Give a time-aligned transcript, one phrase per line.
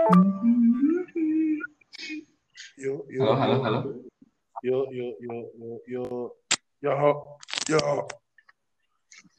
[0.00, 0.08] Yo,
[3.12, 3.60] yo, Halo, halo, yo.
[3.68, 3.84] halo.
[4.64, 6.32] Yo, yo, yo, yo, yo,
[6.80, 6.96] yo,
[7.68, 8.08] yo.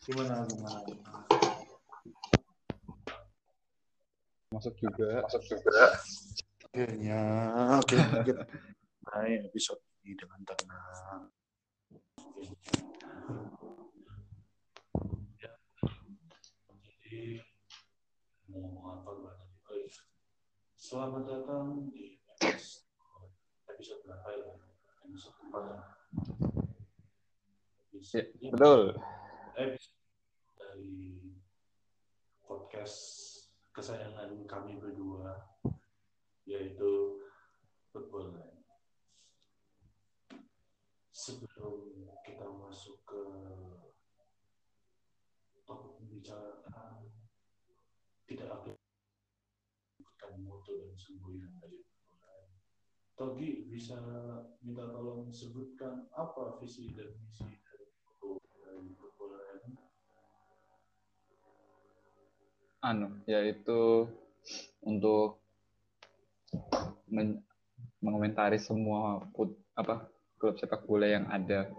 [0.05, 0.85] Gimana, gimana?
[4.53, 5.25] Masuk juga.
[5.25, 5.97] Masuk juga.
[6.69, 7.17] Akhirnya,
[7.81, 8.45] akhirnya kita
[9.01, 11.25] mulai episode ini dengan tenang.
[15.41, 15.57] Ya,
[16.85, 17.41] jadi
[18.53, 19.89] mau apa banyak oh iya.
[20.91, 22.19] Selamat datang di
[23.63, 24.51] episode berapa ya?
[25.07, 25.63] Episode empat.
[25.63, 25.79] ya?
[27.95, 28.81] Ya, Ya, betul.
[29.55, 30.03] episode
[30.59, 30.99] dari
[32.43, 32.99] podcast
[33.71, 35.39] kesayangan kami berdua
[36.43, 37.23] yaitu
[37.95, 38.59] football Line.
[41.15, 43.23] Sebelum kita masuk ke
[45.63, 47.07] topik pembicaraan
[48.27, 48.75] tidak ada
[50.21, 52.53] bukan moto dan semboyan dari football Line.
[53.21, 54.01] Togi bisa
[54.65, 57.85] minta tolong sebutkan apa visi dan misi dari
[58.97, 59.77] football Line?
[62.81, 64.09] Anu, yaitu
[64.81, 65.37] untuk
[67.13, 67.45] men-
[68.01, 70.09] mengomentari semua put, apa
[70.41, 71.69] klub sepak bola yang ada.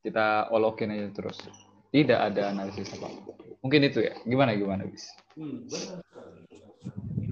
[0.00, 1.44] Kita olokin aja terus.
[1.92, 3.12] Tidak ada analisis apa.
[3.60, 4.16] Mungkin itu ya.
[4.24, 5.12] Gimana gimana bis?
[5.36, 6.40] Hmm, benar sekali.
[6.48, 7.28] benar sekali.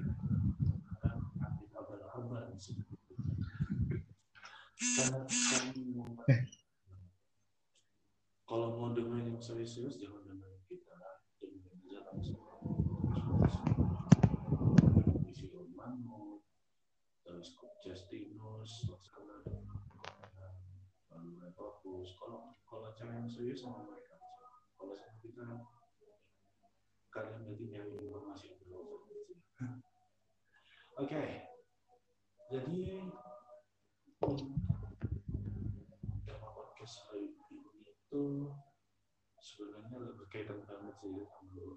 [1.41, 2.77] Nanti abal-abal sih.
[2.77, 4.74] Karena kami mau
[8.49, 10.93] kalau mau dengerin yang serius-serius jangan dengerin kita.
[11.41, 12.37] Dengerin aja langsung
[15.25, 16.45] isi Romano
[17.25, 19.65] terus Justinus sekarang
[21.09, 24.21] lalu fokus kalau kalau cewek yang serius sama mereka
[24.77, 25.47] kalau sama kita
[27.09, 29.01] kalian nanti nyari informasi yang belum
[30.95, 31.27] Oke,
[32.55, 33.03] jadi
[34.23, 34.47] hmm,
[36.23, 37.43] tema podcast hari ini
[38.15, 38.47] itu
[39.43, 41.75] sebenarnya berkaitan banget sih sama lu.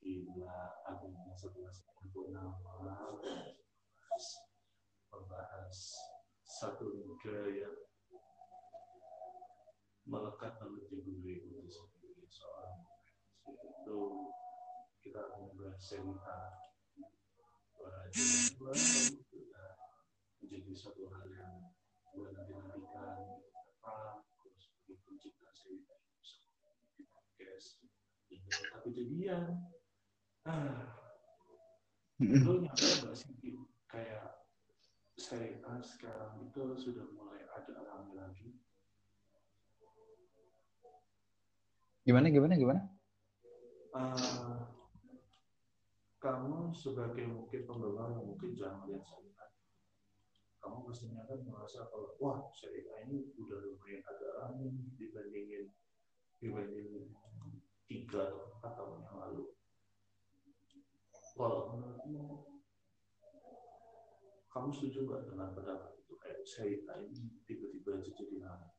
[0.00, 0.56] Gila,
[0.88, 4.24] akhirnya setelah sekian puluh nama membahas,
[5.12, 5.76] membahas
[6.48, 7.76] satu negara yang
[10.08, 12.80] melekat banget di bumi ini sebagai seorang
[13.44, 14.00] itu
[15.04, 15.84] kita akan membahas
[19.36, 19.68] sudah
[20.40, 21.76] menjadi suatu hal yang
[22.16, 23.20] buat nanti-nantikan
[23.84, 25.98] apa terus begitu cinta seri A
[26.96, 27.84] di podcast
[28.54, 29.44] tapi kejadian
[30.46, 30.94] ah
[32.22, 33.34] lu nyadar nggak sih
[33.90, 34.44] kayak
[35.14, 38.50] seri A sekarang itu sudah mulai ada rame lagi.
[42.04, 42.82] Gimana gimana gimana?
[43.94, 44.58] Eh,
[46.18, 49.46] kamu sebagai mungkin penggemar yang mungkin jarang lihat Serie A,
[50.60, 54.66] kamu pastinya kan merasa kalau wah A ini udah lumayan agak rame
[54.98, 55.70] dibandingin
[56.42, 57.14] dibandingin
[57.94, 59.44] tiga atau empat tahun yang lalu.
[61.38, 62.22] Kalau menurutmu
[64.50, 68.70] kamu setuju nggak dengan pendapat itu kayak Serie A ini tiba-tiba aja jadi rame?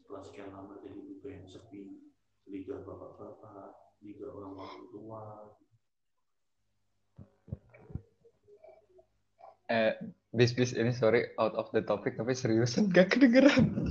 [0.00, 2.00] Setelah sekian lama jadi liga yang sepi,
[2.48, 5.24] liga bapak-bapak, liga orang-orang tua,
[9.66, 9.98] Eh,
[10.30, 13.90] bis bis ini sorry out of the topic tapi seriusan gak kedengeran.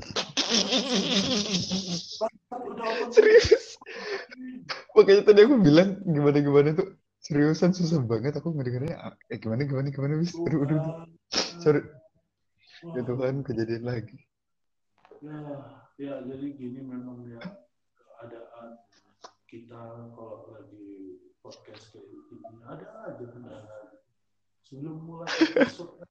[3.11, 3.74] Serius.
[4.95, 6.87] Makanya tadi aku bilang gimana gimana tuh
[7.19, 9.17] seriusan susah banget aku ngedengarnya.
[9.31, 10.33] Eh gimana gimana gimana bis.
[10.37, 10.95] Aduh, aduh, aduh.
[11.63, 11.81] Sorry.
[12.93, 14.19] Ya Tuhan kejadian lagi.
[15.23, 15.39] Ya,
[15.97, 17.39] ya jadi gini memang ya
[17.97, 18.77] keadaan
[19.49, 23.77] kita kalau lagi podcast kayak gini ada aja kendala.
[24.65, 26.03] Sebelum mulai episode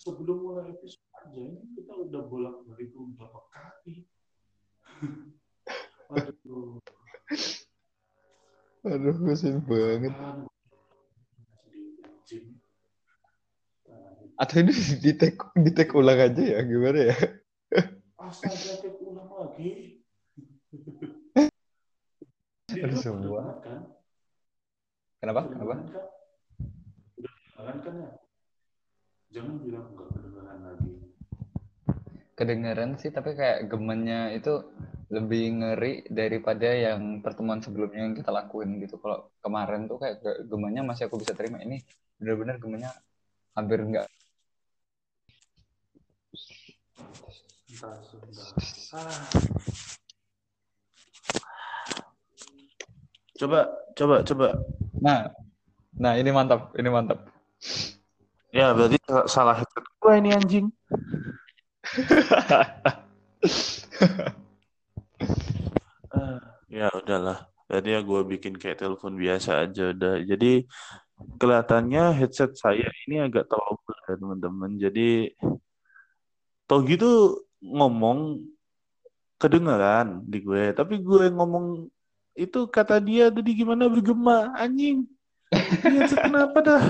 [0.00, 4.08] sebelum mulai episode aja ini kita udah bolak balik beberapa kali.
[6.12, 6.76] Aduh,
[8.84, 10.12] Aduh kasian banget.
[14.36, 17.16] Atau ini di take di take ulang aja ya gimana ya?
[18.18, 19.70] astaga take ulang lagi.
[22.72, 23.60] Ada semua.
[23.60, 23.86] kan?
[25.20, 25.46] Kenapa?
[25.46, 25.74] Kenapa?
[25.78, 26.04] Kan?
[27.62, 28.10] Udah kan ya?
[29.32, 30.92] Jangan bilang nggak kedengeran lagi.
[32.34, 34.66] Kedengeran sih tapi kayak gemennya itu
[35.12, 38.96] lebih ngeri daripada yang pertemuan sebelumnya yang kita lakuin gitu.
[38.96, 41.60] Kalau kemarin tuh kayak ge- gemennya masih aku bisa terima.
[41.60, 41.84] Ini
[42.16, 42.90] bener-bener gemennya
[43.52, 44.08] hampir enggak.
[47.72, 47.96] Entah.
[48.96, 49.24] Ah.
[53.36, 53.60] Coba,
[53.96, 54.48] coba, coba.
[55.02, 55.28] Nah,
[55.92, 57.28] Nah, ini mantap, ini mantap.
[58.52, 58.96] Ya, berarti
[59.28, 60.66] salah headset gue ini anjing.
[66.72, 67.52] Ya udahlah.
[67.68, 70.24] Jadi ya gue bikin kayak telepon biasa aja udah.
[70.24, 70.64] Jadi
[71.36, 74.80] kelihatannya headset saya ini agak trouble ya teman-teman.
[74.80, 75.36] Jadi
[76.64, 78.40] tau gitu ngomong
[79.36, 80.72] kedengeran di gue.
[80.72, 81.92] Tapi gue ngomong
[82.32, 85.04] itu kata dia tadi gimana bergema anjing.
[85.52, 86.84] Headset kenapa dah?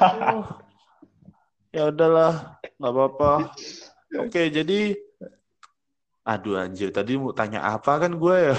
[0.00, 0.48] Oh.
[1.76, 3.52] Ya udahlah, nggak apa-apa.
[4.16, 4.96] Oke, jadi
[6.26, 8.56] aduh anjir, tadi mau tanya apa kan gue ya?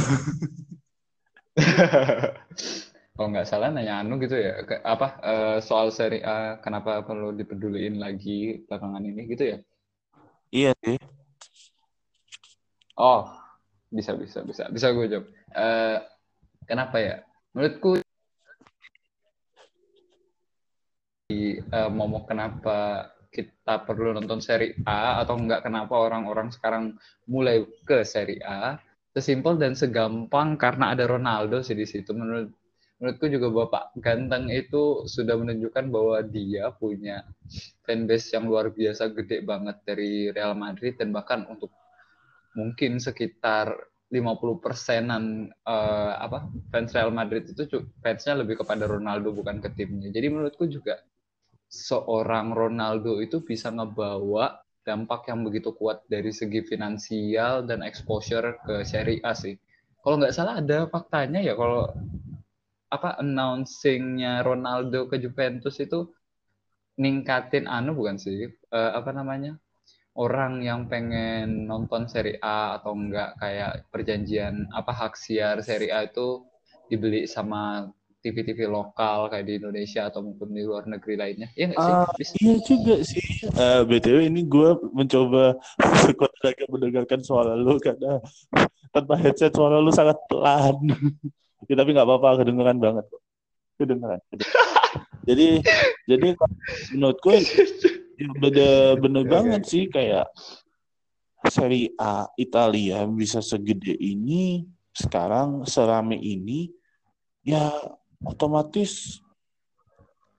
[3.17, 7.33] Kalau nggak salah nanya Anu gitu ya, ke, apa uh, soal seri A kenapa perlu
[7.35, 9.57] dipeduliin lagi belakangan ini gitu ya?
[10.53, 10.95] Iya sih.
[12.95, 13.27] Oh,
[13.91, 15.25] bisa bisa bisa bisa gue jawab.
[15.51, 15.97] Uh,
[16.69, 17.15] kenapa ya?
[17.51, 17.99] Menurutku
[21.73, 26.97] uh, momok kenapa kita perlu nonton seri A atau enggak kenapa orang-orang sekarang
[27.29, 28.81] mulai ke seri A
[29.13, 32.49] sesimpel dan segampang karena ada Ronaldo sih di situ menurut
[32.97, 37.21] menurutku juga Bapak Ganteng itu sudah menunjukkan bahwa dia punya
[37.85, 41.69] fanbase yang luar biasa gede banget dari Real Madrid dan bahkan untuk
[42.57, 43.69] mungkin sekitar
[44.09, 47.69] 50 persenan uh, apa fans Real Madrid itu
[48.01, 50.09] fansnya lebih kepada Ronaldo bukan ke timnya.
[50.09, 50.97] Jadi menurutku juga
[51.67, 58.87] seorang Ronaldo itu bisa ngebawa dampak yang begitu kuat dari segi finansial dan exposure ke
[58.87, 59.59] Serie A sih.
[59.99, 61.91] Kalau nggak salah ada faktanya ya kalau
[62.87, 66.07] apa announcingnya Ronaldo ke Juventus itu
[66.95, 69.59] ningkatin anu bukan sih uh, apa namanya
[70.17, 76.07] orang yang pengen nonton Serie A atau enggak kayak perjanjian apa hak siar Serie A
[76.07, 76.47] itu
[76.87, 77.91] dibeli sama
[78.27, 81.47] TV-TV lokal kayak di Indonesia atau mungkin di luar negeri lainnya.
[81.56, 81.94] Iya nggak sih?
[81.95, 82.12] Uh,
[82.44, 83.24] iya juga sih.
[83.56, 85.56] Uh, eh, BTW ini gue mencoba
[86.03, 88.19] sekuat tenaga mendengarkan suara lu karena
[88.91, 90.75] tanpa headset suara lu sangat pelan.
[91.71, 93.06] ya, tapi nggak apa-apa, kedengeran banget.
[93.79, 94.19] Kedengeran.
[95.27, 95.62] jadi
[96.07, 96.27] jadi
[96.91, 97.35] menurut gue
[98.18, 100.25] ya bener-bener banget sih kayak
[101.45, 104.65] seri A Italia bisa segede ini
[104.97, 106.73] sekarang serame ini
[107.45, 107.69] ya
[108.25, 109.21] otomatis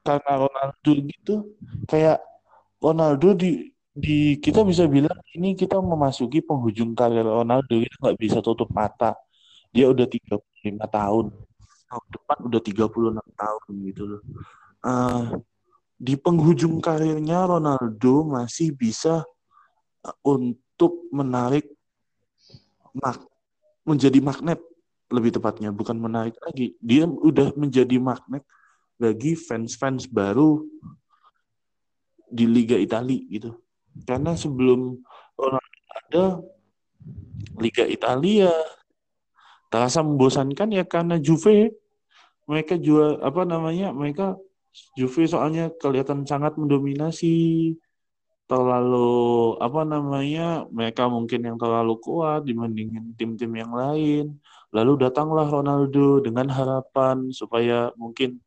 [0.03, 1.35] karena Ronaldo gitu
[1.85, 2.19] kayak
[2.81, 8.39] Ronaldo di di kita bisa bilang ini kita memasuki penghujung karir Ronaldo kita nggak bisa
[8.39, 9.19] tutup mata.
[9.75, 10.39] Dia udah 35
[10.87, 11.27] tahun.
[11.89, 14.23] Tahun depan udah 36 tahun gitu loh.
[14.87, 15.43] Uh,
[15.99, 19.27] di penghujung karirnya Ronaldo masih bisa
[20.07, 21.67] uh, untuk menarik
[22.95, 23.19] mak
[23.83, 24.63] menjadi magnet
[25.09, 26.77] lebih tepatnya bukan menarik lagi.
[26.81, 28.45] Dia udah menjadi magnet
[28.99, 30.61] bagi fans-fans baru
[32.29, 33.57] di Liga Italia gitu.
[34.05, 35.01] Karena sebelum
[35.35, 36.25] Ronaldo ada
[37.59, 38.53] Liga Italia
[39.69, 41.77] terasa membosankan ya karena Juve
[42.49, 44.37] mereka jual apa namanya mereka
[44.97, 47.75] Juve soalnya kelihatan sangat mendominasi
[48.49, 54.41] terlalu apa namanya mereka mungkin yang terlalu kuat dibandingin tim-tim yang lain
[54.75, 58.41] lalu datanglah Ronaldo dengan harapan supaya mungkin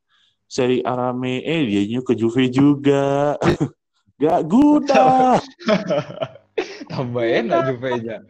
[0.45, 3.35] seri Arame eh dia ke Juve juga.
[4.21, 5.39] Gak guna.
[6.91, 8.21] Tambah enak Juve-nya.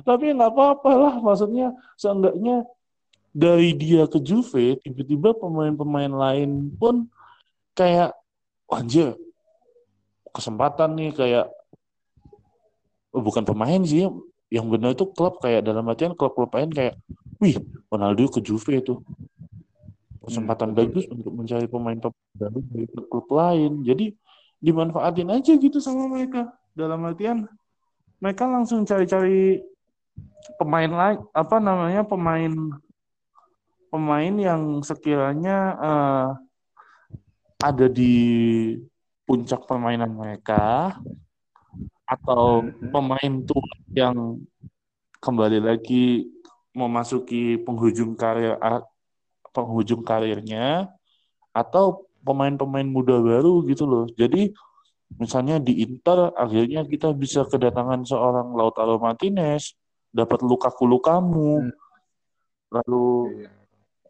[0.00, 2.66] Tapi nggak apa-apa lah maksudnya seenggaknya
[3.30, 7.06] dari dia ke Juve tiba-tiba pemain-pemain lain pun
[7.74, 8.14] kayak
[8.70, 9.18] anjir
[10.34, 11.46] kesempatan nih kayak
[13.14, 14.06] oh, bukan pemain sih
[14.54, 16.94] yang benar itu klub kayak dalam artian klub-klub lain kayak
[17.42, 17.58] wih
[17.90, 19.02] Ronaldo ke Juve itu
[20.22, 20.78] kesempatan hmm.
[20.78, 21.98] bagus untuk mencari pemain
[22.38, 23.82] baru dari klub lain.
[23.82, 24.14] Jadi
[24.62, 26.54] dimanfaatin aja gitu sama mereka.
[26.70, 27.50] Dalam artian
[28.22, 29.58] mereka langsung cari-cari
[30.56, 32.52] pemain lain apa namanya pemain
[33.90, 36.28] pemain yang sekiranya uh,
[37.58, 38.14] ada di
[39.24, 40.94] puncak permainan mereka
[42.14, 42.90] atau hmm.
[42.94, 44.38] pemain tua yang
[45.18, 46.30] kembali lagi
[46.74, 48.58] memasuki penghujung karir
[49.54, 50.90] penghujung karirnya
[51.54, 54.04] atau pemain-pemain muda baru gitu loh.
[54.18, 54.50] Jadi
[55.14, 59.78] misalnya di Inter akhirnya kita bisa kedatangan seorang Lautaro Martinez,
[60.10, 61.70] dapat Lukaku Lukamu.
[61.70, 61.72] Hmm.
[62.74, 63.06] Lalu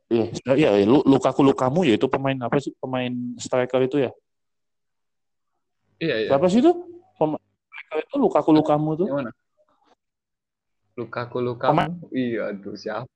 [0.09, 0.25] iya,
[0.57, 2.73] ya, ya, Lukaku Lukamu yaitu pemain apa sih?
[2.81, 4.11] Pemain striker itu ya?
[6.01, 6.29] Iya, iya.
[6.33, 6.73] Siapa sih itu?
[7.91, 9.07] Mereka itu Lukaku Lukamu tuh.
[9.09, 9.33] Yang mana?
[10.95, 12.09] Lukaku Lukamu.
[12.15, 13.11] Iya, aduh siapa?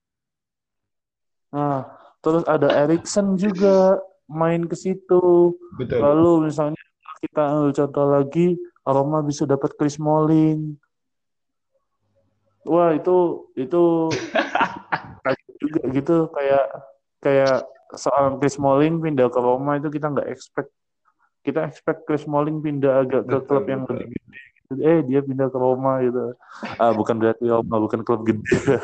[1.48, 1.88] Nah,
[2.20, 5.56] terus ada Erikson juga main ke situ.
[5.80, 6.04] Betul.
[6.04, 6.82] Lalu misalnya
[7.24, 8.46] kita ambil contoh lagi,
[8.84, 10.76] Roma bisa dapat Chris Smalling.
[12.68, 14.12] Wah itu itu
[15.62, 16.64] juga gitu kayak
[17.24, 17.64] kayak
[17.96, 20.68] seorang Chris Smalling pindah ke Roma itu kita nggak expect
[21.40, 24.04] kita expect Chris Smalling pindah agak ke Betul, klub yang betul.
[24.04, 24.40] lebih gede.
[24.76, 26.36] Eh dia pindah ke Roma gitu.
[26.76, 28.44] Ah bukan berarti Roma bukan klub gede.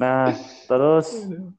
[0.00, 0.32] Nah
[0.64, 1.12] terus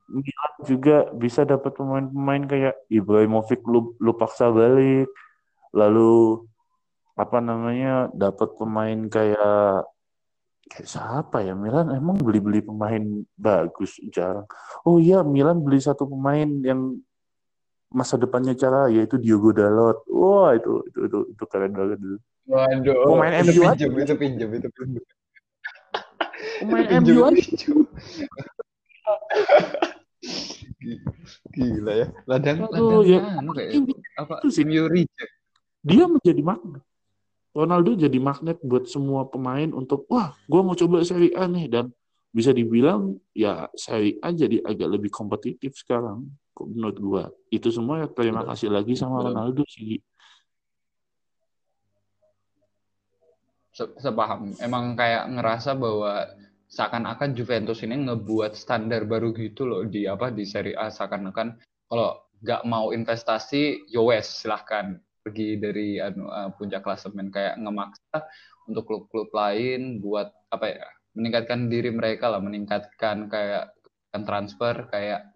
[0.10, 5.14] Milan juga bisa dapat pemain-pemain kayak Ibrahimovic lu, lu paksa balik.
[5.78, 6.42] Lalu
[7.14, 9.86] apa namanya dapat pemain kayak
[10.74, 11.54] kayak siapa ya?
[11.54, 14.50] Milan emang beli-beli pemain bagus jarang.
[14.90, 16.98] Oh iya Milan beli satu pemain yang
[17.92, 23.06] masa depannya cara yaitu Diogo Dalot wah itu itu itu, itu keren banget itu Waduh.
[23.06, 23.86] Pemain itu MU aja.
[23.86, 25.04] pinjam, itu pinjam, itu pinjam.
[26.60, 27.86] pemain Pinjam, MU.
[31.54, 32.08] Gila ya.
[32.26, 33.20] Ladang, Aduh, ladang ya.
[33.38, 34.34] anu kayak Ini apa?
[34.42, 34.64] itu sih.
[34.66, 35.32] MU reject.
[35.82, 36.84] dia menjadi magnet
[37.52, 41.90] Ronaldo jadi magnet buat semua pemain untuk wah gue mau coba Serie A nih dan
[42.30, 46.30] bisa dibilang ya Serie A jadi agak lebih kompetitif sekarang
[46.60, 47.24] menurut gue
[47.56, 48.50] itu semua ya terima Betul.
[48.54, 49.28] kasih lagi sama Betul.
[49.32, 49.98] Ronaldo sih
[53.72, 54.52] Se- sepaham.
[54.60, 56.28] Emang kayak ngerasa bahwa
[56.68, 61.56] seakan-akan Juventus ini ngebuat standar baru gitu loh di apa di Serie A seakan-akan
[61.88, 68.26] kalau nggak mau investasi, yowes silahkan pergi dari anu, uh, puncak klasemen kayak ngemaksa
[68.66, 73.76] untuk klub-klub lain buat apa ya meningkatkan diri mereka lah, meningkatkan kayak
[74.12, 75.31] transfer kayak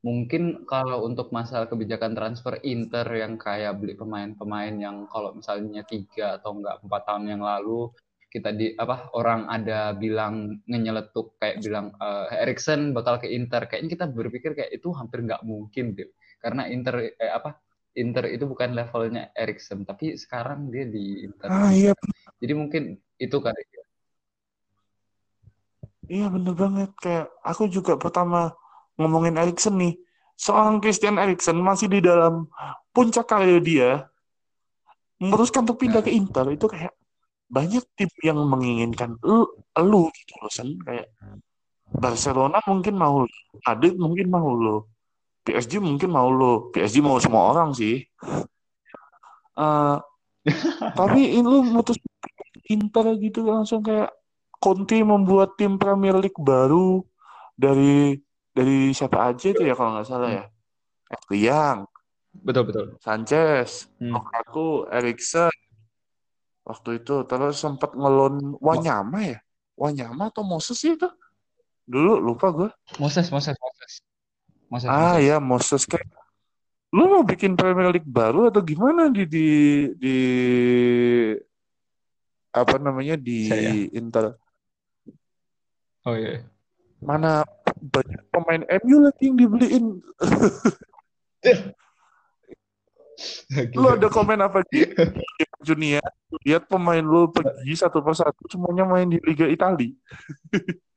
[0.00, 6.40] mungkin kalau untuk masalah kebijakan transfer Inter yang kayak beli pemain-pemain yang kalau misalnya tiga
[6.40, 7.92] atau enggak empat tahun yang lalu
[8.30, 13.66] kita di apa orang ada bilang ngenyeletuk kayak bilang eh, Erikson bakal ke Inter.
[13.66, 16.08] Kayaknya kita berpikir kayak itu hampir nggak mungkin deh
[16.40, 17.58] karena Inter eh, apa
[17.98, 21.50] Inter itu bukan levelnya Erikson tapi sekarang dia di Inter.
[21.50, 21.92] Ah iya.
[22.38, 22.82] Jadi mungkin
[23.18, 23.84] itu kali ya.
[26.10, 26.90] Iya bener banget.
[27.02, 28.54] Kayak aku juga pertama
[29.00, 29.96] ngomongin Erikson nih
[30.36, 32.48] seorang Christian Erikson masih di dalam
[32.92, 34.04] puncak karir dia
[35.20, 36.92] memutuskan untuk pindah ke Inter itu kayak
[37.50, 39.44] banyak tim yang menginginkan lu,
[39.80, 41.10] lu gitu loh Sen kayak
[41.90, 43.28] Barcelona mungkin mau lu,
[43.66, 44.86] Madrid mungkin mau lo
[45.42, 48.06] PSG mungkin mau lo PSG mau semua orang sih.
[49.58, 49.96] Eh,
[50.98, 51.98] tapi ini lu mutus
[52.70, 54.14] Inter gitu langsung kayak
[54.60, 57.02] Conte membuat tim Premier League baru
[57.58, 58.14] dari
[58.60, 60.44] dari siapa aja itu ya kalau nggak salah ya?
[61.08, 61.88] Ashley Young,
[62.44, 62.84] betul betul.
[63.00, 64.12] Sanchez, Hmm.
[64.14, 65.48] Lukaku, Erikson.
[66.60, 69.38] Waktu itu terus sempat ngelon Wanyama ya?
[69.74, 71.08] Wanyama atau Moses sih itu?
[71.88, 73.92] Dulu lupa gue Moses Moses Moses.
[74.70, 75.26] Moses ah Moses.
[75.26, 76.06] ya Moses kayak
[76.94, 79.46] lu mau bikin Premier League baru atau gimana di di
[79.98, 80.16] di
[82.50, 83.74] apa namanya di Saya.
[83.94, 84.38] Inter?
[86.06, 86.46] Oh iya.
[87.00, 87.42] Mana
[87.80, 89.84] banyak pemain MU lagi yang dibeliin
[93.76, 94.96] lu ada komen apa Gi?
[95.60, 96.00] Junior
[96.46, 99.92] lihat pemain lu pergi satu persatu semuanya main di Liga Italia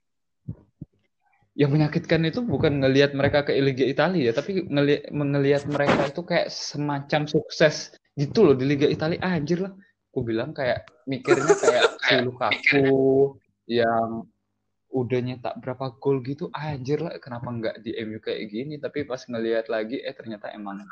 [1.54, 6.22] yang menyakitkan itu bukan ngelihat mereka ke Liga Italia ya, tapi ngelihat ngelihat mereka itu
[6.25, 9.74] kayak semacam sukses gitu loh di Liga Italia anjir lah.
[10.13, 13.38] Aku bilang kayak mikirnya kayak si Lukaku
[13.70, 14.25] yang
[14.94, 18.78] udah nyetak berapa gol gitu anjir lah kenapa nggak di MU kayak gini?
[18.78, 20.86] Tapi pas ngelihat lagi eh ternyata emang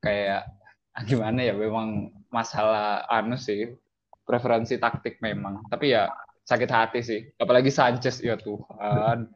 [0.00, 0.48] kayak
[0.96, 3.76] ah, gimana ya memang masalah anu sih
[4.24, 5.68] preferensi taktik memang.
[5.68, 6.08] Tapi ya
[6.48, 7.20] sakit hati sih.
[7.36, 9.28] Apalagi Sanchez ya Tuhan.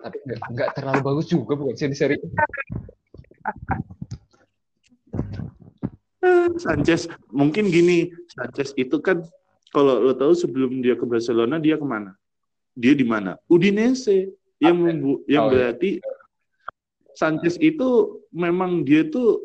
[0.00, 0.16] Tapi
[0.54, 2.16] nggak terlalu bagus juga bukan sih di seri
[6.56, 9.24] Sanchez mungkin gini Sanchez itu kan
[9.72, 12.16] kalau lo tahu sebelum dia ke Barcelona dia ke mana
[12.80, 13.36] dia di mana?
[13.44, 14.32] Udinese.
[14.56, 15.52] Yang membu- yang Oh, iya.
[15.52, 15.90] berarti
[17.12, 17.88] Sanchez itu
[18.32, 19.44] memang dia tuh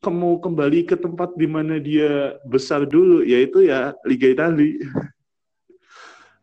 [0.00, 4.76] ke- mau kembali ke tempat di mana dia besar dulu yaitu ya Liga Italia.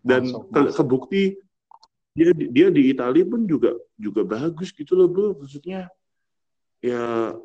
[0.02, 0.76] Dan Masuk, ke- masuk.
[0.82, 1.24] kebukti
[2.18, 5.38] dia di- dia di Italia pun juga juga bagus gitu loh bro.
[5.38, 5.86] Maksudnya
[6.82, 7.38] ya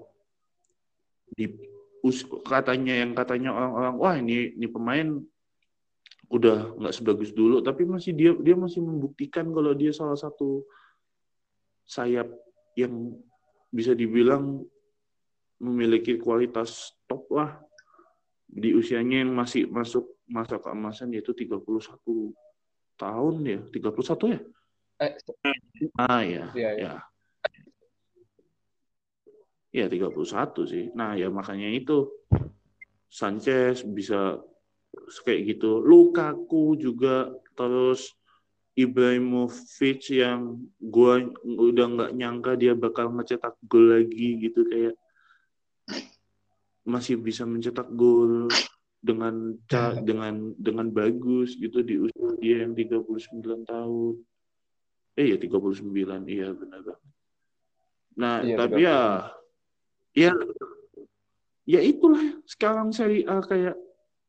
[1.36, 1.52] di
[2.46, 5.18] katanya yang katanya orang-orang wah ini ini pemain
[6.26, 10.66] udah nggak sebagus dulu tapi masih dia dia masih membuktikan kalau dia salah satu
[11.86, 12.26] sayap
[12.74, 13.14] yang
[13.70, 14.66] bisa dibilang
[15.62, 17.62] memiliki kualitas top lah
[18.46, 21.62] di usianya yang masih masuk masa keemasan yaitu 31
[22.98, 24.40] tahun ya 31 ya
[24.96, 25.12] eh,
[26.00, 26.70] Ah ya, iya.
[26.80, 26.92] ya.
[29.76, 30.88] Ya 31 sih.
[30.96, 32.08] Nah, ya makanya itu
[33.12, 34.40] Sanchez bisa
[35.22, 35.80] kayak gitu.
[35.80, 38.12] Lukaku juga terus
[38.76, 44.94] Ibrahimovic yang gua udah nggak nyangka dia bakal ngecetak gol lagi gitu kayak
[46.86, 48.46] masih bisa mencetak gol
[49.02, 54.14] dengan ca- dengan dengan bagus gitu di usia dia yang 39 tahun.
[55.16, 57.02] Eh ya 39, iya benar banget.
[58.16, 58.98] Nah, Iya, tapi ya
[60.16, 60.32] ya
[61.66, 63.76] ya itulah sekarang Serie A kayak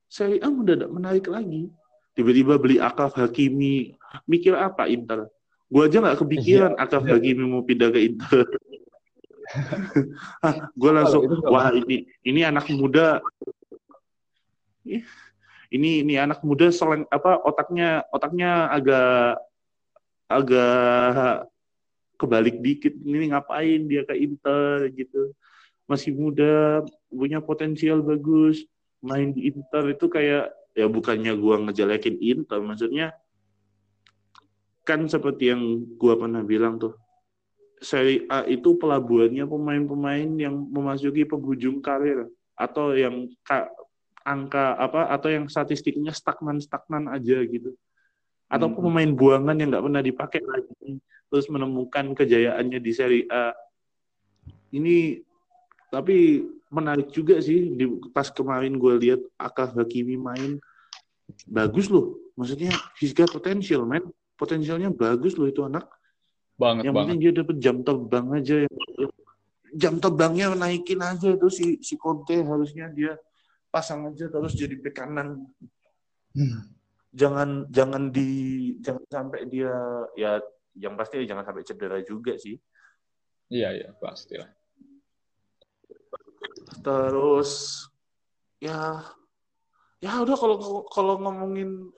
[0.07, 1.71] Serie A mendadak menarik lagi.
[2.15, 3.93] Tiba-tiba beli Akraf Hakimi,
[4.25, 5.29] mikir apa Inter?
[5.67, 6.87] Gua aja nggak kepikiran iya.
[6.87, 8.47] Hakimi mau pindah ke Inter.
[10.75, 13.23] gue langsung wah ini ini anak muda
[14.83, 19.39] ini ini anak muda seleng apa otaknya otaknya agak
[20.27, 21.47] agak
[22.19, 25.31] kebalik dikit ini ngapain dia ke Inter gitu
[25.87, 28.67] masih muda punya potensial bagus
[29.07, 33.15] main di Inter itu kayak ya bukannya gua ngejelekin Inter maksudnya
[34.83, 35.63] kan seperti yang
[35.95, 36.95] gua pernah bilang tuh
[37.77, 42.25] Serie A itu pelabuhannya pemain-pemain yang memasuki penghujung karir
[42.57, 43.69] atau yang ka-
[44.25, 47.77] angka apa atau yang statistiknya stagnan-stagnan aja gitu
[48.49, 48.81] atau Hmm.
[48.81, 50.97] pemain buangan yang nggak pernah dipakai lagi
[51.29, 53.53] terus menemukan kejayaannya di Serie A
[54.73, 55.21] ini
[55.87, 60.59] tapi menarik juga sih di pas kemarin gue lihat Akaf Hakimi main.
[61.47, 62.19] Bagus loh.
[62.35, 64.03] Maksudnya he's got potential man.
[64.35, 65.87] Potensialnya bagus loh itu anak.
[66.59, 67.07] Banget yang banget.
[67.07, 68.55] penting dia dapat jam terbang aja.
[69.75, 72.35] Jam terbangnya naikin aja itu si si Conte.
[72.43, 73.15] Harusnya dia
[73.71, 75.47] pasang aja terus jadi bek kanan.
[76.37, 76.69] Hmm.
[77.17, 78.29] jangan jangan di
[78.77, 79.73] jangan sampai dia
[80.13, 80.37] ya
[80.77, 82.53] yang pasti jangan sampai cedera juga sih.
[83.49, 84.56] Iya iya pasti lah.
[86.87, 87.83] Terus
[88.63, 89.03] ya
[89.99, 90.55] ya udah kalau
[90.87, 91.91] kalau ngomongin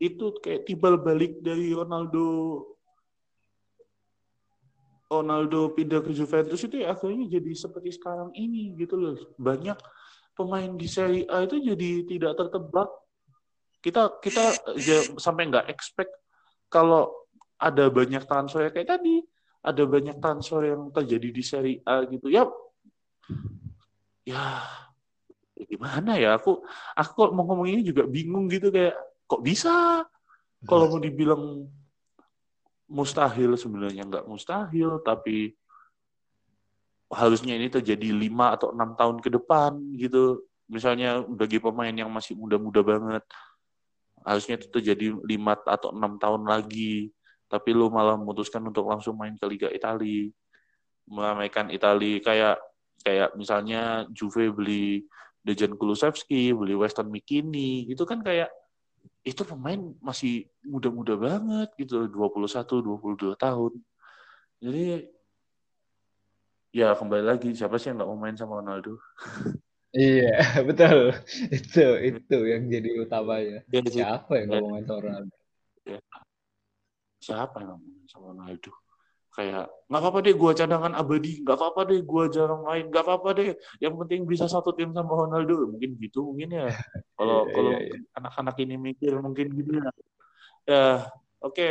[0.00, 2.64] itu kayak timbal balik dari Ronaldo
[5.06, 9.14] Ronaldo pindah ke Juventus itu ya akhirnya jadi seperti sekarang ini gitu loh.
[9.38, 9.78] Banyak
[10.34, 12.90] pemain di Serie A itu jadi tidak tertebak.
[13.78, 14.44] Kita kita
[14.82, 16.10] ya, sampai nggak expect
[16.66, 17.06] kalau
[17.54, 19.22] ada banyak transfer kayak tadi
[19.62, 22.26] ada banyak transfer yang terjadi di Serie A gitu.
[22.26, 22.50] Ya
[24.26, 24.66] ya
[25.56, 26.36] gimana ya?
[26.36, 30.04] Aku aku mau ngomong ini juga bingung gitu kayak kok bisa?
[30.66, 31.70] Kalau mau dibilang
[32.90, 35.54] mustahil sebenarnya nggak mustahil tapi
[37.10, 40.42] harusnya ini terjadi lima atau enam tahun ke depan gitu.
[40.66, 43.22] Misalnya bagi pemain yang masih muda-muda banget
[44.26, 47.14] harusnya itu terjadi lima atau enam tahun lagi.
[47.46, 50.34] Tapi lu malah memutuskan untuk langsung main ke Liga Italia
[51.06, 52.56] meramaikan Italia kayak
[53.06, 55.06] kayak misalnya Juve beli
[55.46, 58.50] Dejan Kulusevski, beli Weston McKinney, itu kan kayak
[59.22, 63.72] itu pemain masih muda-muda banget gitu, 21, 22 tahun.
[64.58, 65.06] Jadi
[66.74, 68.98] ya kembali lagi siapa sih yang nggak mau main sama Ronaldo?
[69.94, 70.34] Iya
[70.68, 71.14] betul
[71.48, 73.62] itu itu yang jadi utamanya.
[73.70, 73.80] Ya.
[73.86, 75.34] Siapa yang nggak mau main sama Ronaldo?
[77.22, 78.72] Siapa yang nggak mau main sama Ronaldo?
[79.36, 83.28] Kayak nggak apa-apa deh gua cadangan abadi, nggak apa-apa deh gua jarang main, nggak apa-apa
[83.36, 83.52] deh.
[83.84, 86.66] Yang penting bisa satu tim sama Ronaldo, mungkin gitu mungkin ya.
[87.20, 87.96] Kalau Iya, kalau iya, iya.
[88.16, 89.88] anak-anak ini mikir mungkin gitu ya.
[90.64, 90.84] Ya,
[91.44, 91.68] oke.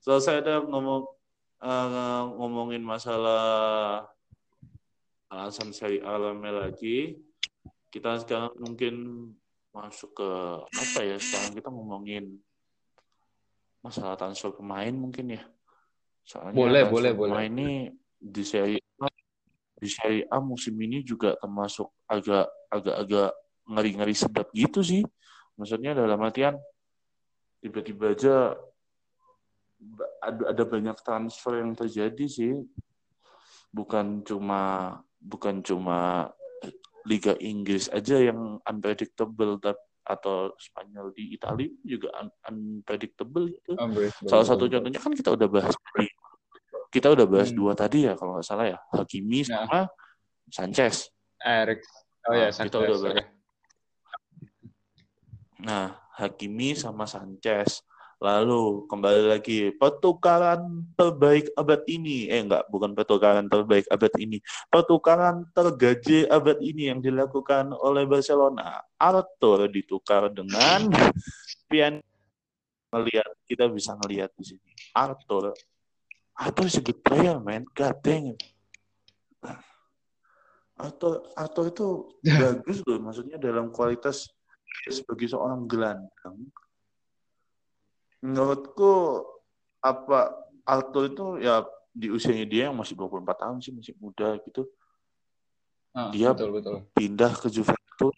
[0.00, 1.04] Selesai dah ngomong
[1.60, 4.04] eh, ngomongin masalah
[5.28, 7.20] alasan seri alamnya lagi.
[7.92, 8.94] Kita sekarang mungkin
[9.76, 10.30] masuk ke
[10.64, 11.16] apa ya?
[11.20, 12.40] Sekarang kita ngomongin
[13.84, 15.44] masalah transfer pemain mungkin ya.
[16.24, 17.44] Soalnya Boleh, boleh, boleh.
[17.46, 19.08] ini di seri A,
[19.76, 23.30] di seri A musim ini juga termasuk agak agak-agak
[23.68, 25.04] ngeri-ngeri sedap gitu sih.
[25.60, 26.56] Maksudnya dalam artian
[27.60, 28.56] tiba-tiba aja
[30.24, 32.56] ada, ada banyak transfer yang terjadi sih.
[33.68, 36.30] Bukan cuma bukan cuma
[37.04, 39.60] Liga Inggris aja yang unpredictable
[40.04, 43.76] atau Spanyol di Italia juga un- unpredictable gitu.
[44.24, 46.08] Salah satu contohnya kan kita udah bahas tadi.
[46.94, 47.58] Kita udah bahas Hmm.
[47.58, 48.78] dua tadi ya kalau nggak salah ya.
[48.94, 49.66] Hakimi Nah.
[49.66, 49.80] sama
[50.46, 51.10] Sanchez.
[51.42, 51.82] Eric.
[52.24, 52.78] Oh Nah, ya, kita Sanchez.
[52.86, 53.26] udah bahas.
[55.58, 57.82] Nah, Hakimi sama Sanchez.
[58.22, 60.62] Lalu kembali lagi pertukaran
[60.94, 62.30] terbaik abad ini.
[62.30, 64.38] Eh enggak, bukan pertukaran terbaik abad ini.
[64.70, 68.80] Pertukaran tergaji abad ini yang dilakukan oleh Barcelona.
[68.96, 70.88] Arthur ditukar dengan
[71.68, 71.98] Pian
[72.88, 74.70] melihat kita bisa ngelihat di sini.
[74.94, 75.52] Arthur
[76.34, 77.62] Arthur is a good player, man.
[77.74, 78.42] God dang it.
[80.74, 81.86] Arthur, Arthur itu
[82.42, 84.26] bagus loh, maksudnya dalam kualitas
[84.90, 86.50] sebagai seorang gelandang.
[88.24, 89.22] Menurutku
[89.78, 90.34] apa
[90.66, 91.62] Arthur itu ya
[91.94, 94.66] di usianya dia yang masih 24 tahun sih masih muda gitu.
[95.94, 96.76] Ah, Dia- betul betul.
[96.90, 98.16] Pindah ke Juventus.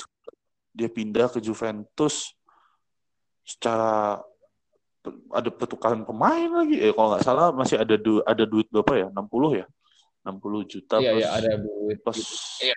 [0.73, 2.33] Dia pindah ke Juventus
[3.45, 4.25] secara
[5.33, 6.77] ada pertukaran pemain lagi.
[6.81, 9.07] Eh kalau nggak salah masih ada du ada duit berapa ya?
[9.13, 9.67] 60 ya?
[10.27, 11.99] 60 juta Iya plus iya ada duit.
[12.03, 12.19] plus.
[12.63, 12.77] Iya.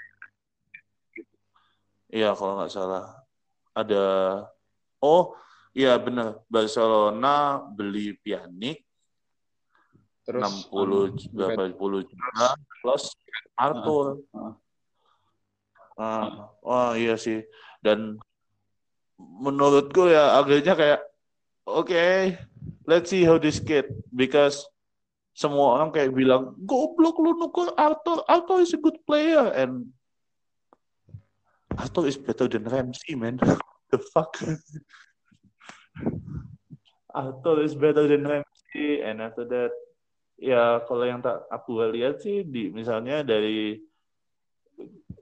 [2.09, 3.05] Iya kalau nggak salah
[3.73, 4.03] ada
[4.99, 5.37] oh
[5.77, 8.81] iya benar Barcelona beli Pjanic
[10.29, 12.53] Terus 60 um, berapa puluh juta
[12.85, 13.17] plus
[13.57, 14.21] Arthur.
[14.29, 14.53] Ah.
[15.99, 17.41] Ah, wah iya sih.
[17.81, 18.21] Dan
[19.17, 21.01] menurutku ya akhirnya kayak
[21.69, 22.35] oke,
[22.89, 24.65] let's see how this kid because
[25.37, 29.87] semua orang kayak bilang goblok lu nuker Arthur, Arthur is a good player and
[31.77, 33.39] Arthur is better than Ramsey man.
[33.89, 34.37] The fuck.
[37.09, 39.73] Arthur is better than Ramsey and after that
[40.39, 43.81] ya kalau yang tak aku lihat sih di misalnya dari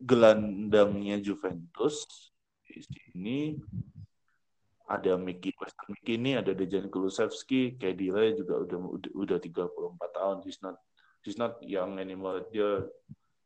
[0.03, 2.05] gelandangnya Juventus
[2.67, 3.39] di sini
[4.87, 10.37] ada Miki Weston Miki ada Dejan Kulusevski, Kedira juga udah udah, udah 34 tahun.
[10.47, 10.79] He's not
[11.27, 12.47] he's not young anymore.
[12.49, 12.87] Dia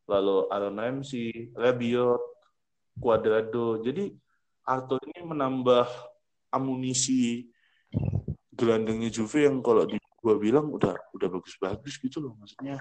[0.05, 2.21] lalu Aaron Ramsey, Rabiot,
[3.01, 3.81] Cuadrado.
[3.81, 4.13] Jadi
[4.61, 5.89] Arthur ini menambah
[6.53, 7.49] amunisi
[8.53, 12.77] gelandangnya Juve yang kalau di gua bilang udah udah bagus-bagus gitu loh maksudnya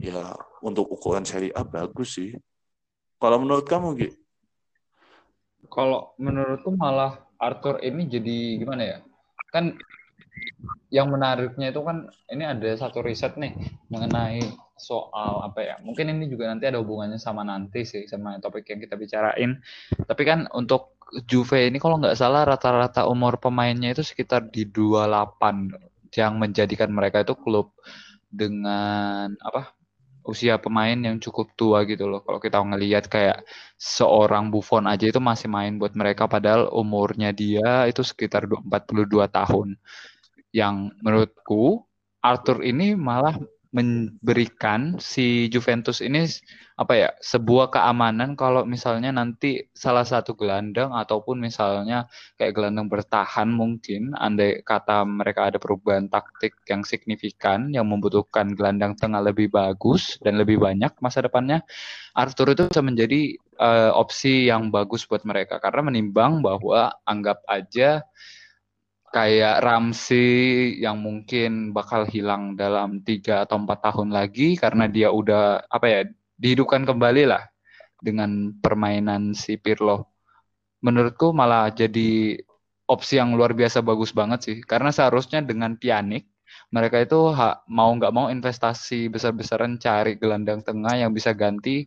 [0.00, 2.34] ya untuk ukuran seri A bagus sih
[3.20, 4.10] kalau menurut kamu Gi?
[5.68, 8.98] Kalau menurutku malah Arthur ini jadi gimana ya?
[9.52, 9.76] Kan
[10.90, 13.54] yang menariknya itu kan ini ada satu riset nih
[13.92, 14.40] mengenai
[14.80, 15.74] soal apa ya?
[15.84, 19.60] Mungkin ini juga nanti ada hubungannya sama nanti sih sama topik yang kita bicarain.
[20.08, 20.96] Tapi kan untuk
[21.26, 27.26] Juve ini kalau nggak salah rata-rata umur pemainnya itu sekitar di 28 yang menjadikan mereka
[27.26, 27.74] itu klub
[28.30, 29.74] dengan apa?
[30.24, 32.20] Usia pemain yang cukup tua gitu loh.
[32.24, 33.44] Kalau kita ngelihat kayak
[33.76, 39.76] seorang Buffon aja itu masih main buat mereka padahal umurnya dia itu sekitar 42 tahun.
[40.50, 41.86] Yang menurutku
[42.20, 43.38] Arthur ini malah
[43.70, 46.26] memberikan si Juventus ini
[46.74, 53.46] apa ya sebuah keamanan kalau misalnya nanti salah satu gelandang ataupun misalnya kayak gelandang bertahan
[53.46, 60.18] mungkin andai kata mereka ada perubahan taktik yang signifikan yang membutuhkan gelandang tengah lebih bagus
[60.24, 61.62] dan lebih banyak masa depannya
[62.14, 65.62] Arthur itu bisa menjadi uh, opsi yang bagus buat mereka.
[65.62, 68.02] Karena menimbang bahwa anggap aja
[69.10, 75.66] kayak Ramsey yang mungkin bakal hilang dalam tiga atau empat tahun lagi karena dia udah
[75.66, 76.00] apa ya
[76.38, 77.42] dihidupkan kembali lah
[77.98, 80.08] dengan permainan si Pirlo.
[80.80, 82.40] Menurutku malah jadi
[82.88, 86.26] opsi yang luar biasa bagus banget sih karena seharusnya dengan Pjanic
[86.74, 87.30] mereka itu
[87.70, 91.86] mau nggak mau investasi besar-besaran cari gelandang tengah yang bisa ganti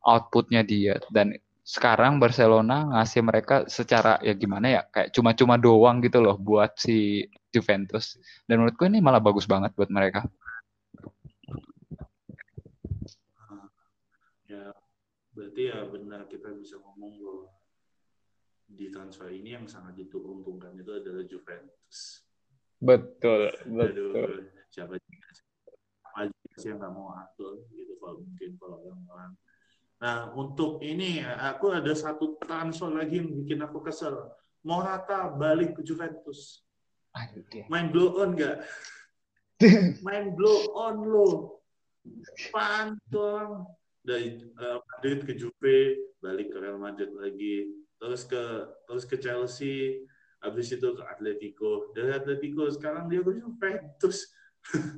[0.00, 1.36] outputnya dia dan
[1.70, 7.30] sekarang Barcelona ngasih mereka secara ya gimana ya kayak cuma-cuma doang gitu loh buat si
[7.54, 8.18] Juventus
[8.50, 10.26] dan menurutku ini malah bagus banget buat mereka.
[14.50, 14.74] Ya
[15.30, 17.46] berarti ya benar kita bisa ngomong bahwa
[18.66, 22.26] di transfer ini yang sangat diuntungkan itu adalah Juventus.
[22.82, 24.26] Betul, betul.
[24.26, 24.42] Aduh,
[24.74, 29.38] siapa siapa sih yang nggak mau atur gitu kalau mungkin kalau orang-orang
[30.00, 34.32] Nah, untuk ini aku ada satu transfer lagi yang bikin aku kesel.
[34.64, 36.64] Morata balik ke Juventus.
[37.68, 38.64] Main blow on nggak?
[40.06, 41.28] Main blow on lo.
[42.48, 43.68] Pantong.
[44.00, 47.68] Dari uh, Madrid ke Juve, balik ke Real Madrid lagi.
[48.00, 48.40] Terus ke
[48.88, 50.08] terus ke Chelsea,
[50.40, 51.92] habis itu ke Atletico.
[51.92, 54.32] Dari Atletico sekarang dia ke Juventus.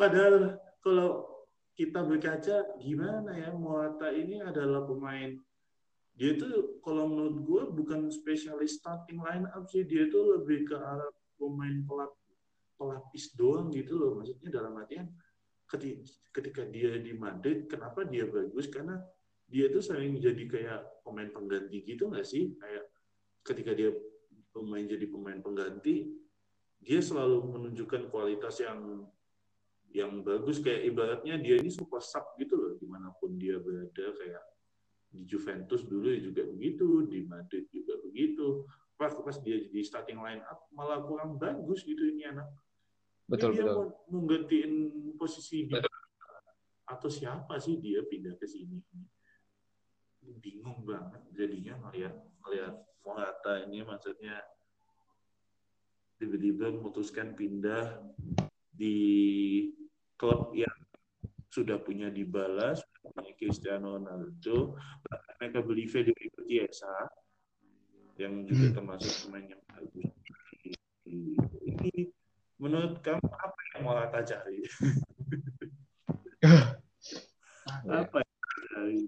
[0.00, 1.37] Padahal kalau
[1.78, 5.38] kita berkaca gimana ya Morata ini adalah pemain.
[6.18, 9.86] Dia tuh kalau menurut gue bukan spesialis starting line up sih.
[9.86, 11.06] Dia tuh lebih ke arah
[11.38, 12.34] pemain pelapis,
[12.74, 14.18] pelapis doang gitu loh.
[14.18, 15.06] Maksudnya dalam artian
[16.34, 18.66] ketika dia di Madrid kenapa dia bagus?
[18.66, 18.98] Karena
[19.46, 22.58] dia tuh sering jadi kayak pemain pengganti gitu nggak sih?
[22.58, 22.90] Kayak
[23.46, 23.94] ketika dia
[24.50, 26.10] pemain jadi pemain pengganti
[26.82, 29.06] dia selalu menunjukkan kualitas yang
[29.96, 34.12] yang bagus kayak ibaratnya dia ini super sub gitu loh di mana pun dia berada
[34.20, 34.44] kayak
[35.08, 38.68] di Juventus dulu juga begitu di Madrid juga begitu.
[38.98, 42.48] Pas pas dia jadi starting line up malah kurang bagus gitu ini anak.
[43.28, 43.76] Betul dia betul.
[43.76, 44.72] mau, mau gantiin
[45.16, 45.84] posisi dia.
[46.88, 48.80] atau siapa sih dia pindah ke sini?
[50.40, 52.74] Bingung banget jadinya ngeliat ngeliat
[53.04, 54.36] Morata ini maksudnya
[56.20, 58.02] tiba-tiba memutuskan pindah
[58.78, 58.96] di
[60.14, 60.78] klub yang
[61.50, 67.10] sudah punya dibalas punya Cristiano Ronaldo bahkan mereka beli Federico Chiesa
[68.18, 70.10] yang juga termasuk pemain yang bagus.
[71.06, 72.10] Ini
[72.58, 74.58] menurut kamu apa yang mau Morata cari?
[77.88, 78.38] Apa yang
[78.74, 79.02] cari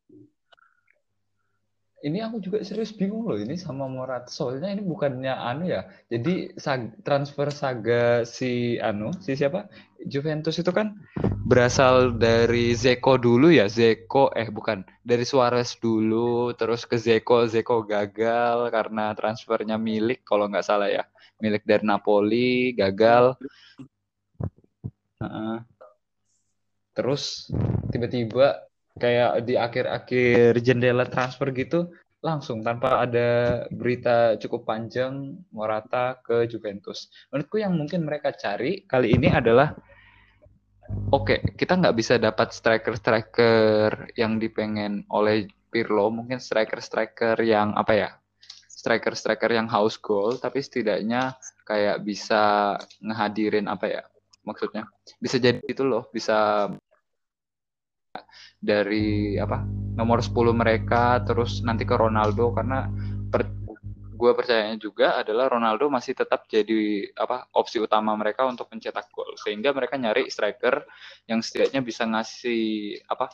[2.00, 6.56] ini aku juga serius bingung loh ini sama Morata soalnya ini bukannya anu ya jadi
[6.56, 9.68] sag, transfer saga si anu si siapa?
[10.00, 10.96] Juventus itu kan
[11.44, 17.84] berasal dari Zeko dulu ya Zeko eh bukan dari Suarez dulu terus ke Zeko Zeko
[17.84, 21.04] gagal karena transfernya milik kalau nggak salah ya
[21.40, 23.36] milik dari Napoli gagal.
[25.20, 25.60] Uh,
[26.96, 27.52] terus
[27.92, 36.44] tiba-tiba kayak di akhir-akhir jendela transfer gitu langsung tanpa ada berita cukup panjang Morata ke
[36.44, 37.09] Juventus.
[37.33, 39.72] Menurutku yang mungkin mereka cari kali ini adalah
[41.14, 47.92] oke okay, kita nggak bisa dapat striker-striker yang dipengen oleh Pirlo, mungkin striker-striker yang apa
[47.94, 48.11] ya
[48.68, 51.37] striker-striker yang house goal, tapi setidaknya
[51.68, 54.03] kayak bisa ngehadirin apa ya
[54.42, 54.88] maksudnya
[55.22, 56.66] bisa jadi itu loh bisa
[58.61, 59.64] dari apa
[59.96, 62.87] nomor 10 mereka terus nanti ke Ronaldo karena
[63.31, 63.49] per,
[64.20, 69.33] gue percayanya juga adalah Ronaldo masih tetap jadi apa opsi utama mereka untuk mencetak gol.
[69.40, 70.85] Sehingga mereka nyari striker
[71.25, 73.33] yang setidaknya bisa ngasih apa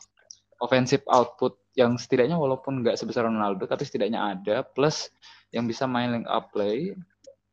[0.63, 5.11] offensive output yang setidaknya walaupun nggak sebesar Ronaldo tapi setidaknya ada plus
[5.53, 6.97] yang bisa main link up play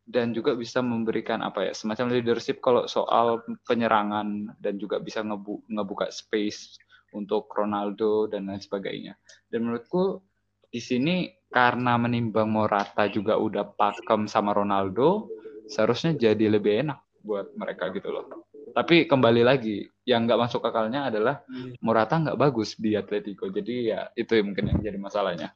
[0.03, 5.63] dan juga bisa memberikan apa ya semacam leadership kalau soal penyerangan dan juga bisa ngebu
[5.67, 6.75] ngebuka space
[7.13, 9.13] untuk Ronaldo dan lain sebagainya.
[9.47, 10.19] Dan menurutku
[10.67, 15.29] di sini karena menimbang Morata juga udah pakem sama Ronaldo,
[15.69, 18.49] seharusnya jadi lebih enak buat mereka gitu loh.
[18.73, 21.45] Tapi kembali lagi, yang nggak masuk akalnya adalah
[21.85, 23.45] Morata nggak bagus di Atletico.
[23.47, 25.53] Jadi ya itu mungkin yang jadi masalahnya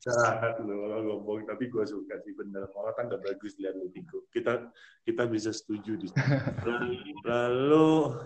[0.00, 1.44] jahat loh kalau ngomong.
[1.44, 2.66] Tapi gue suka sih bener.
[2.72, 4.72] Malah kan gak bagus lihat Lutigo kita
[5.04, 8.16] kita bisa setuju di sini lalu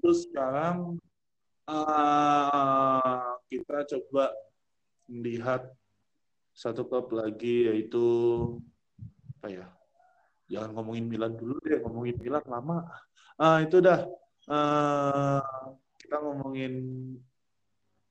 [0.00, 1.00] terus sekarang
[1.66, 4.34] uh, kita coba
[5.08, 5.64] melihat
[6.52, 8.04] satu klub lagi yaitu
[9.40, 9.66] apa ya?
[10.52, 12.84] Jangan ngomongin Milan dulu deh ngomongin Milan lama.
[13.40, 14.04] Ah itu dah.
[14.44, 15.40] Uh,
[15.96, 16.72] kita ngomongin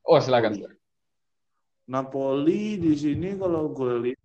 [0.07, 0.57] oh silakan
[1.91, 4.21] Napoli di sini kalau gue lihat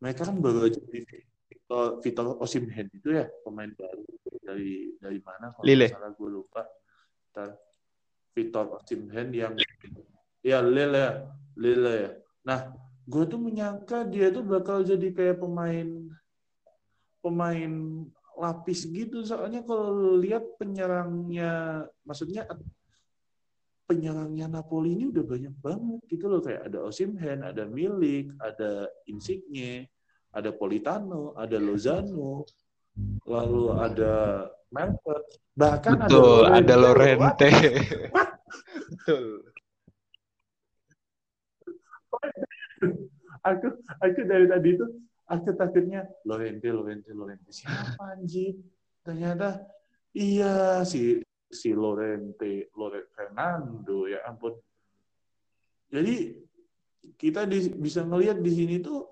[0.00, 1.00] mereka kan baru aja di
[1.48, 4.04] Vitor, Vitor Osimhen itu ya pemain baru
[4.44, 5.88] dari dari mana kalau Lille.
[5.88, 6.62] salah gue lupa.
[7.32, 7.56] Ntar
[8.36, 9.52] Vitor Osimhen yang
[10.44, 12.10] ya Lille Lille ya.
[12.44, 12.72] Nah,
[13.04, 16.08] gue tuh menyangka dia tuh bakal jadi kayak pemain
[17.20, 17.72] pemain
[18.40, 22.48] lapis gitu soalnya kalau lihat penyerangnya maksudnya
[23.90, 29.90] penyerangnya Napoli ini udah banyak banget gitu loh kayak ada Osimhen, ada Milik, ada Insigne,
[30.30, 32.46] ada Politano, ada Lozano,
[33.26, 35.26] lalu ada Melfort,
[35.58, 37.18] bahkan Betul, ada Lorente.
[37.18, 37.50] Ada Lorente.
[38.94, 39.26] Betul.
[43.40, 43.66] aku
[43.98, 44.86] aku dari tadi itu
[45.26, 48.54] aku takutnya Lorente, Lorente, Lorente siapa anjir?
[49.02, 49.66] Ternyata
[50.14, 54.54] iya sih si Lorente, Lorente Fernando, ya ampun.
[55.90, 56.38] Jadi
[57.18, 59.02] kita di, bisa ngelihat di sini tuh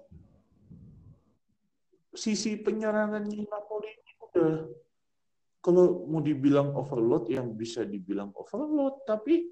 [2.14, 4.55] sisi penyerangan Napoli ini udah
[5.59, 9.51] kalau mau dibilang overload yang bisa dibilang overload, tapi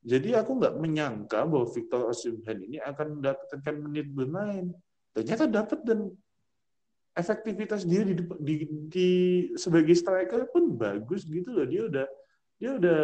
[0.00, 4.74] jadi aku nggak menyangka bahwa Victor Osimhen ini akan mendapatkan menit bermain.
[5.14, 6.10] Ternyata dapat dan
[7.20, 8.54] efektivitas dia di, di,
[8.88, 9.10] di
[9.54, 11.68] sebagai striker pun bagus gitu loh.
[11.68, 12.06] Dia udah
[12.56, 13.02] dia udah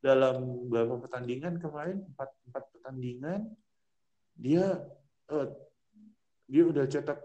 [0.00, 3.40] dalam beberapa pertandingan kemarin empat empat pertandingan
[4.38, 4.78] dia
[5.34, 5.48] uh,
[6.46, 7.18] dia udah cetak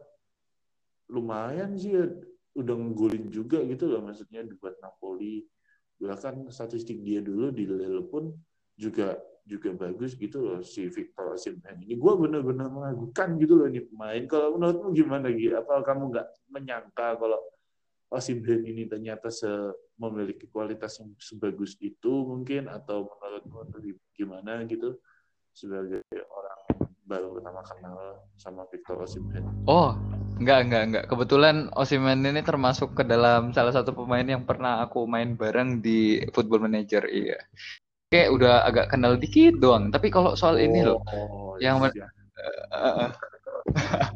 [1.11, 1.93] lumayan sih
[2.57, 5.45] udah nggulin juga gitu loh maksudnya buat Napoli.
[6.01, 8.33] Bahkan statistik dia dulu di Lille pun
[8.73, 11.99] juga juga bagus gitu loh si Victor Osimhen ini.
[11.99, 14.23] Gue bener-bener meragukan gitu loh ini pemain.
[14.31, 15.59] Kalau menurutmu gimana gitu?
[15.59, 17.39] Apa kamu nggak menyangka kalau
[18.07, 19.47] Osimhen ini ternyata se
[19.99, 23.67] memiliki kualitas yang sebagus itu mungkin atau menurutmu
[24.15, 24.95] gimana gitu
[25.51, 26.59] sebagai orang
[27.03, 27.99] baru pertama kenal
[28.39, 29.43] sama Victor Osimhen.
[29.67, 29.91] Oh,
[30.39, 31.05] enggak enggak enggak.
[31.11, 36.23] Kebetulan Osimhen ini termasuk ke dalam salah satu pemain yang pernah aku main bareng di
[36.31, 37.39] Football Manager, iya.
[38.11, 39.87] Kayak udah agak kenal dikit doang.
[39.87, 42.07] Tapi kalau soal ini loh, Oh, yang iya, iya.
[42.75, 43.07] Eh,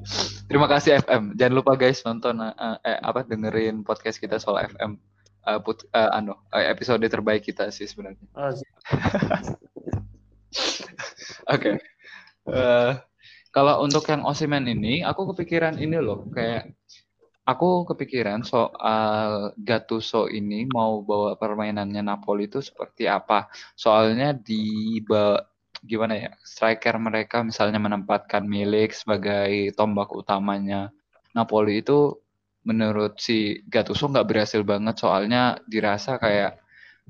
[0.51, 1.39] Terima kasih FM.
[1.39, 4.99] Jangan lupa guys nonton eh, eh, apa dengerin podcast kita soal FM.
[5.47, 8.19] Eh, put, eh, anu, eh, episode terbaik kita sih sebenarnya.
[8.35, 8.67] Ah, sih.
[11.55, 11.79] Oke.
[12.51, 12.91] Eh,
[13.55, 16.75] kalau untuk yang Osimhen ini, aku kepikiran ini loh, kayak
[17.45, 23.47] aku kepikiran soal Gattuso ini mau bawa permainannya Napoli itu seperti apa.
[23.77, 24.97] Soalnya di
[25.85, 30.89] gimana ya, striker mereka misalnya menempatkan Milik sebagai tombak utamanya
[31.37, 32.17] Napoli itu
[32.65, 36.57] menurut si Gattuso nggak berhasil banget soalnya dirasa kayak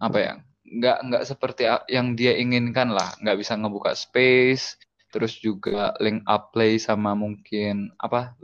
[0.04, 0.34] apa ya
[0.66, 4.76] nggak nggak seperti yang dia inginkan lah nggak bisa ngebuka space
[5.16, 8.36] terus juga link up play sama mungkin apa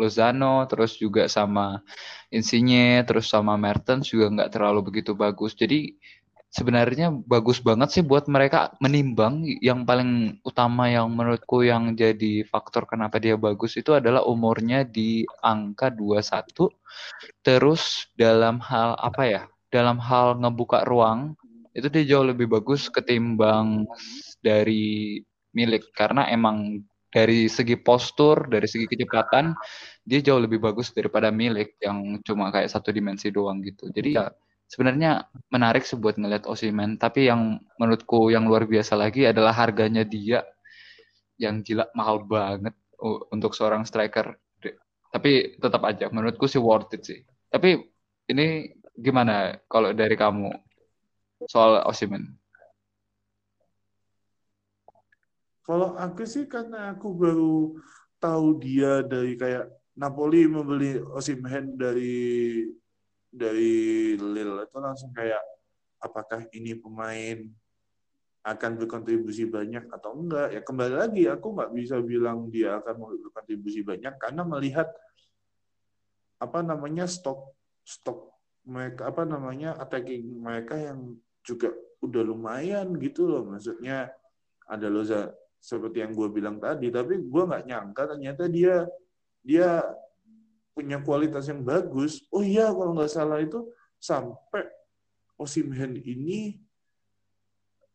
[0.00, 1.84] Lozano terus juga sama
[2.32, 5.52] Insigne terus sama Mertens juga nggak terlalu begitu bagus.
[5.52, 5.94] Jadi
[6.50, 12.88] sebenarnya bagus banget sih buat mereka menimbang yang paling utama yang menurutku yang jadi faktor
[12.90, 16.72] kenapa dia bagus itu adalah umurnya di angka 21
[17.46, 21.38] terus dalam hal apa ya dalam hal ngebuka ruang
[21.70, 23.86] itu dia jauh lebih bagus ketimbang
[24.42, 25.22] dari
[25.54, 25.94] milik.
[25.94, 29.50] Karena emang dari segi postur dari segi kecepatan
[30.04, 33.92] dia jauh lebih bagus daripada milik yang cuma kayak satu dimensi doang gitu.
[33.92, 34.32] Jadi ya
[34.70, 40.06] sebenarnya menarik sih buat ngeliat Osimhen tapi yang menurutku yang luar biasa lagi adalah harganya
[40.06, 40.46] dia
[41.40, 42.74] yang gila mahal banget
[43.32, 44.36] untuk seorang striker.
[45.10, 47.20] Tapi tetap aja menurutku sih worth it sih.
[47.50, 47.82] Tapi
[48.30, 50.52] ini gimana kalau dari kamu
[51.48, 52.40] soal Osimhen
[55.70, 57.78] Kalau aku sih karena aku baru
[58.18, 62.64] tahu dia dari kayak Napoli membeli Osimhen dari
[63.28, 64.64] dari Lille.
[64.64, 65.44] Itu langsung kayak
[66.00, 67.44] apakah ini pemain
[68.40, 70.56] akan berkontribusi banyak atau enggak?
[70.56, 74.88] Ya kembali lagi aku nggak bisa bilang dia akan berkontribusi banyak karena melihat
[76.40, 77.52] apa namanya stok
[77.84, 78.32] stok
[78.64, 81.68] mereka apa namanya attacking mereka yang juga
[82.00, 83.44] udah lumayan gitu loh.
[83.44, 84.08] Maksudnya
[84.64, 85.28] ada Loza
[85.60, 88.88] seperti yang gue bilang tadi tapi gue nggak nyangka ternyata dia
[89.40, 89.82] dia
[90.76, 92.24] punya kualitas yang bagus.
[92.32, 93.68] Oh iya kalau nggak salah itu
[94.00, 94.64] sampai
[95.40, 96.60] Osimhen ini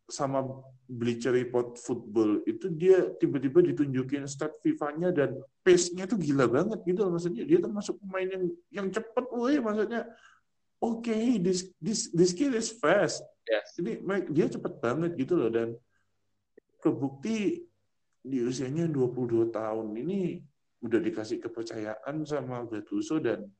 [0.06, 0.42] sama
[0.86, 5.34] Bleacher Report Football itu dia tiba-tiba ditunjukin stat FIFA-nya dan
[5.66, 7.18] pace-nya tuh gila banget gitu loh.
[7.18, 9.58] maksudnya dia termasuk pemain yang yang cepet woi.
[9.58, 10.06] Maksudnya
[10.78, 13.22] oke this this this kid is fast.
[13.46, 13.74] Yes.
[13.78, 15.50] Ini Mike, dia cepet banget gitu loh.
[15.50, 15.74] Dan
[16.78, 17.66] kebukti
[18.26, 20.42] di usianya 22 tahun ini
[20.86, 23.50] udah dikasih kepercayaan sama Gattuso dan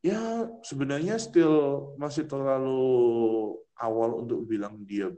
[0.00, 5.12] ya sebenarnya still masih terlalu awal untuk bilang dia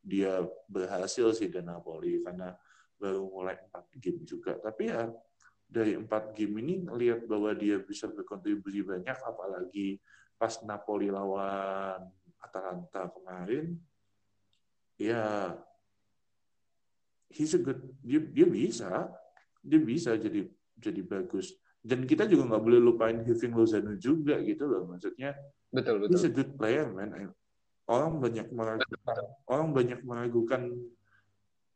[0.00, 2.56] dia berhasil sih di Napoli karena
[2.96, 4.56] baru mulai empat game juga.
[4.56, 5.06] Tapi ya
[5.68, 10.00] dari empat game ini lihat bahwa dia bisa berkontribusi banyak apalagi
[10.40, 12.08] pas Napoli lawan
[12.40, 13.76] Atalanta kemarin
[14.96, 15.52] ya
[17.28, 19.12] he's a good dia, dia bisa
[19.62, 20.46] dia bisa jadi
[20.78, 21.54] jadi bagus.
[21.78, 24.86] Dan kita juga nggak boleh lupain Hirving Lozano juga gitu loh.
[24.90, 25.34] Maksudnya
[25.70, 26.30] betul he's betul.
[26.30, 27.32] a good player man.
[27.88, 29.18] Orang banyak meragukan
[29.48, 30.62] orang banyak meragukan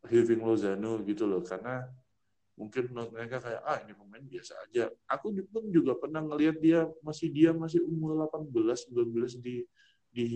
[0.06, 1.40] Hirving Lozano gitu loh.
[1.40, 1.86] Karena
[2.58, 4.84] mungkin mereka kayak ah ini pemain biasa aja.
[5.08, 8.52] Aku pun juga pernah ngelihat dia masih dia masih umur 18
[8.92, 9.64] 19 di
[10.12, 10.26] di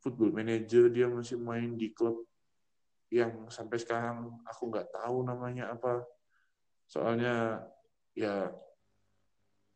[0.00, 0.90] football manager.
[0.90, 2.26] Dia masih main di klub
[3.06, 6.02] yang sampai sekarang aku nggak tahu namanya apa
[6.86, 7.66] soalnya
[8.14, 8.48] ya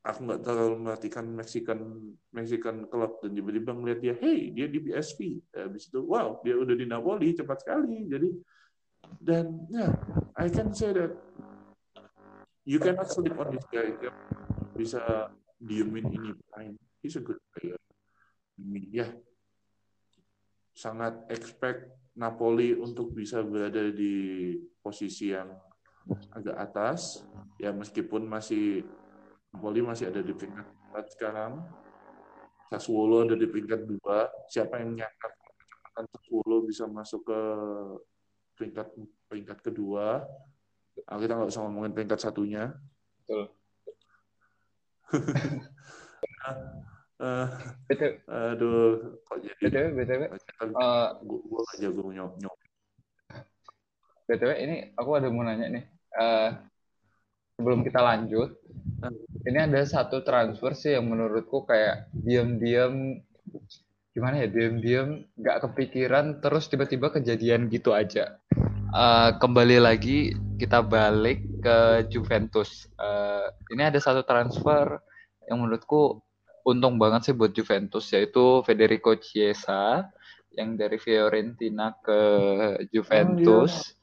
[0.00, 1.80] aku nggak terlalu memperhatikan Mexican
[2.32, 5.18] Mexican club dan tiba-tiba ngeliat dia hey dia di PSV
[5.52, 8.08] habis itu wow dia udah di Napoli cepat sekali.
[8.08, 8.30] Jadi
[9.20, 9.92] dan ya
[10.40, 11.12] I can say that
[12.64, 13.92] you cannot sleep on this guy.
[14.00, 14.12] Dia
[14.72, 15.28] bisa
[15.61, 16.72] diemin ini main.
[17.04, 17.76] He's a good player.
[18.88, 19.08] Ya
[20.72, 25.52] sangat expect Napoli untuk bisa berada di posisi yang
[26.34, 27.24] agak atas.
[27.61, 28.86] Ya meskipun masih
[29.50, 31.52] Napoli masih ada di peringkat 4 sekarang.
[32.70, 33.98] Sassuolo ada di peringkat 2
[34.46, 37.40] siapa yang nyangka kecepatan Sassuolo bisa masuk ke
[38.54, 38.88] peringkat
[39.26, 40.22] peringkat kedua?
[41.08, 42.74] Nah, kita nggak usah ngomongin peringkat satunya.
[43.24, 43.44] Betul.
[47.20, 47.46] Eh,
[47.84, 48.16] betul.
[48.32, 52.56] aduh kok jadi btw kan eh, gue gak jago nyok nyok
[54.24, 55.84] btw ini aku ada mau nanya nih.
[56.16, 56.58] Uh,
[57.61, 58.56] sebelum kita lanjut,
[59.44, 63.20] ini ada satu transfer sih yang menurutku kayak diam-diam
[64.11, 68.40] gimana ya diam-diam nggak kepikiran terus tiba-tiba kejadian gitu aja.
[68.90, 72.90] Uh, kembali lagi kita balik ke Juventus.
[72.98, 74.98] Uh, ini ada satu transfer
[75.46, 76.18] yang menurutku
[76.66, 80.11] untung banget sih buat Juventus yaitu Federico Chiesa
[80.58, 82.20] yang dari Fiorentina ke
[82.90, 83.72] Juventus.
[83.72, 83.99] Oh, iya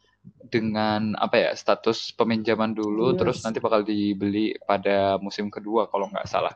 [0.47, 3.17] dengan apa ya status peminjaman dulu yes.
[3.19, 6.55] terus nanti bakal dibeli pada musim kedua kalau nggak salah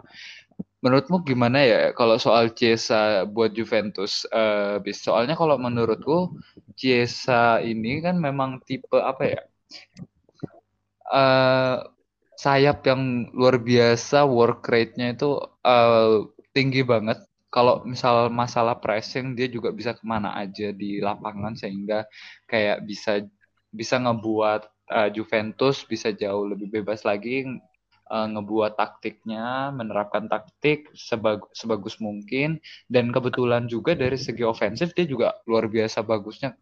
[0.82, 4.26] menurutmu gimana ya kalau soal Chiesa buat Juventus?
[4.34, 6.34] Uh, soalnya kalau menurutku
[6.74, 9.42] Chiesa ini kan memang tipe apa ya?
[11.12, 11.86] Uh,
[12.34, 16.26] sayap yang luar biasa, work rate-nya itu uh,
[16.58, 17.22] tinggi banget.
[17.52, 22.08] Kalau misal masalah pressing dia juga bisa ke mana aja di lapangan sehingga
[22.48, 23.22] kayak bisa
[23.72, 24.62] bisa ngebuat
[24.92, 27.48] uh, Juventus bisa jauh lebih bebas lagi
[28.12, 32.60] uh, ngebuat taktiknya, menerapkan taktik sebagus, sebagus mungkin
[32.92, 36.54] dan kebetulan juga dari segi ofensif dia juga luar biasa bagusnya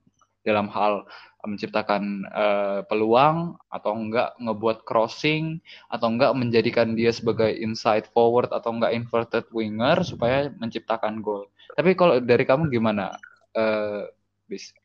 [0.46, 1.04] dalam hal
[1.40, 8.76] menciptakan uh, peluang atau enggak ngebuat crossing atau enggak menjadikan dia sebagai inside forward atau
[8.76, 11.48] enggak inverted winger supaya menciptakan gol.
[11.76, 13.16] Tapi kalau dari kamu gimana,
[13.56, 14.04] uh,
[14.52, 14.76] bis?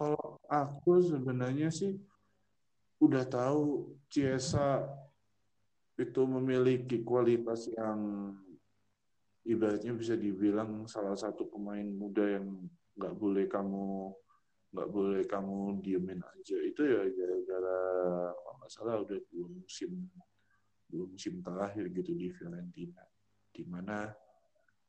[0.00, 1.92] Kalau aku sebenarnya sih
[3.04, 4.80] udah tahu Ciesa
[6.00, 8.32] itu memiliki kualitas yang
[9.44, 12.48] ibaratnya bisa dibilang salah satu pemain muda yang
[12.96, 14.08] nggak boleh kamu
[14.72, 16.56] nggak boleh kamu diemin aja.
[16.64, 17.80] Itu ya gara-gara
[18.32, 20.08] nggak salah udah dua musim
[20.88, 23.04] dua musim terakhir gitu di Fiorentina.
[23.52, 24.08] Di mana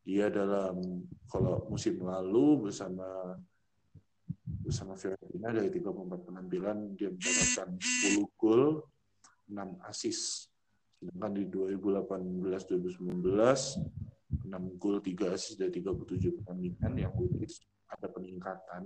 [0.08, 3.36] dia dalam kalau musim lalu bersama
[4.42, 8.82] bersama Fiorentina dari 34 penampilan dia mencatatkan 10 gol,
[9.48, 10.50] 6 assist.
[10.98, 14.02] Sedangkan di 2018-2019
[14.52, 17.14] 6 gol, 3 assist dari 37 pertandingan yang
[17.88, 18.84] ada peningkatan.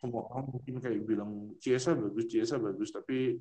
[0.00, 3.36] Orang mungkin kayak bilang Ciesa bagus, Ciesa bagus, tapi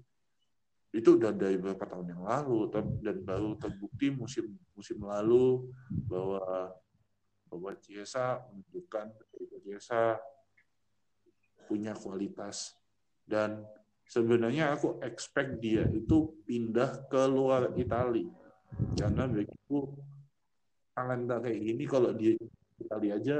[0.89, 5.69] itu udah dari beberapa tahun yang lalu dan baru terbukti musim musim lalu
[6.09, 6.73] bahwa
[7.45, 9.05] bahwa Ciesa menunjukkan
[9.61, 10.17] Ciesa
[11.69, 12.73] punya kualitas.
[13.21, 13.61] Dan
[14.09, 18.25] sebenarnya aku expect dia itu pindah ke luar Italia
[18.97, 19.77] karena begitu
[20.93, 22.37] talenta kayak gini kalau di
[22.81, 23.37] Italia aja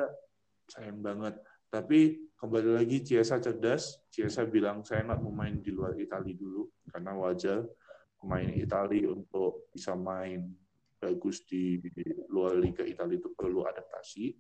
[0.69, 1.38] sayang banget.
[1.69, 4.01] Tapi kembali lagi Ciesa cerdas.
[4.09, 7.61] Ciesa bilang saya nggak mau main di luar Italia dulu karena wajar
[8.19, 10.49] pemain Italia untuk bisa main
[10.99, 11.80] bagus di
[12.27, 14.36] luar Liga Italia itu perlu adaptasi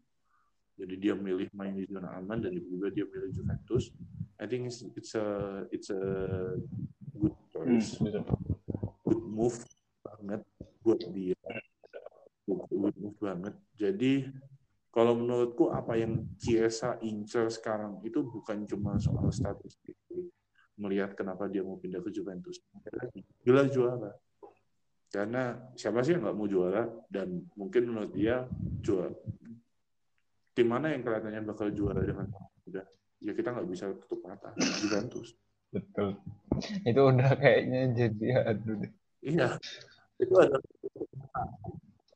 [0.79, 3.91] jadi dia milih main di zona aman dan tiba-tiba dia milih Juventus.
[4.39, 5.27] I think it's, it's a
[5.75, 6.03] it's a
[7.11, 8.23] good choice, hmm,
[9.03, 9.59] good move
[9.99, 10.41] banget
[10.79, 11.35] buat dia,
[12.47, 13.53] good, good move banget.
[13.75, 14.31] Jadi
[14.95, 19.99] kalau menurutku apa yang Chiesa incer sekarang itu bukan cuma soal statistik
[20.79, 22.63] melihat kenapa dia mau pindah ke Juventus.
[23.43, 24.15] Gila juara.
[25.11, 28.47] Karena siapa sih yang nggak mau juara dan mungkin menurut dia
[28.79, 29.11] juara
[30.59, 32.27] tim mana yang kelihatannya bakal juara dengan
[32.67, 32.83] udah
[33.23, 34.51] ya kita nggak bisa tutup mata.
[34.83, 35.31] Juventus.
[35.71, 36.19] Betul.
[36.83, 38.83] Itu udah kayaknya jadi aduh
[39.23, 39.55] iya.
[40.19, 40.59] Itu ada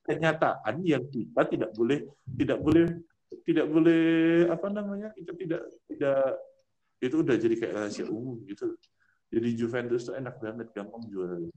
[0.04, 2.04] kenyataan yang kita tidak boleh
[2.36, 3.00] tidak boleh
[3.48, 4.04] tidak boleh
[4.52, 6.36] apa namanya kita tidak tidak
[7.00, 8.76] itu udah jadi kayak rahasia umum gitu.
[9.32, 11.40] Jadi Juventus tuh enak banget gampang juara.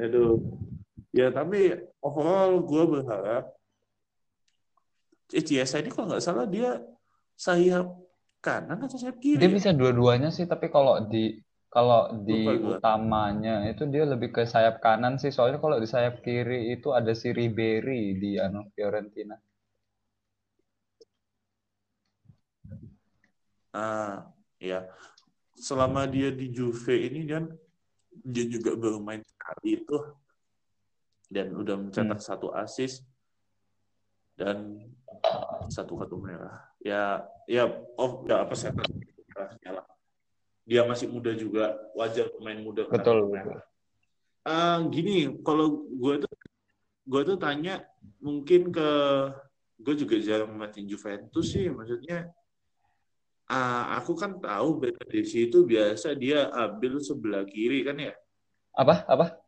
[0.00, 0.40] Aduh.
[1.12, 1.72] Ya tapi
[2.04, 3.57] overall gue berharap
[5.28, 6.80] eh Ciesa ini kalau nggak salah dia
[7.36, 7.92] sayap
[8.40, 9.40] kanan atau sayap kiri?
[9.40, 9.54] Dia ya?
[9.54, 15.20] bisa dua-duanya sih, tapi kalau di kalau di utamanya itu dia lebih ke sayap kanan
[15.20, 15.28] sih.
[15.28, 19.36] Soalnya kalau di sayap kiri itu ada si Ribery di anu Fiorentina.
[23.76, 24.88] Ah, ya.
[25.52, 27.52] Selama dia di Juve ini kan
[28.24, 29.98] dia juga baru main sekali itu
[31.28, 32.28] dan udah mencetak hmm.
[32.32, 33.04] satu assist
[34.40, 34.88] dan
[35.70, 36.62] satu kartu merah.
[36.82, 39.86] Ya, ya, oh, ya apa saya lah.
[40.68, 42.84] Dia masih muda juga, wajar pemain muda.
[42.88, 43.32] Betul.
[43.32, 43.58] betul.
[44.44, 46.32] Uh, gini, kalau gue tuh
[47.08, 47.80] gue tuh tanya
[48.20, 48.88] mungkin ke
[49.80, 52.28] gue juga jarang mati Juventus sih, maksudnya
[53.48, 58.12] uh, aku kan tahu Bernadesi itu biasa dia ambil sebelah kiri kan ya?
[58.76, 59.08] Apa?
[59.08, 59.40] Apa?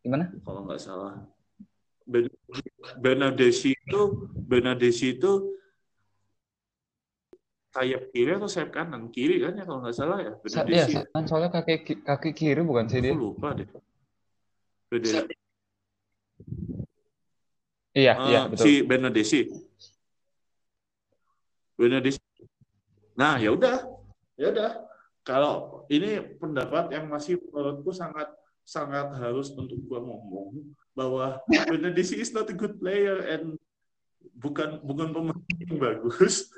[0.00, 0.32] Gimana?
[0.40, 1.35] Kalau nggak salah
[2.06, 2.30] Ben-
[3.02, 4.00] Bernadesi itu
[4.46, 5.58] Bernadesi itu
[7.74, 9.10] sayap kiri atau sayap kanan?
[9.10, 10.32] Kiri kan ya kalau nggak salah ya.
[10.32, 10.94] Iya, Bernadesi.
[11.12, 13.14] kan soalnya kaki ki- kaki kiri bukan sih Aku dia?
[13.18, 13.68] lupa deh.
[14.86, 15.26] Beda.
[17.96, 18.64] Iya, Ah, iya betul.
[18.64, 19.40] si Bernadesi.
[21.76, 22.20] Bernadesi.
[23.18, 23.76] Nah, ya udah.
[24.38, 24.70] Ya udah.
[25.26, 28.30] Kalau ini pendapat yang masih menurutku sangat
[28.66, 33.54] sangat harus untuk gua ngomong bahwa Bernadesi is not a good player and
[34.34, 36.50] bukan bukan pemain yang bagus.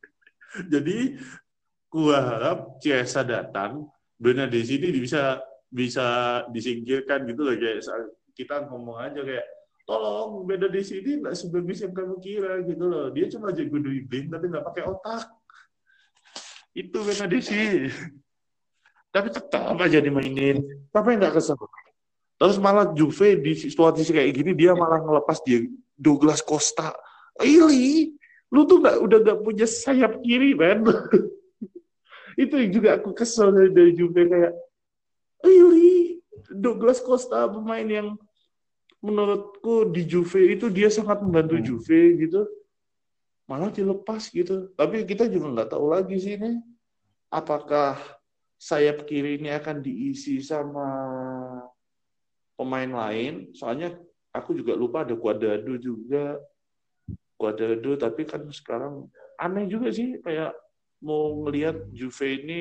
[0.72, 1.20] Jadi
[1.92, 7.84] gua harap Ciesa datang, Bernadesi ini bisa bisa disingkirkan gitu loh kayak
[8.34, 9.46] kita ngomong aja kayak
[9.86, 13.12] tolong beda di sini nggak sebagus yang kamu kira gitu loh.
[13.12, 15.28] Dia cuma jago dribbling tapi nggak pakai otak.
[16.72, 17.90] Itu beda di sini
[19.10, 20.62] tapi tetap aja dimainin.
[20.94, 21.58] Tapi nggak kesel.
[22.40, 25.66] Terus malah Juve di situasi kayak gini dia malah ngelepas dia
[25.98, 26.94] Douglas Costa.
[27.42, 28.14] Ili
[28.50, 30.82] lu tuh nggak udah nggak punya sayap kiri man
[32.42, 34.52] itu yang juga aku kesel dari, dari Juve kayak
[35.46, 36.18] Ili
[36.50, 38.18] Douglas Costa pemain yang
[39.00, 41.64] menurutku di Juve itu dia sangat membantu Hmm.
[41.64, 42.42] Juve gitu.
[43.48, 44.70] Malah dilepas gitu.
[44.76, 46.60] Tapi kita juga nggak tahu lagi sih ini.
[47.30, 47.98] Apakah
[48.60, 50.84] sayap kiri ini akan diisi sama
[52.60, 53.56] pemain lain.
[53.56, 53.96] Soalnya
[54.36, 56.36] aku juga lupa ada Cuadrado juga.
[57.40, 59.08] Cuadrado tapi kan sekarang
[59.40, 60.20] aneh juga sih.
[60.20, 60.52] Kayak
[61.00, 62.60] mau ngelihat Juve ini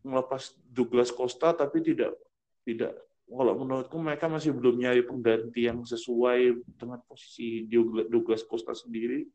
[0.00, 2.16] melepas Douglas Costa tapi tidak
[2.64, 2.96] tidak.
[3.28, 7.68] Kalau menurutku mereka masih belum nyari pengganti yang sesuai dengan posisi
[8.08, 9.28] Douglas Costa sendiri.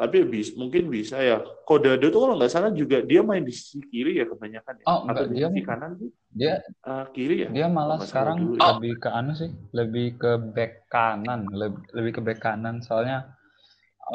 [0.00, 1.36] Tapi bis, mungkin bisa ya.
[1.68, 4.88] Kodado tuh kalau nggak salah juga dia main di sisi kiri ya kebanyakan ya.
[4.90, 6.10] Oh, enggak, Atau di dia sisi kanan sih?
[6.38, 6.54] dia
[6.88, 7.50] Ah, kiri ya?
[7.54, 8.74] dia malah sekarang dulu ya.
[8.80, 13.18] lebih ke anu sih, lebih ke back kanan, lebih, lebih ke back kanan soalnya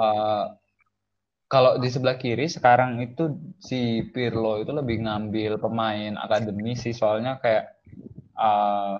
[0.03, 0.45] eh,
[1.53, 3.23] kalau di sebelah kiri sekarang itu
[3.67, 3.79] si
[4.13, 7.63] Pirlo itu lebih ngambil pemain akademi sih soalnya kayak
[8.47, 8.93] eh,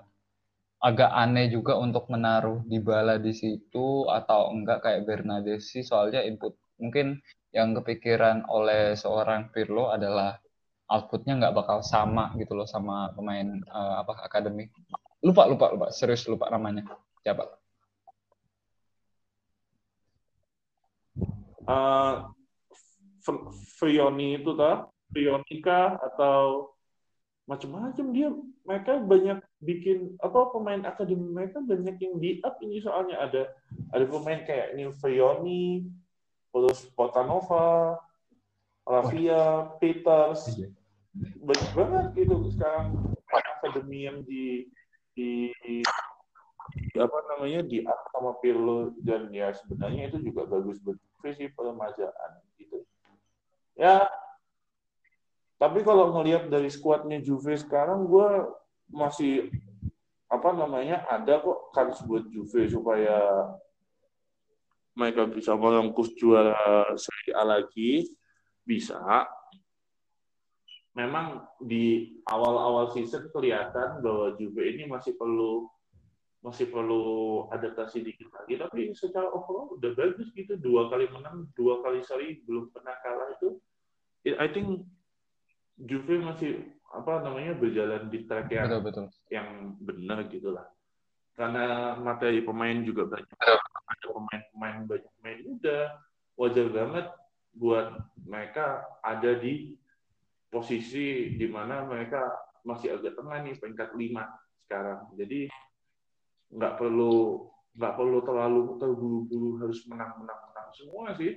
[0.88, 7.20] agak aneh juga untuk menaruh Dybala di situ atau enggak kayak Bernadesi soalnya input mungkin
[7.52, 10.36] yang kepikiran oleh seorang Pirlo adalah
[10.86, 14.70] outputnya nggak bakal sama gitu loh sama pemain eh, apa akademi.
[15.24, 15.86] Lupa lupa lupa.
[15.90, 16.84] Serius lupa namanya.
[17.24, 17.66] Siapa
[21.66, 22.14] Eh,
[23.26, 23.50] Fr-
[23.82, 24.86] Frioni itu kah?
[25.10, 25.98] Frioni kah?
[25.98, 26.70] Atau
[27.50, 28.30] macam-macam dia
[28.62, 33.18] mereka banyak bikin apa pemain akademi mereka banyak yang di up ini soalnya.
[33.18, 33.42] Ada
[33.98, 35.90] ada pemain kayak ini Frioni
[36.64, 38.00] terus Potanova
[38.86, 40.56] Lavia Peters.
[41.16, 44.68] Banyak banget gitu sekarang akademi yang di
[45.16, 45.76] di, di
[46.96, 48.92] apa namanya di sama Pirlo.
[49.00, 50.96] Dan ya sebenarnya itu juga bagus buat
[51.26, 52.86] sih peremajaan gitu.
[53.74, 54.06] Ya
[55.56, 58.28] tapi kalau ngelihat dari skuadnya Juve sekarang gue
[58.92, 59.48] masih
[60.28, 63.16] apa namanya ada kok kans buat Juve supaya
[64.96, 68.08] mereka bisa merengkuh juara Serie A lagi?
[68.64, 69.28] Bisa.
[70.96, 75.68] Memang di awal-awal season kelihatan bahwa Juve ini masih perlu
[76.40, 78.56] masih perlu adaptasi dikit lagi.
[78.56, 80.56] Tapi secara overall udah bagus gitu.
[80.56, 83.60] Dua kali menang dua kali seri belum pernah kalah itu.
[84.24, 84.88] I think
[85.76, 86.64] Juve masih
[86.96, 89.06] apa namanya berjalan di track yang betul betul.
[89.28, 89.48] yang
[89.82, 90.64] benar gitu lah
[91.36, 93.36] karena materi pemain juga banyak
[93.86, 95.78] ada pemain-pemain banyak pemain muda.
[96.36, 97.06] Wajar banget
[97.56, 99.72] buat mereka ada di
[100.52, 102.20] posisi di mana mereka
[102.66, 104.26] masih agak tengah nih peringkat lima
[104.66, 105.08] sekarang.
[105.16, 105.48] Jadi
[106.52, 111.36] nggak perlu nggak perlu terlalu terburu-buru harus menang-menang-menang semua sih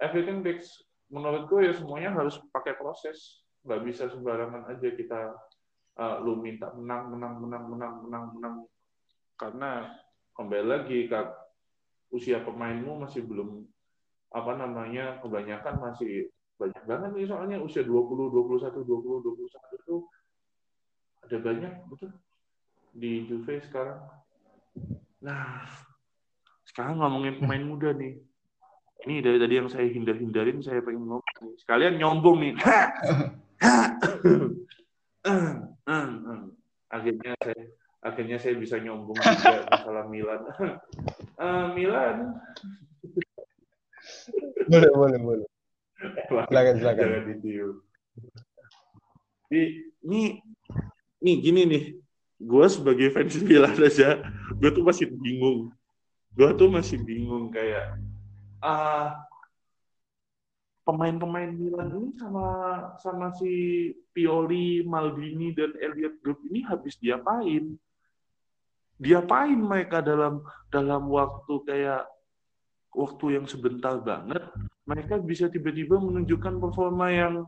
[0.00, 3.42] everything takes menurutku ya semuanya harus pakai proses.
[3.66, 5.20] Nggak bisa sembarangan aja kita
[5.98, 8.54] uh, lu minta menang menang menang menang menang menang.
[9.38, 9.70] Karena
[10.38, 11.47] kembali lagi kak
[12.08, 13.64] usia pemainmu masih belum
[14.32, 16.28] apa namanya kebanyakan masih
[16.58, 19.96] banyak banget nih soalnya usia 20 21 20 21 itu
[21.24, 22.10] ada banyak betul
[22.98, 24.00] di Juve sekarang.
[25.22, 25.62] Nah
[26.66, 28.18] sekarang ngomongin pemain muda nih.
[29.06, 32.54] Ini dari tadi yang saya hindar-hindarin saya pengen ngomong sekalian nyombong nih.
[36.88, 37.62] Akhirnya saya
[38.02, 40.42] akhirnya saya bisa nyombong juga masalah Milan
[41.38, 42.34] Eh, Milan.
[44.66, 45.48] Boleh boleh boleh.
[46.50, 47.06] Silakan silakan.
[47.06, 47.76] Jangan ditiup.
[49.48, 49.62] Ini
[50.02, 50.22] ini
[51.22, 51.84] nih gini nih.
[52.42, 54.18] Gue sebagai fans Milan aja
[54.58, 55.70] gue tuh masih bingung.
[56.34, 57.98] Gue tuh masih bingung kayak
[58.58, 59.14] ah
[60.82, 62.46] pemain-pemain Milan ini sama
[62.98, 63.52] sama si
[64.10, 67.78] Pioli, Maldini dan Elliot Group ini habis diapain?
[68.98, 72.02] Diapain mereka dalam dalam waktu kayak
[72.92, 74.42] waktu yang sebentar banget
[74.82, 77.46] mereka bisa tiba-tiba menunjukkan performa yang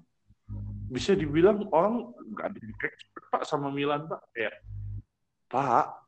[0.91, 2.59] bisa dibilang orang nggak ada
[3.35, 4.23] pak sama Milan pak.
[4.39, 4.55] Ya
[5.51, 6.01] pak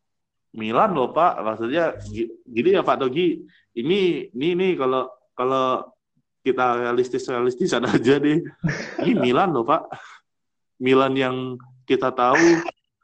[0.53, 1.41] Milan loh pak.
[1.41, 1.97] Maksudnya
[2.45, 3.41] gini ya Pak Togi.
[3.73, 5.89] Ini ini nih kalau kalau
[6.45, 8.39] kita realistis realistis ada aja deh.
[9.01, 9.89] Ini Milan loh Pak.
[10.83, 11.57] Milan yang
[11.89, 12.61] kita tahu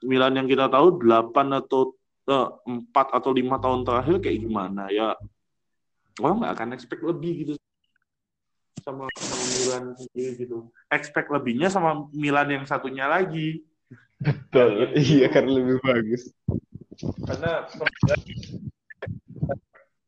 [0.06, 1.97] Milan yang kita tahu 8 atau
[2.28, 4.92] 4 atau lima tahun terakhir kayak gimana?
[4.92, 5.16] Ya
[6.20, 7.52] orang nggak akan expect lebih gitu
[8.84, 10.68] sama, sama Milan gitu.
[10.92, 13.64] Expect lebihnya sama Milan yang satunya lagi.
[14.18, 14.92] Betul.
[14.98, 16.32] Iya karena lebih bagus.
[16.98, 17.68] Karena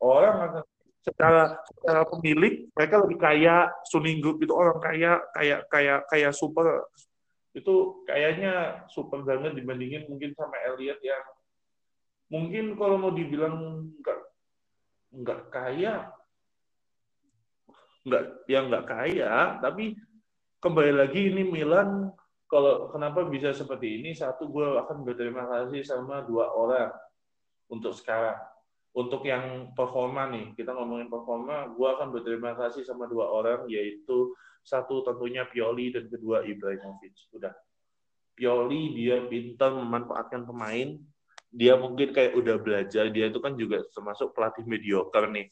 [0.01, 0.65] orang
[1.01, 6.85] secara secara pemilik mereka lebih kaya Suninggup itu orang kaya kayak kayak kayak super.
[7.51, 11.23] Itu kayaknya super banget dibandingin mungkin sama Elliot yang
[12.31, 14.19] mungkin kalau mau dibilang nggak
[15.21, 16.07] nggak kaya
[18.07, 19.99] nggak yang nggak kaya tapi
[20.63, 22.07] kembali lagi ini Milan
[22.47, 26.95] kalau kenapa bisa seperti ini satu gue akan berterima kasih sama dua orang
[27.67, 28.39] untuk sekarang
[28.91, 34.35] untuk yang performa nih, kita ngomongin performa, gue akan berterima kasih sama dua orang, yaitu
[34.67, 37.15] satu tentunya Pioli dan kedua Ibrahimovic.
[37.31, 37.55] Udah.
[38.35, 40.99] Pioli dia pintar memanfaatkan pemain,
[41.51, 45.51] dia mungkin kayak udah belajar, dia itu kan juga termasuk pelatih mediocre nih.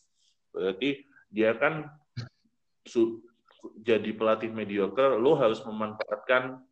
[0.55, 1.91] Berarti dia kan
[3.83, 6.63] jadi pelatih mediocre, lo harus memanfaatkan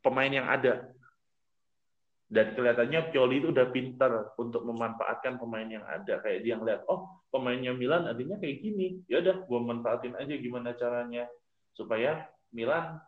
[0.00, 0.88] pemain yang ada.
[2.30, 6.22] Dan kelihatannya Pioli itu udah pintar untuk memanfaatkan pemain yang ada.
[6.22, 9.02] Kayak dia ngeliat oh pemainnya Milan artinya kayak gini.
[9.10, 11.26] Ya udah gue manfaatin aja gimana caranya
[11.74, 13.02] supaya Milan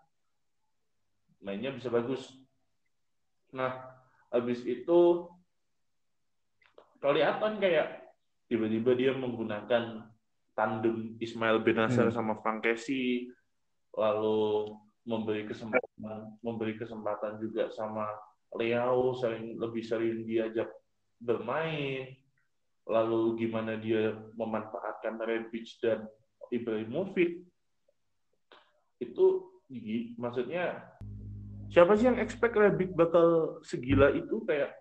[1.39, 2.35] mainnya bisa bagus.
[3.55, 3.92] Nah
[4.33, 5.29] habis itu
[6.99, 8.17] kelihatan kayak
[8.49, 10.09] tiba-tiba dia menggunakan
[10.57, 12.17] tandem Ismail Benasser hmm.
[12.17, 13.29] sama Frankesi
[13.93, 14.73] lalu
[15.05, 18.09] memberi kesempatan memberi kesempatan juga sama
[18.57, 20.69] Leo sering lebih sering diajak
[21.17, 22.13] bermain,
[22.85, 26.05] lalu gimana dia memanfaatkan Rebic dan
[26.53, 27.49] Ibrahimovic
[29.01, 29.27] itu
[30.21, 30.92] maksudnya
[31.73, 34.77] siapa sih yang expect Rebic bakal segila itu kayak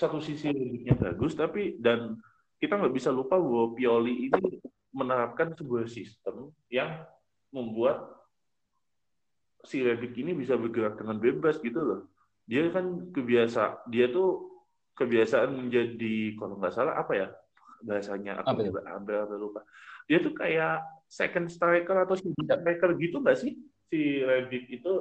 [0.00, 2.16] satu sisi Rebicnya bagus tapi dan
[2.56, 4.64] kita nggak bisa lupa bahwa Pioli ini
[4.96, 7.04] menerapkan sebuah sistem yang
[7.52, 8.00] membuat
[9.68, 12.00] si Rebic ini bisa bergerak dengan bebas gitu loh.
[12.48, 14.48] Dia kan kebiasa, dia tuh
[14.96, 17.28] kebiasaan menjadi kalau nggak salah apa ya
[17.84, 19.60] bahasanya aku juga ambil lupa.
[20.08, 20.80] Dia tuh kayak
[21.10, 23.58] second striker atau striker gitu nggak sih
[23.90, 24.92] si Rebic itu?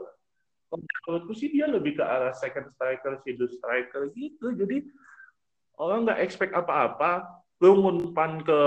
[0.69, 4.53] Menurutku sih dia lebih ke arah second striker, shadow striker gitu.
[4.57, 4.85] Jadi
[5.77, 7.41] orang nggak expect apa-apa.
[7.59, 8.61] Lu ngumpan ke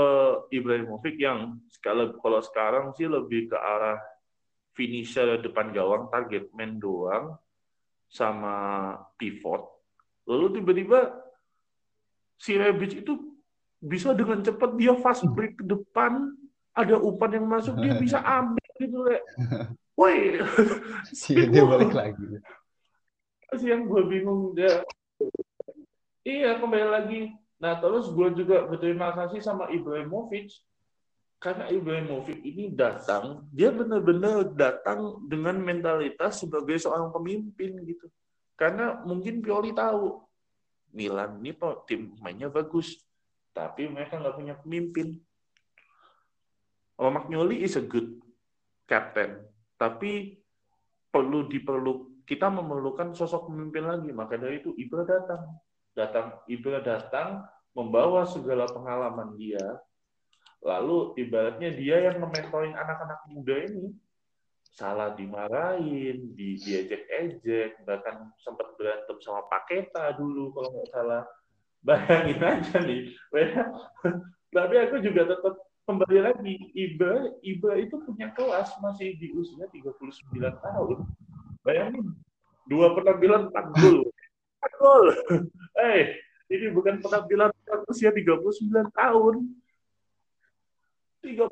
[0.53, 3.99] Ibrahimovic yang kalau kalau sekarang sih lebih ke arah
[4.77, 7.39] finisher depan gawang, target man doang,
[8.13, 9.65] sama pivot.
[10.29, 11.09] Lalu tiba-tiba
[12.37, 13.39] si Rebic itu
[13.81, 16.37] bisa dengan cepat dia fast break ke depan,
[16.73, 19.25] ada umpan yang masuk dia bisa ambil gitu kayak.
[19.93, 20.41] Woi,
[21.21, 22.41] si dia balik lagi.
[23.61, 24.81] Si yang gue bingung dia.
[26.25, 27.23] Iya kembali lagi.
[27.61, 30.51] Nah terus gue juga berterima kasih sama Ibrahimovic
[31.43, 38.07] karena Ibrahimovic ini datang, dia benar-benar datang dengan mentalitas sebagai seorang pemimpin gitu.
[38.55, 40.23] Karena mungkin Pioli tahu
[40.95, 41.51] Milan ini
[41.91, 42.95] tim mainnya bagus,
[43.51, 45.19] tapi mereka nggak punya pemimpin.
[47.03, 48.23] Romagnoli is a good
[48.87, 49.43] captain,
[49.75, 50.39] tapi
[51.11, 54.15] perlu diperlu kita memerlukan sosok pemimpin lagi.
[54.15, 55.43] Maka dari itu Ibra datang,
[55.99, 57.43] datang Ibra datang
[57.75, 59.83] membawa segala pengalaman dia
[60.63, 63.91] Lalu ibaratnya dia yang nge anak-anak muda ini
[64.73, 71.23] salah dimarahin, di diejek-ejek, bahkan sempat berantem sama Paketa dulu kalau nggak salah.
[71.83, 73.11] Bayangin aja nih.
[74.55, 75.55] Tapi aku juga tetap
[75.87, 79.99] kembali lagi, Ibra, Ibra itu punya kelas masih di usia 39
[80.63, 80.99] tahun.
[81.63, 82.15] Bayangin,
[82.71, 83.99] dua penampilan 4 gol.
[84.63, 85.07] 4 gol.
[85.79, 86.19] Eh,
[86.53, 87.51] ini bukan penampilan
[87.89, 89.35] usia 39 tahun
[91.23, 91.47] tiga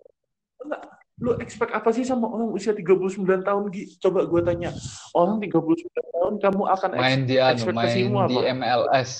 [0.60, 0.82] enggak
[1.20, 4.00] lu expect apa sih sama orang usia 39 tahun Gi?
[4.00, 4.72] Coba gue tanya.
[5.12, 8.40] Orang 39 tahun kamu akan main di anu, main di apa?
[8.56, 9.10] MLS.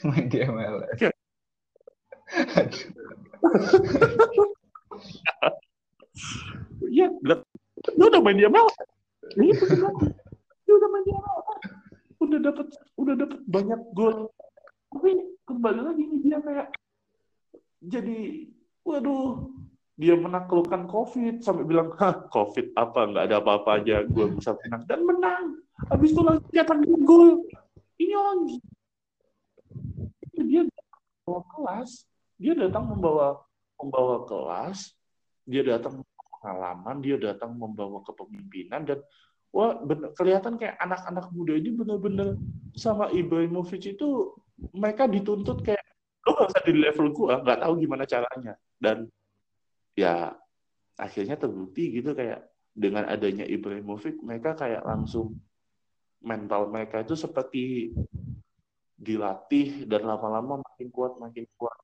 [0.00, 0.96] main di MLS.
[0.96, 1.10] Iya.
[6.88, 7.06] Iya.
[7.94, 8.74] Dia udah main bener.
[10.66, 11.62] Dia udah main MLS.
[12.18, 12.66] Udah dapat
[12.98, 14.32] udah dapat banyak gol.
[14.90, 15.10] Tapi
[15.46, 16.68] kembali lagi nih dia kayak
[17.78, 18.50] jadi
[18.82, 19.46] waduh
[19.98, 24.82] dia menaklukkan COVID sampai bilang, hah COVID apa nggak ada apa-apa aja gue bisa menang
[24.86, 25.44] dan menang.
[25.90, 27.42] Habis itu lagi cetak gol.
[27.98, 28.40] Ini orang
[30.38, 30.62] dia
[31.26, 32.06] kelas,
[32.38, 33.42] dia datang membawa
[33.78, 34.94] membawa kelas,
[35.44, 36.02] dia datang
[36.38, 38.98] pengalaman, dia datang membawa kepemimpinan dan
[39.50, 42.38] wah bener, kelihatan kayak anak-anak muda ini benar-benar
[42.78, 44.38] sama Ibrahimovic itu
[44.74, 45.82] mereka dituntut kayak
[46.26, 48.54] lo gak usah di level gua nggak tahu gimana caranya.
[48.78, 49.10] Dan
[49.98, 50.30] ya
[50.94, 55.42] akhirnya terbukti gitu kayak dengan adanya Ibrahimovic mereka kayak langsung
[56.22, 57.94] mental mereka itu seperti
[58.98, 61.78] dilatih dan lama-lama makin kuat makin kuat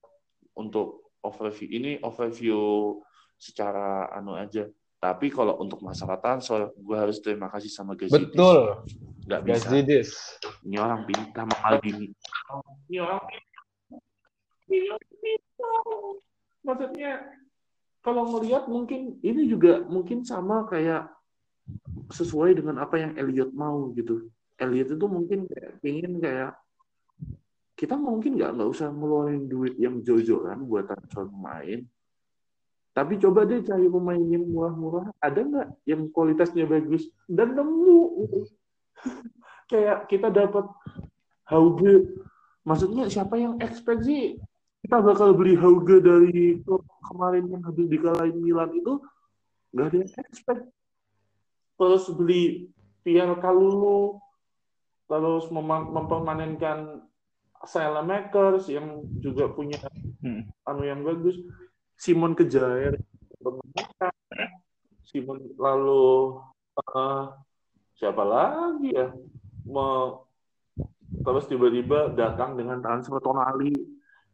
[0.54, 2.94] untuk overview ini overview
[3.38, 4.68] secara anu aja.
[5.00, 8.32] Tapi kalau untuk masalah transfer gue harus terima kasih sama Gazidis.
[8.32, 8.80] Betul.
[9.24, 9.68] nggak bisa.
[9.68, 10.10] Gazidis.
[10.64, 12.12] ini orang pintar sama Maldini
[12.88, 13.64] ini orang pintar.
[14.64, 15.84] Ini orang pintar
[16.64, 17.12] maksudnya
[18.04, 21.08] kalau ngelihat mungkin ini juga mungkin sama kayak
[22.12, 24.28] sesuai dengan apa yang Elliot mau gitu.
[24.60, 26.52] Elliot itu mungkin kayak pengen kayak
[27.74, 31.82] kita mungkin nggak nggak usah ngeluarin duit yang jauh-jauhan buat transfer pemain.
[32.94, 35.10] Tapi coba deh cari pemain yang murah-murah.
[35.18, 37.10] Ada nggak yang kualitasnya bagus?
[37.26, 38.00] Dan nemu.
[39.70, 40.70] Kayak kita dapat
[41.50, 42.06] Hauge.
[42.62, 44.38] Maksudnya siapa yang expect sih
[44.84, 46.60] kita bakal beli Hauge dari
[47.08, 49.00] kemarin yang habis dikalahin Milan itu?
[49.72, 50.62] Nggak ada yang expect.
[51.80, 52.68] Terus beli
[53.00, 54.20] Pierre Kalulu
[55.08, 57.00] terus mem- mempermanenkan
[58.04, 59.80] Makers yang juga punya
[60.24, 60.48] Hmm.
[60.64, 61.36] anu yang bagus.
[62.00, 62.96] Simon Kejair.
[65.04, 66.40] Simon lalu
[66.74, 67.24] eh,
[68.00, 69.12] siapa lagi ya?
[69.68, 70.16] Me-
[71.24, 73.72] terus tiba-tiba datang dengan transfer Tonali.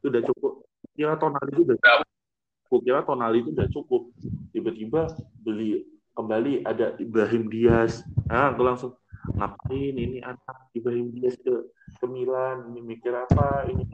[0.00, 0.52] Itu udah cukup.
[0.94, 2.80] Kira Tonali itu udah cukup.
[2.86, 4.02] Kira Tonali itu udah cukup.
[4.54, 5.10] Tiba-tiba
[5.42, 8.90] beli kembali ada Ibrahim Diaz nah aku langsung
[9.36, 13.84] ngapain ini anak Ibrahim Diaz ke ke Milan ini mikir apa ini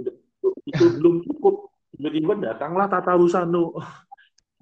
[0.00, 0.14] udah
[0.64, 1.70] itu belum cukup.
[1.94, 3.76] Tiba-tiba datanglah Tata Rusano.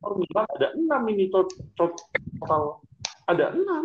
[0.03, 2.11] Oh Milan ada enam ini tot- tot-
[2.43, 2.83] total.
[3.31, 3.85] Ada enam.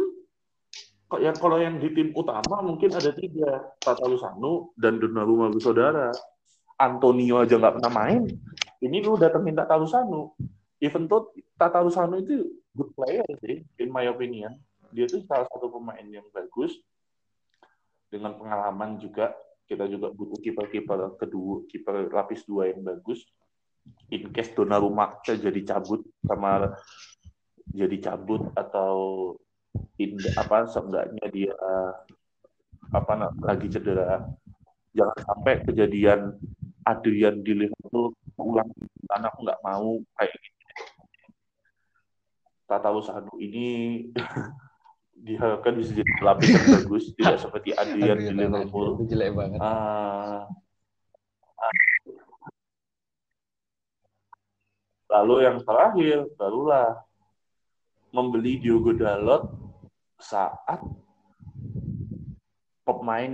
[1.07, 3.71] Kok yang kalau yang di tim utama mungkin ada tiga.
[3.79, 6.11] Tata Rusano dan Donnarumma bersaudara.
[6.77, 8.25] Antonio aja nggak pernah main.
[8.81, 10.35] Ini lu datengin Tata Rusano.
[10.81, 12.45] Even though Tata Rusano itu
[12.77, 14.53] good player sih in my opinion
[14.91, 16.75] dia tuh salah satu pemain yang bagus.
[18.07, 19.35] Dengan pengalaman juga
[19.67, 23.27] kita juga butuh kiper-kiper kedua kiper lapis dua yang bagus.
[24.11, 26.75] In case Donnarumma jadi cabut sama
[27.71, 28.95] jadi cabut atau
[29.99, 31.55] in, apa seenggaknya dia
[32.95, 34.23] apa lagi cedera.
[34.95, 36.35] Jangan sampai kejadian
[36.87, 38.71] Adrian di Liverpool ulang
[39.11, 40.61] anak nggak mau kayak gini.
[42.67, 42.91] Tata
[43.39, 43.67] ini
[45.23, 49.59] diharapkan bisa jadi pelapis yang bagus tidak seperti Adrian di Liverpool itu jelek banget.
[49.59, 50.45] Ah.
[55.07, 56.99] Lalu yang terakhir barulah
[58.11, 59.47] membeli Diogo Dalot
[60.19, 60.83] saat
[62.83, 63.31] pemain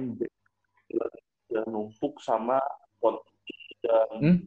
[1.50, 2.58] yang numpuk sama
[2.98, 4.38] Conte dan Hmm?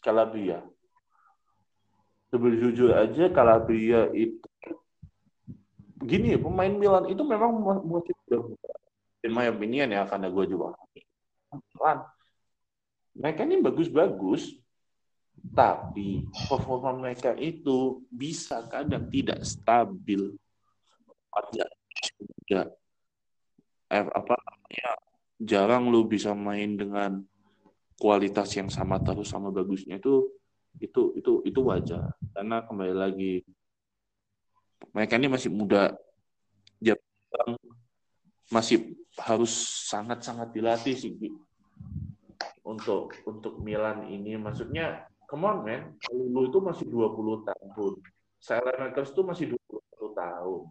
[0.00, 0.62] Calabria.
[2.32, 4.47] Jujur aja Calabria itu
[6.02, 8.14] gini pemain Milan itu memang masih
[9.26, 10.74] in my opinion ya karena gue juga
[11.74, 11.98] Milan.
[13.18, 14.54] Mereka ini bagus-bagus
[15.54, 20.34] tapi performa mereka itu bisa kadang tidak stabil.
[21.34, 21.66] Ada
[23.90, 24.90] eh, apa namanya
[25.38, 27.22] jarang lu bisa main dengan
[27.98, 30.30] kualitas yang sama terus sama bagusnya itu
[30.78, 32.14] itu itu itu wajar.
[32.34, 33.42] Karena kembali lagi
[34.94, 35.94] mereka ini masih muda.
[36.78, 37.58] Jarang
[38.48, 39.52] masih harus
[39.90, 41.12] sangat-sangat dilatih sih
[42.62, 44.36] untuk untuk Milan ini.
[44.38, 45.96] Maksudnya come on man.
[46.12, 47.92] Lu itu masih 20 tahun.
[48.78, 49.46] Makers itu masih
[49.98, 50.62] 21 tahun.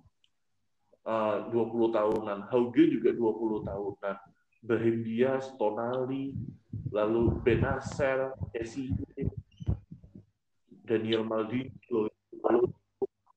[1.08, 2.40] Eh, 20 tahunan.
[2.52, 4.16] Hauge juga 20 tahunan.
[4.64, 6.36] Brahim Diaz, Tonali
[6.92, 8.92] lalu Benacer, Jesse
[10.88, 11.72] Daniel Maldini
[12.44, 12.72] lalu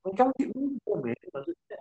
[0.04, 1.18] mereka muda men.
[1.30, 1.80] Maksudnya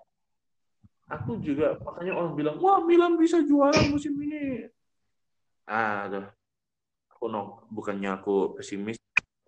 [1.09, 4.69] aku juga makanya orang bilang wah Milan bisa juara musim ini.
[5.69, 6.27] Aduh.
[7.15, 8.95] Aku no bukannya aku pesimis.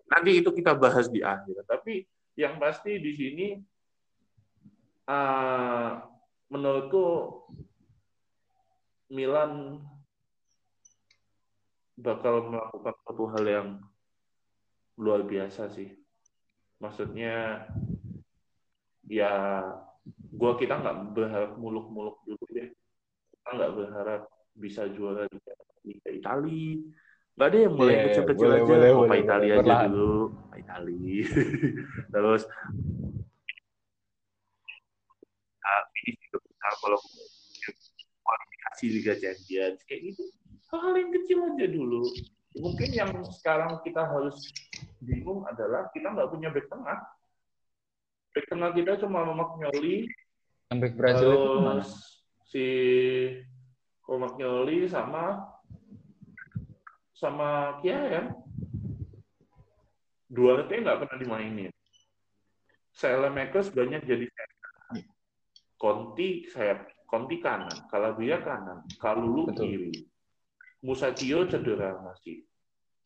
[0.08, 1.64] Nanti itu kita bahas di akhir.
[1.64, 2.04] Tapi
[2.36, 3.48] yang pasti di sini
[5.08, 6.04] uh,
[6.52, 7.04] menurutku
[9.12, 9.80] Milan
[11.96, 13.68] bakal melakukan satu hal yang
[15.00, 15.92] luar biasa sih.
[16.80, 17.68] Maksudnya
[19.08, 19.32] ya
[20.34, 22.70] gua kita nggak berharap muluk-muluk dulu deh.
[23.32, 24.22] Kita nggak berharap
[24.52, 25.40] bisa juara di
[25.86, 26.70] Liga Italia.
[27.32, 28.64] Nggak ada yang mulai yeah, kecil-kecil aja.
[28.68, 30.14] Boleh, Copa Italia aja dulu.
[30.36, 31.24] Copa Italia.
[32.12, 32.42] Terus
[36.02, 36.38] ini juga
[36.82, 36.98] kalau
[38.22, 40.24] kualifikasi Liga Champions kayak gitu
[40.72, 42.02] hal yang kecil aja dulu
[42.58, 44.50] mungkin yang sekarang kita harus
[45.00, 46.98] bingung adalah kita nggak punya back tengah
[48.32, 50.08] back tengah kita cuma Nyoli
[50.72, 51.84] yang back Brazil itu mana?
[52.48, 52.66] si
[54.08, 55.46] Nyoli sama
[57.12, 58.22] sama Kia ya
[60.32, 61.72] dua itu nggak pernah dimainin
[63.32, 64.26] Makers banyak jadi
[65.82, 69.68] Conti sayap Conti kanan, Calabria kanan, Kalulu Betul.
[69.68, 69.92] kiri.
[70.80, 72.40] Musacchio cedera masih.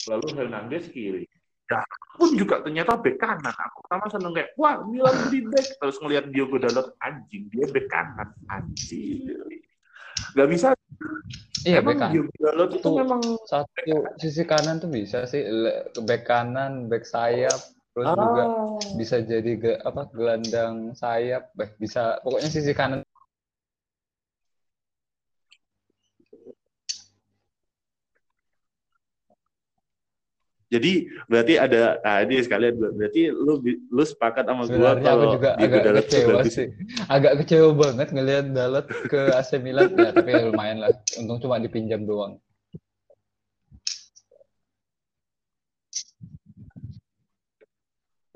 [0.07, 1.27] Lalu Hernandez kiri.
[1.67, 1.83] Ya,
[2.15, 3.51] pun juga ternyata bek kanan.
[3.51, 5.83] Aku sama seneng kayak, wah Milan di bek.
[5.83, 8.31] Terus ngelihat Diogo Dalot, anjing, dia bek kanan.
[8.47, 9.27] Anjing.
[10.39, 10.69] Gak bisa.
[11.67, 12.15] Iya, bek kanan.
[12.15, 13.23] Diogo Dalot itu, itu memang...
[13.51, 15.43] Satu sisi kanan tuh bisa sih.
[16.07, 17.59] Bek kanan, bek sayap,
[17.97, 18.15] terus ah.
[18.15, 18.45] juga
[19.01, 23.01] bisa jadi ge, apa gelandang sayap eh, bisa pokoknya sisi kanan
[30.67, 36.03] Jadi berarti ada ah ini sekalian berarti lu lu sepakat sama gua kalau juga agak
[36.03, 36.75] kecewa sih.
[37.07, 40.91] Agak kecewa banget ngelihat Dalot ke AC Milan ya tapi lumayan lah.
[41.23, 42.43] Untung cuma dipinjam doang.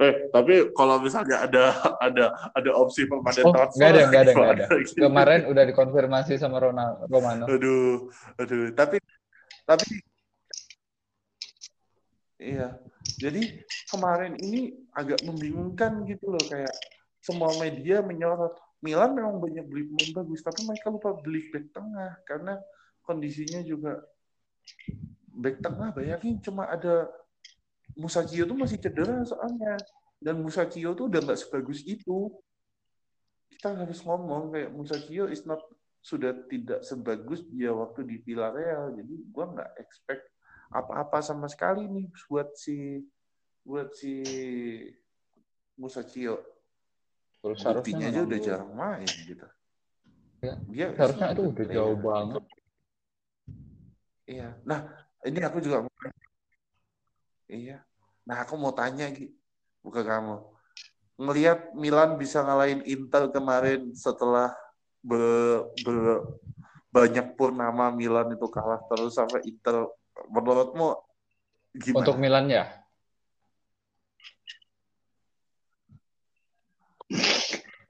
[0.00, 4.32] Eh, tapi kalau misalnya ada ada ada opsi permanen oh, transfer, nggak ada, nggak ada,
[4.32, 4.66] nggak ada.
[5.04, 7.44] Kemarin udah dikonfirmasi sama Ronald Romano.
[7.44, 8.08] Aduh,
[8.40, 8.72] aduh.
[8.72, 8.96] Tapi
[9.68, 10.00] tapi
[12.40, 12.68] iya.
[13.20, 13.62] Jadi
[13.92, 16.72] kemarin ini agak membingungkan gitu loh kayak
[17.20, 22.16] semua media menyorot Milan memang banyak beli pemain bagus, tapi mereka lupa beli back tengah
[22.24, 22.56] karena
[23.04, 24.00] kondisinya juga
[25.36, 27.12] back tengah bayangin cuma ada
[27.98, 29.76] Musakio tuh masih cedera soalnya
[30.16, 32.32] dan Musakio tuh udah nggak sebagus itu
[33.52, 35.60] kita harus ngomong kayak Musakio is not
[36.00, 40.24] sudah tidak sebagus dia waktu di Villarreal jadi gua nggak expect
[40.70, 43.02] apa-apa sama sekali nih buat si
[43.66, 44.22] buat si
[45.74, 46.40] Musakio
[47.40, 49.48] Terus Buktinya aja udah jarang main gitu.
[50.44, 52.44] Ya, dia harusnya itu udah jauh banget.
[54.28, 54.48] Iya.
[54.64, 54.80] Nah,
[55.24, 55.88] ini aku juga
[57.48, 57.82] Iya.
[58.28, 59.32] Nah, aku mau tanya Gi,
[59.80, 60.36] bukan kamu.
[61.20, 64.52] Ngelihat Milan bisa ngalahin Inter kemarin setelah
[65.00, 65.20] be,
[65.80, 65.92] be,
[66.92, 69.88] banyak purnama Milan itu kalah terus sampai Inter
[70.28, 70.98] menurutmu
[71.80, 71.98] gimana?
[72.04, 72.64] Untuk Milan ya?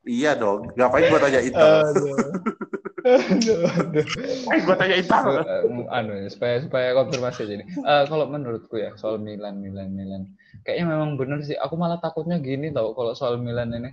[0.06, 0.72] Iya dong.
[0.74, 1.84] Ngapain gua tanya Inter?
[3.00, 4.06] aduh, aduh.
[4.66, 5.24] gue tanya Inter.
[5.88, 7.64] Anu, supaya supaya konfirmasi jadi.
[7.80, 10.22] Uh, kalau menurutku ya soal Milan, Milan, Milan.
[10.64, 11.56] Kayaknya memang benar sih.
[11.56, 13.90] Aku malah takutnya gini tau kalau soal Milan ini.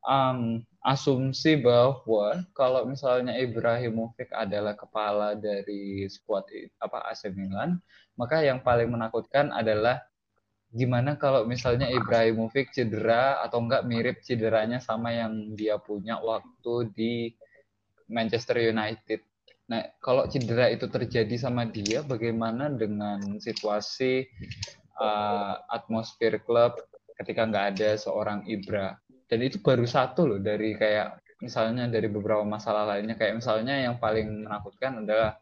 [0.00, 6.48] Um, asumsi bahwa kalau misalnya Ibrahimovic adalah kepala dari skuad
[6.80, 7.76] apa AC Milan,
[8.16, 10.00] maka yang paling menakutkan adalah
[10.72, 17.14] gimana kalau misalnya Ibrahimovic cedera atau enggak mirip cederanya sama yang dia punya waktu di
[18.08, 19.20] Manchester United.
[19.70, 24.26] Nah, kalau cedera itu terjadi sama dia, bagaimana dengan situasi
[24.98, 26.74] uh, atmosfer klub
[27.20, 28.98] ketika nggak ada seorang Ibra?
[29.30, 33.14] Dan itu baru satu loh dari kayak misalnya dari beberapa masalah lainnya.
[33.14, 35.38] Kayak misalnya yang paling menakutkan adalah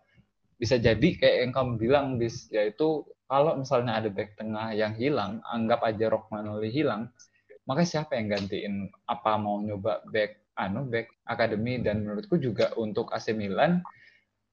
[0.60, 5.40] bisa jadi kayak yang kamu bilang bis yaitu kalau misalnya ada back tengah yang hilang
[5.48, 7.08] anggap aja Rockmanoli hilang
[7.68, 8.88] maka siapa yang gantiin?
[9.04, 11.76] Apa mau nyoba back anu back akademi?
[11.84, 13.84] Dan menurutku juga untuk AC Milan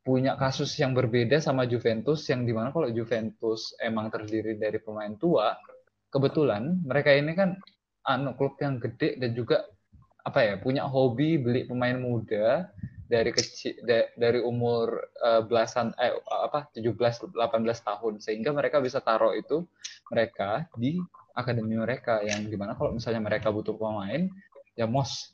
[0.03, 5.17] punya kasus yang berbeda sama Juventus yang di mana kalau Juventus emang terdiri dari pemain
[5.17, 5.57] tua
[6.13, 7.57] kebetulan mereka ini kan
[8.05, 9.65] anu klub yang gede dan juga
[10.25, 12.69] apa ya punya hobi beli pemain muda
[13.05, 17.37] dari kecil da, dari umur uh, belasan eh apa 17 18
[17.85, 18.13] tahun.
[18.17, 19.65] Sehingga mereka bisa taruh itu
[20.09, 20.97] mereka di
[21.37, 22.25] akademi mereka.
[22.25, 24.25] Yang di mana kalau misalnya mereka butuh pemain
[24.73, 25.29] ya mos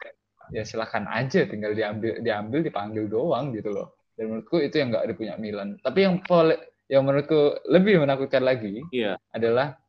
[0.51, 3.95] ya silahkan aja tinggal diambil diambil dipanggil doang gitu loh.
[4.19, 5.79] Dan menurutku itu yang nggak dipunya Milan.
[5.79, 6.19] Tapi yang
[6.91, 9.15] yang menurutku lebih menakutkan lagi Iya.
[9.31, 9.79] adalah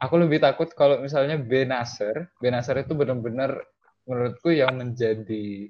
[0.00, 3.60] aku lebih takut kalau misalnya Benacer, Benacer itu benar-benar
[4.08, 5.68] menurutku yang menjadi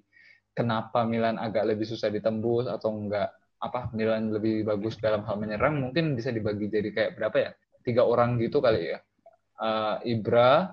[0.54, 5.76] kenapa Milan agak lebih susah ditembus atau enggak apa Milan lebih bagus dalam hal menyerang
[5.76, 7.50] mungkin bisa dibagi jadi kayak berapa ya
[7.84, 8.98] tiga orang gitu kali ya
[9.60, 10.72] Eh, Ibra,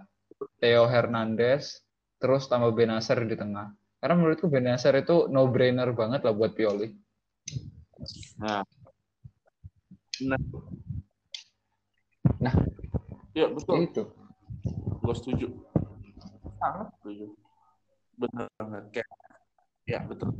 [0.63, 1.83] Theo Hernandez,
[2.23, 3.75] terus tambah Benacer di tengah.
[3.99, 6.87] Karena menurutku Benacer itu no brainer banget lah buat Pioli.
[8.39, 8.63] Nah.
[12.39, 12.55] Nah.
[13.37, 13.45] Nah.
[13.45, 13.75] Ya, betul.
[13.85, 14.03] Itu.
[15.05, 15.47] Gue setuju.
[16.57, 17.37] Sangat setuju.
[18.17, 18.83] Benar banget.
[18.97, 19.09] Kayak,
[19.85, 20.33] ya, betul.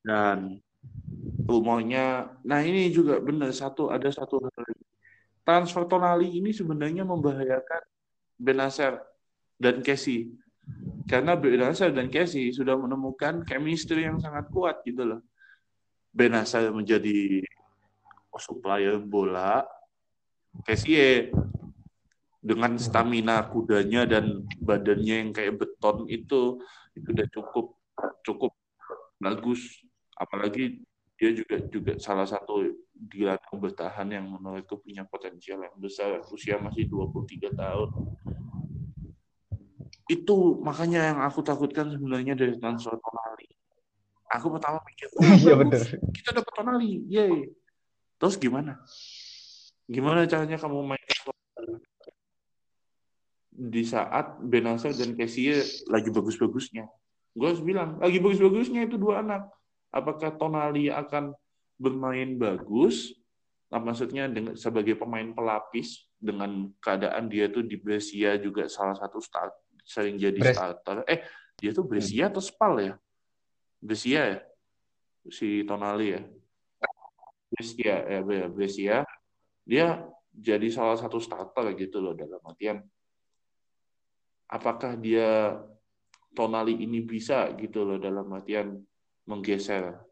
[0.00, 0.64] Dan
[1.44, 4.84] rumornya, nah ini juga benar satu ada satu hal lagi.
[5.46, 7.82] Transfer Tonali ini sebenarnya membahayakan
[8.40, 9.04] Benacer
[9.60, 10.32] dan Casey.
[11.06, 15.20] Karena Benacer dan Casey sudah menemukan chemistry yang sangat kuat gitu loh.
[16.10, 17.44] Benacer menjadi
[18.40, 19.62] supplier bola,
[20.64, 21.28] Casey
[22.46, 26.62] dengan stamina kudanya dan badannya yang kayak beton itu
[26.94, 27.66] itu udah cukup
[28.22, 28.52] cukup
[29.18, 29.82] bagus.
[30.16, 30.80] Apalagi
[31.18, 32.70] dia juga juga salah satu
[33.10, 36.22] gelandang bertahan yang menurutku punya potensial yang besar.
[36.30, 37.90] Usia masih 23 tahun.
[40.06, 43.48] Itu makanya yang aku takutkan sebenarnya dari transfer Tonali.
[44.38, 45.82] Aku pertama pikir oh, Iya bener.
[46.14, 47.50] kita dapat Tonali yay.
[48.16, 48.80] Terus gimana
[49.86, 51.04] gimana caranya kamu main
[53.56, 56.84] di saat Benacer dan Kessie lagi bagus-bagusnya.
[57.32, 59.48] Gue harus bilang lagi bagus-bagusnya itu dua anak.
[59.88, 61.32] Apakah Tonali akan
[61.80, 63.16] bermain bagus?
[63.72, 69.18] Nah, maksudnya dengan sebagai pemain pelapis dengan keadaan dia tuh di Brescia juga salah satu
[69.18, 70.96] start sering jadi Bres- starter.
[71.08, 71.24] Eh
[71.56, 72.94] dia tuh Brescia atau Spal ya?
[73.80, 74.38] Brescia ya?
[75.32, 76.22] Si Tonali ya?
[77.50, 78.20] Brescia ya,
[78.52, 78.96] Brescia
[79.66, 82.80] dia jadi salah satu starter gitu loh dalam artian
[84.46, 85.58] apakah dia
[86.36, 88.78] Tonali ini bisa gitu loh dalam artian
[89.26, 90.06] menggeser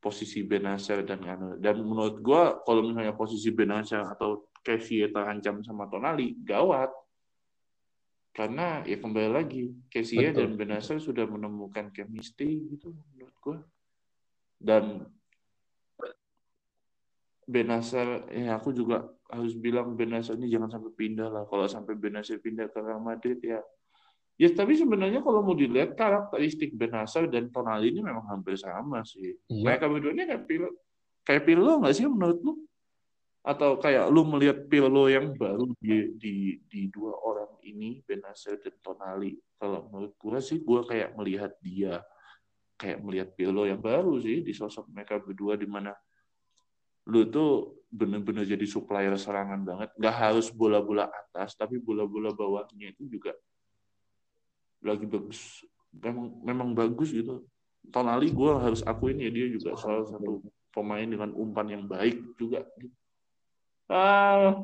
[0.00, 1.20] posisi Benacer dan
[1.58, 6.90] dan menurut gua kalau misalnya posisi Benacer atau Kessie terancam sama Tonali gawat.
[8.34, 9.70] Karena ya kembali lagi
[10.34, 10.50] Betul.
[10.50, 13.58] dan Benacer sudah menemukan chemistry gitu menurut gua.
[14.58, 15.06] Dan
[17.46, 22.42] Benacer ya aku juga harus bilang Benacer ini jangan sampai pindah lah kalau sampai Benacer
[22.42, 23.62] pindah ke Real Madrid ya
[24.36, 29.32] Ya, tapi sebenarnya kalau mau dilihat karakteristik Benacer dan Tonali ini memang hampir sama sih.
[29.48, 29.64] Iya.
[29.64, 30.70] Mereka berdua ini kayak Pirlo,
[31.24, 32.52] kayak Pirlo nggak sih menurut lu?
[33.40, 38.76] Atau kayak lu melihat Pirlo yang baru di di, di dua orang ini Benacer dan
[38.84, 39.40] Tonali?
[39.56, 42.04] Kalau menurut gua sih, gua kayak melihat dia
[42.76, 45.96] kayak melihat Pirlo yang baru sih di sosok mereka berdua di mana
[47.06, 49.88] lu tuh bener-bener jadi supplier serangan banget.
[49.96, 53.32] Nggak harus bola-bola atas, tapi bola-bola bawahnya itu juga
[54.84, 57.42] lagi bagus memang memang bagus gitu
[57.90, 60.42] Tonali gue harus akuin ya dia juga salah satu
[60.74, 62.66] pemain dengan umpan yang baik juga
[63.86, 64.62] ah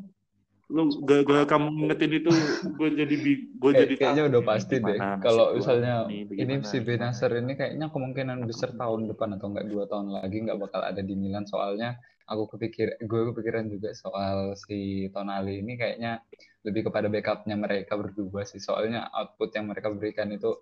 [0.72, 2.32] lu gara-gara kamu ngingetin itu
[2.64, 4.99] gue jadi gue Kayak- jadi kayaknya udah pasti deh.
[5.20, 6.24] Kalau misalnya ini,
[6.64, 6.86] si gimana.
[6.88, 11.05] Benacer ini kayaknya kemungkinan besar tahun depan atau enggak dua tahun lagi nggak bakal ada
[11.05, 11.45] di Milan.
[11.45, 12.01] Soalnya
[12.32, 16.24] aku kepikir, gue kepikiran juga soal si Tonali ini kayaknya
[16.64, 18.58] lebih kepada backupnya mereka berdua sih.
[18.58, 20.56] Soalnya output yang mereka berikan itu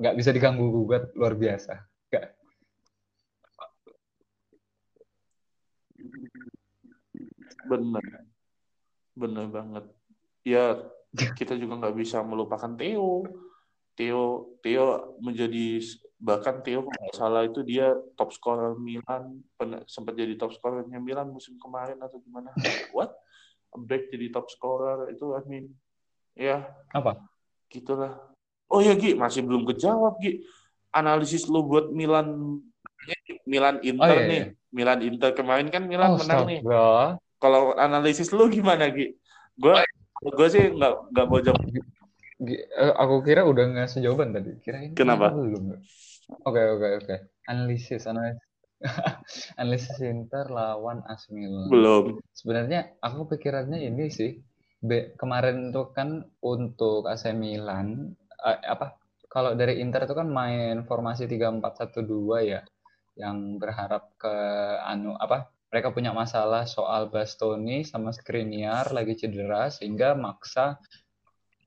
[0.00, 1.74] nggak bisa diganggu gugat luar biasa.
[2.08, 2.26] Nggak.
[7.68, 8.04] bener
[9.12, 9.84] bener banget
[10.46, 13.28] ya kita juga nggak bisa melupakan Theo
[13.92, 15.82] Theo Theo menjadi
[16.18, 20.98] bahkan Theo kalau nggak salah itu dia top scorer Milan pernah sempat jadi top scorernya
[20.98, 22.50] Milan musim kemarin atau gimana
[22.96, 23.14] what
[23.86, 25.64] back jadi top scorer itu I mean
[26.34, 27.22] ya Apa?
[27.70, 28.18] gitulah
[28.66, 30.42] oh ya Gi masih belum kejawab Gi
[30.90, 32.58] analisis lo buat Milan
[33.46, 34.46] Milan Inter Oh, iya, nih iya.
[34.74, 36.60] Milan Inter kemarin kan Milan Oh, menang nih
[37.38, 39.14] kalau analisis lu gimana Gi?
[39.54, 39.74] Gue
[40.18, 41.62] gue sih nggak nggak mau jawab.
[42.98, 44.58] Aku kira udah ngasih jawaban tadi.
[44.62, 45.30] Kirain Kenapa?
[45.30, 45.78] belum.
[46.44, 47.16] Oke, oke, oke.
[47.48, 48.44] Analisis, analisis.
[49.60, 51.72] analisis Inter lawan AC Milan.
[51.72, 52.04] Belum.
[52.30, 54.38] Sebenarnya aku pikirannya ini sih.
[54.78, 58.14] Be- kemarin tuh kan untuk AC Milan
[58.46, 58.94] eh, apa
[59.26, 62.62] kalau dari Inter itu kan main formasi 3-4-1-2 ya
[63.18, 64.34] yang berharap ke
[64.86, 70.78] anu apa mereka punya masalah soal Bastoni sama Skriniar lagi cedera sehingga maksa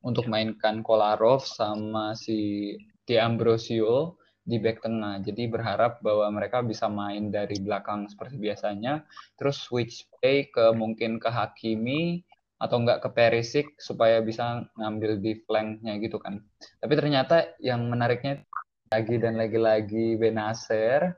[0.02, 2.72] untuk mainkan Kolarov sama si
[3.06, 5.22] Di Ambrosio di back tengah.
[5.22, 9.06] Jadi berharap bahwa mereka bisa main dari belakang seperti biasanya,
[9.38, 12.26] terus switch play ke mungkin ke Hakimi
[12.62, 16.42] atau enggak ke Perisic supaya bisa ngambil di flanknya gitu kan.
[16.78, 18.46] Tapi ternyata yang menariknya
[18.94, 21.18] lagi dan lagi-lagi Benacer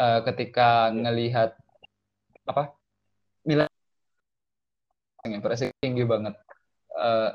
[0.00, 1.58] uh, ketika ngelihat
[2.48, 2.72] apa
[3.44, 3.68] Milan
[5.42, 6.34] pressing tinggi banget.
[6.92, 7.32] Uh,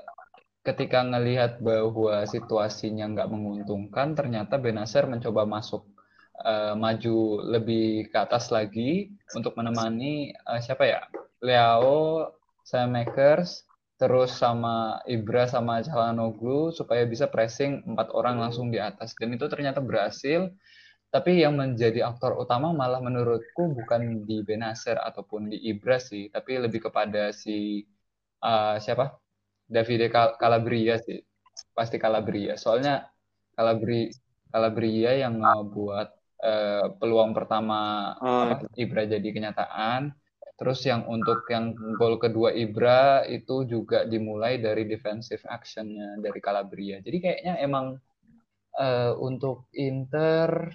[0.68, 5.88] ketika ngelihat bahwa situasinya nggak menguntungkan, ternyata Benacer mencoba masuk
[6.44, 11.02] uh, maju lebih ke atas lagi untuk menemani uh, siapa ya?
[11.40, 12.28] Leo,
[12.68, 13.64] Makers,
[13.96, 19.16] terus sama Ibra sama Calhanoglu supaya bisa pressing empat orang langsung di atas.
[19.16, 20.52] Dan itu ternyata berhasil.
[21.08, 26.60] Tapi yang menjadi aktor utama malah menurutku bukan di Benacer ataupun di Ibra sih, tapi
[26.60, 27.88] lebih kepada si
[28.44, 29.16] uh, siapa?
[29.68, 31.20] Davide Calabria sih
[31.76, 33.04] pasti Calabria soalnya
[33.54, 34.08] Calabria
[34.48, 36.10] Calabria yang buat
[36.40, 40.16] uh, peluang pertama apa, Ibra jadi kenyataan
[40.58, 47.04] terus yang untuk yang gol kedua Ibra itu juga dimulai dari defensive actionnya dari Calabria
[47.04, 48.00] jadi kayaknya emang
[48.80, 50.72] uh, untuk Inter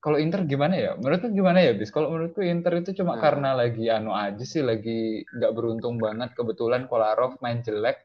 [0.00, 0.90] kalau Inter gimana ya?
[0.96, 1.92] Menurutku gimana ya, Bis?
[1.92, 3.20] Kalau menurutku Inter itu cuma nah.
[3.20, 6.32] karena lagi anu aja sih, lagi nggak beruntung banget.
[6.32, 8.00] Kebetulan Kolarov main jelek,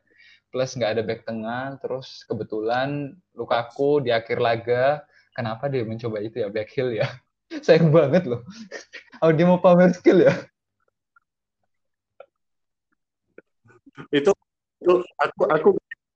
[0.56, 5.04] plus nggak ada back tengah terus kebetulan Lukaku di akhir laga.
[5.36, 7.12] Kenapa dia mencoba itu ya back heel ya?
[7.68, 8.40] Sayang banget loh.
[9.24, 10.32] Oh dia mau power skill ya?
[14.12, 14.32] Itu,
[14.84, 15.70] itu aku aku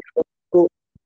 [0.07, 0.59] aku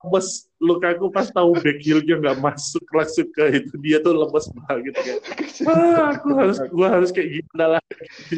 [0.06, 0.50] lemes.
[0.58, 5.20] Lukaku pas tahu back heel-nya nggak masuk langsung ke itu dia tuh lemes banget kayak
[5.70, 8.38] wah aku harus gua harus kayak gimana lagi?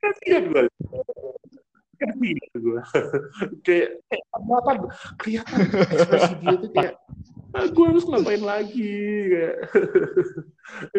[0.00, 0.64] Kasihan gue
[2.02, 2.80] ngerti gitu gue
[3.62, 3.88] kayak
[4.34, 4.72] apa
[5.22, 6.94] kelihatan ekspresi dia tuh kayak
[7.52, 8.92] ah, gue harus ngapain lagi?
[9.30, 9.56] Kayak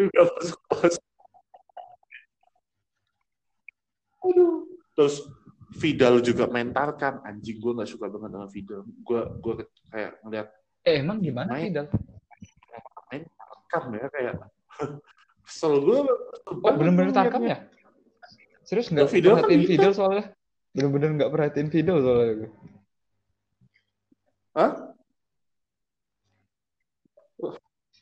[0.08, 1.04] nggak masuk masuk
[4.24, 4.54] aduh.
[4.94, 5.16] Terus
[5.74, 8.80] Vidal juga mentalkan anjing gue nggak suka banget sama Vidal.
[9.02, 9.54] Gue gue
[9.90, 10.48] kayak ngeliat
[10.84, 11.86] eh emang gimana main, Vidal?
[13.10, 14.34] Main tarkam ya kayak
[15.46, 15.98] kesel gue
[16.48, 17.58] oh bener-bener tarkam ya?
[18.64, 20.24] Serius nggak Vidal kan Vidal soalnya
[20.74, 22.50] bener-bener nggak perhatiin video soalnya gue.
[24.54, 24.72] Hah?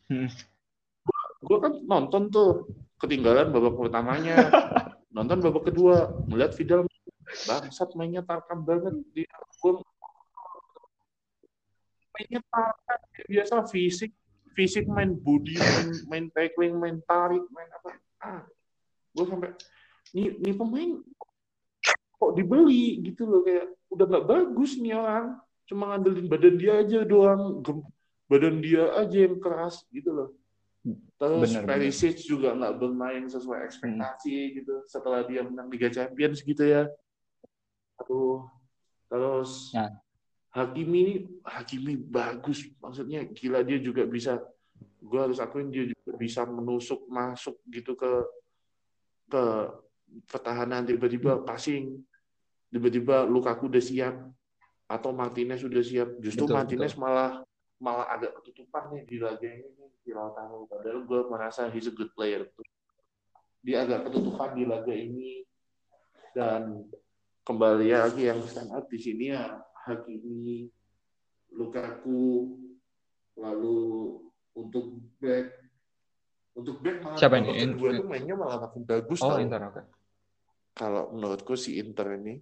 [0.08, 0.28] Hmm.
[1.42, 4.36] Gue kan nonton tuh ketinggalan babak pertamanya.
[5.16, 6.88] nonton babak kedua, melihat Vidal
[7.48, 9.24] bangsat mainnya tarkam banget di
[9.60, 9.72] gue
[12.12, 14.12] mainnya tarkam biasa fisik
[14.52, 18.42] fisik main body main main tackling main tarik main apa ah
[19.16, 19.50] gue sampai
[20.12, 20.90] ini, ini pemain
[22.22, 26.98] kok dibeli gitu loh kayak udah nggak bagus nih orang cuma ngandelin badan dia aja
[27.02, 27.58] doang
[28.30, 30.30] badan dia aja yang keras gitu loh
[31.18, 32.26] terus bener, Perisic bener.
[32.30, 34.52] juga nggak bermain sesuai ekspektasi hmm.
[34.62, 36.86] gitu setelah dia menang Liga Champions gitu ya
[37.98, 38.46] aduh
[39.10, 39.90] terus ya.
[40.54, 44.38] Hakimi Hakimi bagus maksudnya gila dia juga bisa
[45.02, 48.10] gue harus akuin dia juga bisa menusuk masuk gitu ke
[49.26, 49.42] ke
[50.28, 52.02] pertahanan tiba-tiba passing
[52.72, 54.16] tiba-tiba Lukaku udah siap
[54.88, 56.08] atau Martinez sudah siap.
[56.24, 57.04] Justru betul, Martinez betul.
[57.04, 57.30] malah
[57.76, 60.64] malah agak ketutupan nih di laga ini di Lautaro.
[60.66, 62.48] Padahal gue merasa he's a good player.
[63.62, 65.44] Dia agak ketutupan di laga ini
[66.32, 66.88] dan
[67.44, 70.70] kembali lagi yang stand out di sini ya Hakimi,
[71.52, 72.56] Lukaku,
[73.36, 74.16] lalu
[74.56, 75.62] untuk back
[76.52, 77.50] untuk back malah Siapa ini?
[77.74, 79.20] Kedua tuh mainnya malah makin bagus.
[79.24, 79.84] Oh, Inter, Okay.
[80.72, 82.40] Kalau menurutku si Inter ini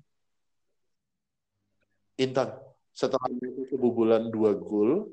[2.21, 2.61] Inter
[2.93, 5.09] setelah itu kebobolan dua gol,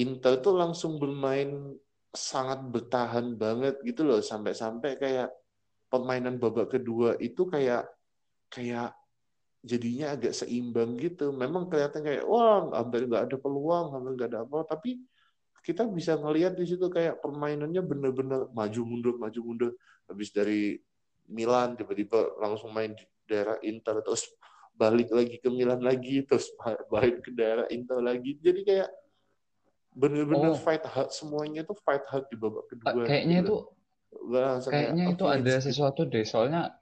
[0.00, 1.76] Inter tuh langsung bermain
[2.16, 5.28] sangat bertahan banget gitu loh sampai-sampai kayak
[5.92, 7.84] permainan babak kedua itu kayak
[8.48, 8.96] kayak
[9.60, 11.34] jadinya agak seimbang gitu.
[11.36, 15.02] Memang kelihatan kayak wah hampir nggak ada peluang, hampir nggak ada apa, tapi
[15.60, 19.72] kita bisa ngelihat di situ kayak permainannya bener-bener maju mundur maju mundur.
[20.06, 20.78] Habis dari
[21.26, 24.30] Milan tiba-tiba langsung main di daerah Inter terus
[24.76, 26.52] balik lagi ke Milan lagi terus
[26.92, 28.36] balik ke daerah Inter lagi.
[28.40, 28.88] Jadi kayak
[29.96, 30.60] bener-bener oh.
[30.60, 33.56] fight hard semuanya tuh fight hard di babak kedua kayaknya itu
[34.68, 36.76] kayaknya itu okay, ada sesuatu deh soalnya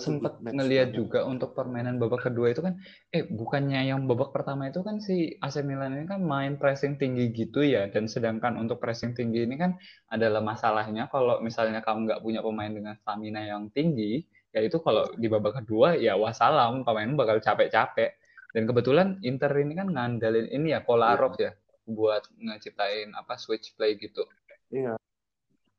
[0.00, 2.80] sempat ngelihat juga untuk permainan babak kedua itu kan
[3.12, 7.30] eh bukannya yang babak pertama itu kan si AC Milan ini kan main pressing tinggi
[7.30, 9.76] gitu ya dan sedangkan untuk pressing tinggi ini kan
[10.08, 15.04] adalah masalahnya kalau misalnya kamu nggak punya pemain dengan stamina yang tinggi ya itu kalau
[15.14, 18.16] di babak kedua ya wassalam pemain bakal capek-capek
[18.56, 21.52] dan kebetulan Inter ini kan ngandalin ini ya Kolarov ya
[21.88, 24.24] buat ngeciptain apa switch play gitu.
[24.68, 24.96] Iya.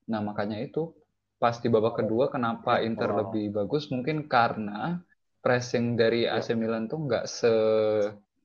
[0.10, 0.94] Nah, makanya itu
[1.38, 3.18] pas di babak kedua kenapa Inter Oh.
[3.26, 5.02] lebih bagus mungkin karena
[5.40, 6.26] pressing dari.
[6.26, 7.54] AC Milan tuh nggak se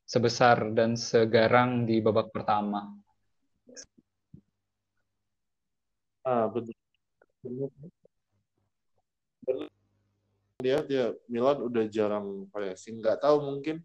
[0.05, 2.93] sebesar dan segarang di babak pertama.
[6.25, 6.73] Ah, betul.
[10.63, 13.03] Lihat ya Milan udah jarang pressing.
[13.03, 13.83] Nggak tahu mungkin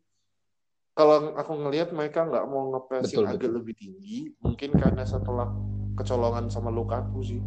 [0.95, 3.57] kalau aku ngelihat mereka nggak mau nge-pressing Betul, agak betul.
[3.63, 5.49] lebih tinggi, mungkin karena setelah
[5.97, 7.41] kecolongan sama Lukaku sih.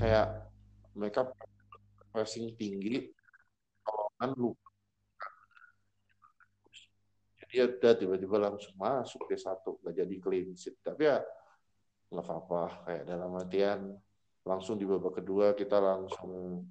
[0.00, 0.48] Kayak
[0.98, 1.30] mereka
[2.10, 3.14] pressing tinggi,
[3.84, 4.68] kecolongan Lukaku.
[7.38, 10.76] Jadi ada tiba-tiba langsung masuk ke satu, nggak jadi clean sheet.
[10.84, 11.22] Tapi ya
[12.12, 12.62] nggak apa-apa.
[12.84, 13.80] Kayak dalam artian
[14.44, 16.64] langsung di babak kedua kita langsung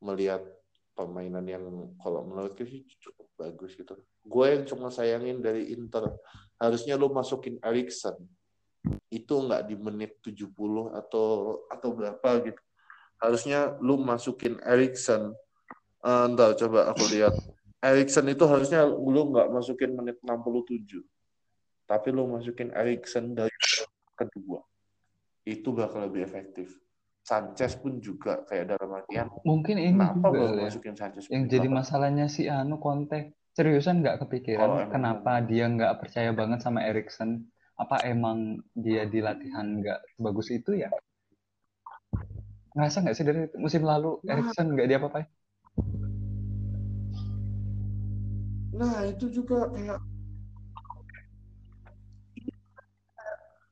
[0.00, 0.44] melihat
[0.94, 1.64] permainan yang
[1.98, 3.98] kalau menurutku sih cukup bagus gitu.
[4.22, 6.14] Gue yang cuma sayangin dari Inter,
[6.62, 8.14] harusnya lo masukin Erikson.
[9.10, 12.62] Itu nggak di menit 70 atau atau berapa gitu.
[13.18, 15.34] Harusnya lu masukin Erikson.
[16.04, 17.34] Eh, ntar coba aku lihat.
[17.84, 21.04] Erikson itu harusnya lu nggak masukin menit 67.
[21.84, 23.52] Tapi lu masukin Erikson dari
[24.16, 24.62] kedua.
[25.44, 26.83] Itu bakal lebih efektif.
[27.24, 30.64] Sanchez pun juga kayak dalam artian Mungkin ini kenapa juga baru ya.
[30.68, 31.78] masukin Sanchez Yang jadi 8?
[31.80, 37.48] masalahnya si Anu Conte seriusan nggak kepikiran emang kenapa dia nggak percaya banget sama Erikson?
[37.80, 40.92] Apa emang dia di latihan nggak bagus itu ya?
[42.76, 44.30] Ngerasa nggak sih dari musim lalu Nah.
[44.36, 45.26] Erikson nggak diapa-apain?
[48.74, 49.96] Nah, itu juga kayak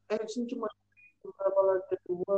[0.08, 0.72] Erikson cuma
[1.20, 2.36] beberapa pas dua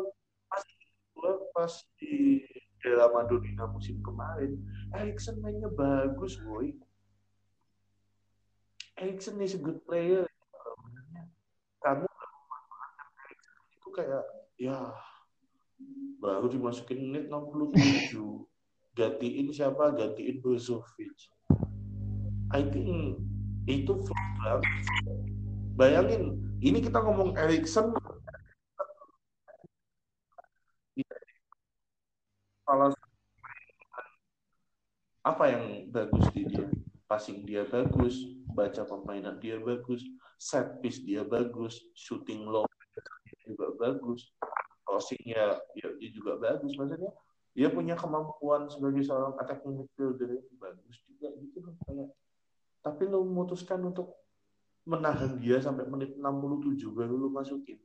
[1.65, 2.45] pas di
[2.85, 4.61] dalam Madonina musim kemarin.
[4.93, 6.77] Erikson mainnya bagus boy.
[9.01, 10.29] Erikson is a good player.
[11.81, 12.05] Kamu
[13.81, 14.25] itu kayak
[14.61, 14.93] ya
[16.21, 18.13] baru dimasukin menit 67
[18.93, 19.97] gantiin siapa?
[19.97, 21.33] Gantiin Brozovic.
[22.53, 23.25] I think
[23.65, 24.61] itu banget.
[25.81, 27.97] Bayangin ini kita ngomong Erikson
[32.65, 32.89] salah
[35.25, 36.69] apa yang bagus di dia?
[37.09, 38.17] Passing dia bagus
[38.55, 40.01] baca permainan dia bagus
[40.39, 42.65] set piece dia bagus shooting low
[43.45, 44.33] juga bagus
[44.85, 46.73] crossingnya ya, dia juga bagus.
[46.77, 47.11] Maksudnya
[47.57, 52.09] dia punya kemampuan sebagai seorang attacking midfielder yang bagus juga gitu loh kayak.
[52.85, 54.21] Tapi lo memutuskan untuk
[54.85, 57.81] menahan dia sampai menit 67 baru lo masukin.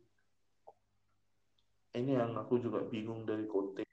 [1.95, 3.87] Ini yang aku juga bingung dari Conte.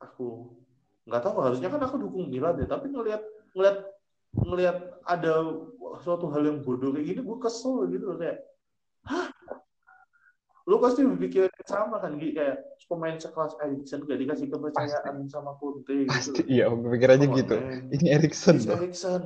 [0.00, 0.56] Aku
[1.04, 3.22] nggak tahu harusnya kan aku dukung Milan ya tapi ngelihat
[3.52, 3.78] ngelihat
[4.34, 5.32] ngelihat ada
[6.02, 8.42] suatu hal yang bodoh kayak gini gue kesel gitu loh kayak
[9.06, 9.28] hah
[10.64, 12.32] lu pasti berpikir sama kan Gi?
[12.32, 12.56] kayak
[12.88, 17.32] pemain sekelas Erikson gak dikasih kepercayaan sama Conte gitu Pasti iya, aku pikir aja Come
[17.32, 17.56] on, gitu.
[17.60, 17.80] man.
[17.92, 19.22] Ini Erikson Erikson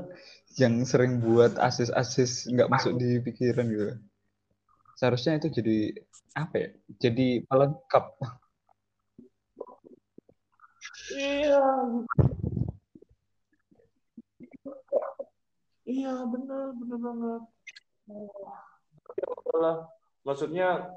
[0.59, 3.95] yang sering buat asis-asis nggak masuk di pikiran gitu.
[4.99, 5.79] Seharusnya itu jadi
[6.35, 6.69] apa ya?
[6.99, 8.19] Jadi pelengkap.
[11.17, 11.65] Iya
[15.89, 17.43] iya benar benar banget
[18.09, 19.77] Wah.
[20.25, 20.93] maksudnya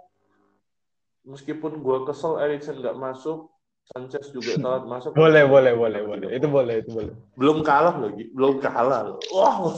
[1.23, 3.51] meskipun gua kesel Erikson nggak masuk
[3.91, 6.27] Sanchez juga telat masuk Boleh, boleh, boleh, boleh.
[6.37, 7.13] Itu boleh, itu boleh.
[7.35, 8.25] belum kalah loh Gi.
[8.35, 9.71] belum kalah loh wow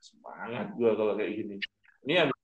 [0.00, 1.56] semangat gua kalau kayak gini
[2.08, 2.34] ini ada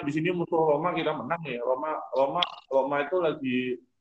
[0.00, 2.42] di sini musuh Roma kita menang ya Roma Roma
[2.72, 3.58] Roma itu lagi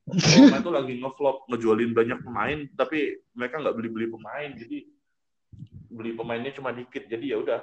[0.10, 4.77] Roma itu lagi ngevlog ngejualin banyak pemain tapi mereka nggak beli beli pemain jadi
[5.90, 7.61] beli pemainnya cuma dikit jadi ya udah.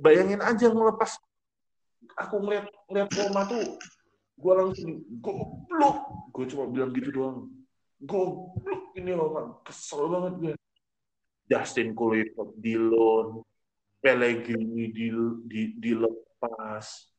[0.00, 1.20] Bayangin aja ngelepas
[2.16, 3.64] aku ngeliat ngeliat Roma tuh
[4.40, 5.96] gue langsung goblok.
[6.32, 7.48] Gue cuma bilang gitu doang
[8.00, 10.54] goblok ini Roma kesel banget gue
[11.50, 13.44] Justin Kluivert di loan
[14.00, 15.12] Pellegrini di,
[15.44, 17.09] di, dilepas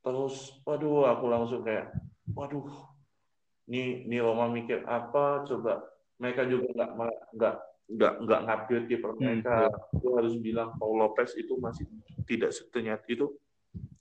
[0.00, 1.92] terus waduh aku langsung kayak
[2.32, 2.90] waduh
[3.70, 5.46] ini ini Roma mikir apa?
[5.46, 5.78] Coba
[6.18, 6.90] mereka juga nggak
[7.38, 7.54] nggak
[7.90, 9.70] nggak nggak ngupgrade kiper mereka.
[9.94, 11.86] Aku harus bilang Paul Lopez itu masih
[12.26, 13.30] tidak seternyata itu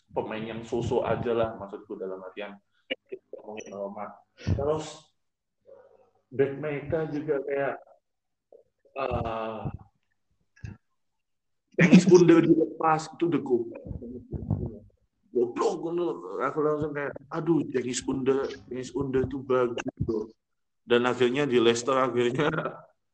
[0.10, 2.58] pemain yang susu aja lah maksudku dalam artian
[3.30, 4.10] ngomongin Roma.
[4.42, 5.06] Terus
[6.34, 7.76] back mereka juga kayak
[8.98, 9.70] uh,
[11.78, 13.42] Dennis Under dilepas itu udah
[15.30, 15.94] goblok
[16.42, 20.30] aku langsung kayak aduh Dennis Under Dennis Under tuh bagus tuh
[20.90, 22.50] dan akhirnya di Leicester akhirnya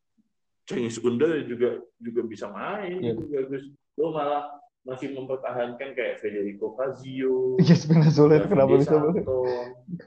[0.68, 3.14] Cengiz Under juga juga bisa main Iya.
[3.14, 3.64] itu bagus
[3.96, 4.48] lo malah
[4.86, 8.96] masih mempertahankan kayak Federico Fazio Iya Spinazzola itu kenapa bisa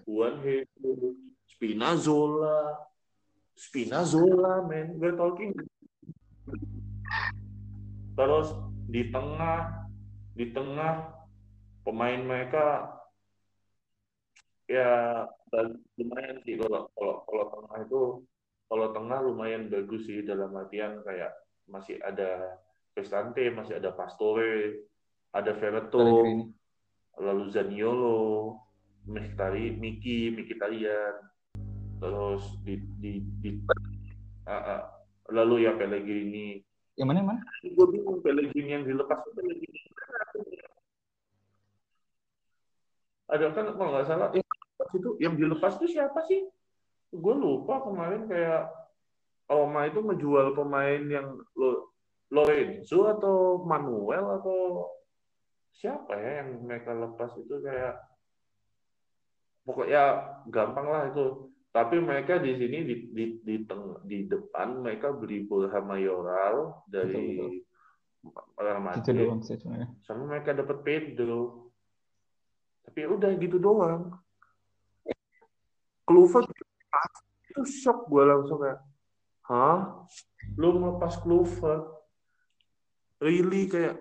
[0.09, 1.13] Juan Hedo,
[1.49, 2.79] Spinazzola,
[3.59, 5.51] Spinazzola, man, we're talking.
[8.15, 8.49] Terus
[8.87, 9.91] di tengah,
[10.39, 11.18] di tengah
[11.89, 12.93] pemain mereka
[14.69, 15.24] ya
[15.97, 18.02] lumayan sih kalau kalau kalau tengah itu
[18.69, 21.32] kalau tengah lumayan bagus sih dalam artian kayak
[21.65, 22.60] masih ada
[22.93, 24.85] Cristante, masih ada Pastore,
[25.31, 26.51] ada Pellegrini.
[27.15, 28.59] lalu Zaniolo,
[29.06, 31.15] Mkhitaryan, Miki, Mkhitaryan,
[32.02, 33.51] terus di di, di
[34.44, 34.81] ah, ah.
[35.31, 36.59] lalu ya Pellegrini.
[36.98, 37.40] Yang mana yang mana?
[37.62, 39.81] Gue bingung Pellegrini yang dilepas itu Pellegrini?
[43.29, 46.49] Ada kan kalau nggak salah yang dilepas itu yang dilepas itu siapa sih?
[47.13, 48.73] Gue lupa kemarin kayak
[49.49, 51.93] Roma itu menjual pemain yang Lo-
[52.29, 54.93] Lorenzo atau Manuel atau
[55.73, 57.97] siapa ya yang mereka lepas itu kayak
[59.65, 60.03] pokoknya
[60.49, 61.53] gampang lah itu.
[61.69, 67.37] Tapi mereka di sini di di di, teng, di depan mereka beli Borja Mayoral dari
[68.57, 69.05] Real Madrid.
[70.05, 71.68] Sama mereka dapat Pedro
[72.89, 74.16] tapi ya udah gitu doang.
[76.09, 76.48] Kluivert
[77.52, 78.81] itu shock gue langsung kayak
[79.44, 80.09] hah?
[80.56, 81.85] Lu ngelepas Kluivert
[83.20, 83.69] really?
[83.69, 84.01] Kayak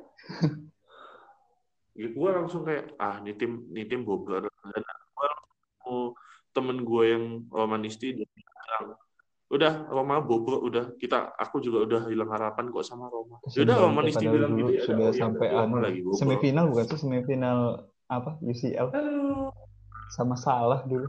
[2.00, 4.84] ya gue langsung kayak ah ini tim ini tim bobler dan
[5.84, 6.16] gue
[6.56, 8.96] temen gue yang Romanisti dia bilang
[9.48, 10.86] udah Roma bobler udah.
[10.96, 13.44] Kita aku juga udah hilang harapan kok sama Roma.
[13.52, 16.20] Ya udah Sudah, Romanisti bilang gitu ya sudah udah, oh, ya sampai anu lagi bobler.
[16.24, 16.98] semifinal bukan sih?
[17.04, 17.60] Semifinal
[18.08, 18.40] apa?
[18.40, 19.52] UCL Aduh,
[20.16, 21.08] sama Salah dulu.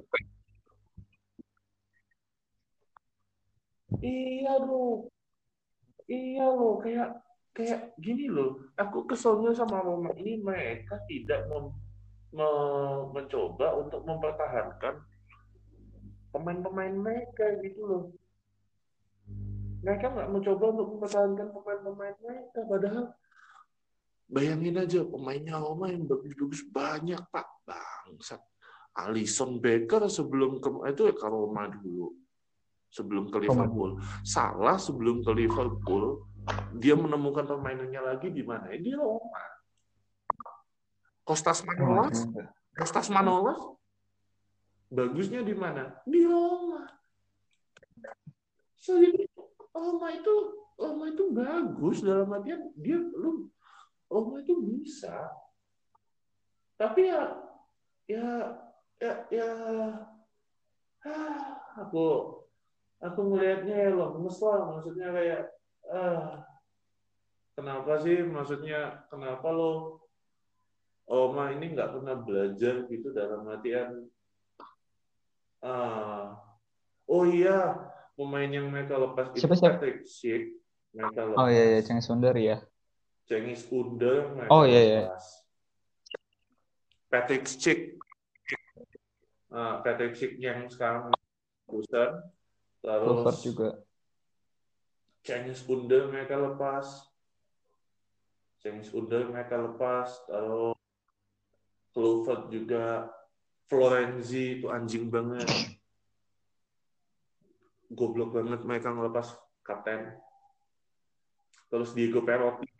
[3.98, 5.08] Iya loh,
[6.06, 7.18] iya loh, kayak
[7.56, 8.70] kayak gini loh.
[8.78, 10.38] Aku keselnya sama Roma ini.
[10.38, 11.74] Mereka tidak mem-
[12.36, 15.02] me- mencoba untuk mempertahankan
[16.30, 18.04] pemain-pemain mereka gitu loh.
[19.82, 23.04] Mereka nggak mencoba untuk mempertahankan pemain-pemain mereka, padahal
[24.28, 28.40] bayangin aja pemainnya Roma yang bagus-bagus banyak pak bangsat.
[28.98, 32.12] Alisson Becker sebelum ke itu ya ke Roma dulu
[32.92, 33.40] sebelum ke.
[33.44, 34.00] Liverpool.
[34.24, 36.28] Salah sebelum ke Liverpool,
[36.76, 38.72] dia menemukan permainannya lagi di mana?
[38.74, 39.44] Di Roma.
[41.24, 42.24] Kostas Manolas,
[42.72, 43.60] Kostas Manolas,
[44.88, 45.92] bagusnya di mana?
[46.08, 46.88] Di Roma.
[48.80, 49.28] So, jadi
[49.76, 50.34] Roma itu
[50.80, 53.52] Roma itu bagus dalam artian dia lu
[54.08, 55.28] Roma itu bisa.
[56.80, 57.22] Tapi ya
[58.08, 58.28] ya
[58.98, 59.48] ya ya
[61.04, 61.38] ah,
[61.76, 62.04] aku
[62.98, 65.42] aku ngelihatnya ya lemes lah maksudnya kayak
[65.92, 66.42] ah
[67.54, 70.02] kenapa sih maksudnya kenapa lo
[71.08, 74.08] Oma ini nggak pernah belajar gitu dalam artian
[75.64, 76.36] ah
[77.08, 79.78] oh iya pemain yang mereka lepas itu Siapa, siapa?
[79.78, 80.44] Patrick Schick
[80.92, 82.60] mereka lepas Oh iya iya Cengiz Under ya.
[83.28, 85.00] Cengiz mereka Oh, iya, iya.
[87.12, 88.00] Patrick Schick
[89.52, 91.12] Ah, Patrick Schick yang sekarang
[91.68, 92.24] Busan
[92.80, 93.68] terus juga.
[95.20, 96.86] Chinese Under mereka lepas.
[98.64, 100.08] Chinese Under mereka lepas.
[100.32, 100.72] Lalu
[101.92, 102.86] Kluivert juga.
[103.68, 105.44] Florenzi itu anjing banget.
[107.92, 110.16] Goblok banget mereka ngelepas kapten.
[111.68, 112.77] Terus Diego Perotti.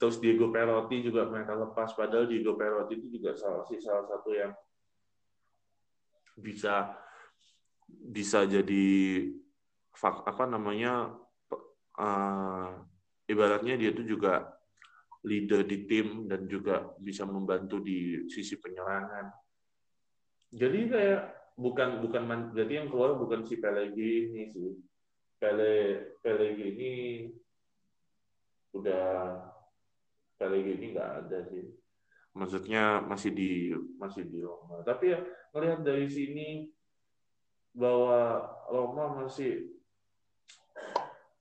[0.00, 1.92] Terus Diego Perotti juga mereka lepas.
[1.92, 4.56] Padahal Diego Perotti itu juga salah, sih salah satu yang
[6.40, 6.96] bisa
[7.84, 8.88] bisa jadi
[10.00, 11.12] apa namanya
[12.00, 12.80] uh,
[13.28, 14.48] ibaratnya dia itu juga
[15.20, 19.28] leader di tim dan juga bisa membantu di sisi penyerangan.
[20.48, 21.22] Jadi kayak
[21.60, 22.22] bukan bukan
[22.56, 24.80] berarti yang keluar bukan si Pellegrini sih.
[25.36, 27.28] Pele Pellegrini
[28.72, 29.36] udah
[30.40, 31.68] Pellegrini nggak ada sih.
[32.32, 34.80] Maksudnya masih di masih di Roma.
[34.80, 35.20] Tapi ya
[35.52, 36.72] ngelihat dari sini
[37.76, 39.76] bahwa Roma masih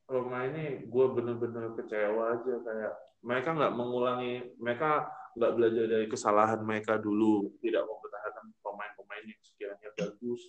[0.09, 5.05] Roma ini gue bener-bener kecewa aja kayak mereka nggak mengulangi mereka
[5.38, 10.41] nggak belajar dari kesalahan mereka dulu tidak mempertahankan pemain-pemain yang sekiranya bagus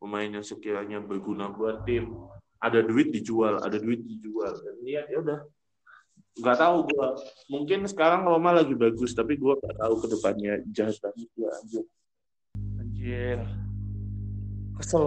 [0.00, 2.08] pemain yang sekiranya berguna buat tim
[2.62, 5.40] ada duit dijual ada duit dijual dan lihat ya udah
[6.32, 7.06] nggak tahu gue
[7.52, 11.84] mungkin sekarang Roma lagi bagus tapi gue nggak tahu ke depannya jahat banget gue anjir.
[12.80, 13.38] Anjir.
[14.80, 15.06] Kesel.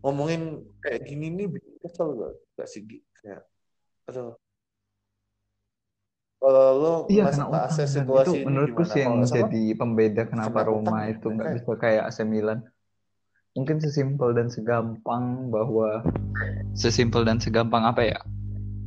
[0.00, 2.82] Ngomongin kayak gini nih bikin kesel gak, gak sih
[3.20, 3.44] kayak
[4.08, 4.34] aduh
[6.40, 8.92] kalau lo Iya karena utang akses dan situasi itu menurutku gimana?
[8.96, 12.58] sih yang salah, jadi pembeda kenapa utang Roma itu nggak bisa kayak AC Milan.
[13.52, 16.00] Mungkin sesimpel dan segampang bahwa
[16.72, 18.18] sesimpel dan segampang apa ya?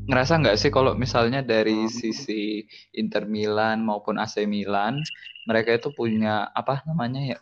[0.10, 1.88] Ngerasa nggak sih kalau misalnya dari Hmm.
[1.88, 2.68] sisi
[3.02, 5.00] Inter Milan maupun AC Milan,
[5.48, 7.38] mereka itu punya apa namanya ya?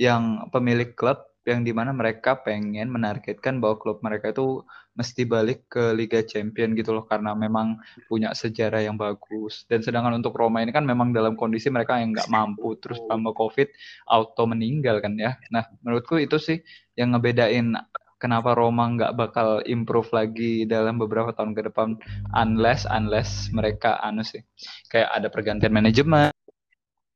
[0.00, 0.24] Yang
[0.54, 1.18] pemilik klub
[1.48, 4.60] yang di mana mereka pengen menargetkan bahwa klub mereka itu
[4.98, 7.80] mesti balik ke Liga Champion gitu loh karena memang
[8.10, 12.12] punya sejarah yang bagus dan sedangkan untuk Roma ini kan memang dalam kondisi mereka yang
[12.12, 13.68] nggak mampu terus tambah COVID
[14.12, 16.58] auto meninggal kan ya nah menurutku itu sih
[17.00, 17.72] yang ngebedain
[18.18, 21.96] kenapa Roma nggak bakal improve lagi dalam beberapa tahun ke depan
[22.34, 24.42] unless unless mereka anu sih
[24.90, 26.34] kayak ada pergantian manajemen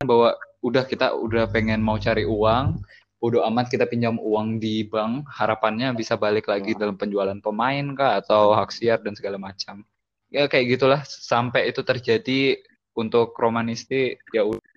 [0.03, 2.81] bahwa udah kita udah pengen mau cari uang
[3.23, 8.19] bodo amat kita pinjam uang di bank harapannya bisa balik lagi dalam penjualan pemain kah
[8.19, 9.87] atau hak siar dan segala macam.
[10.27, 12.59] Ya kayak gitulah sampai itu terjadi
[12.99, 14.72] untuk Romanisti ya udah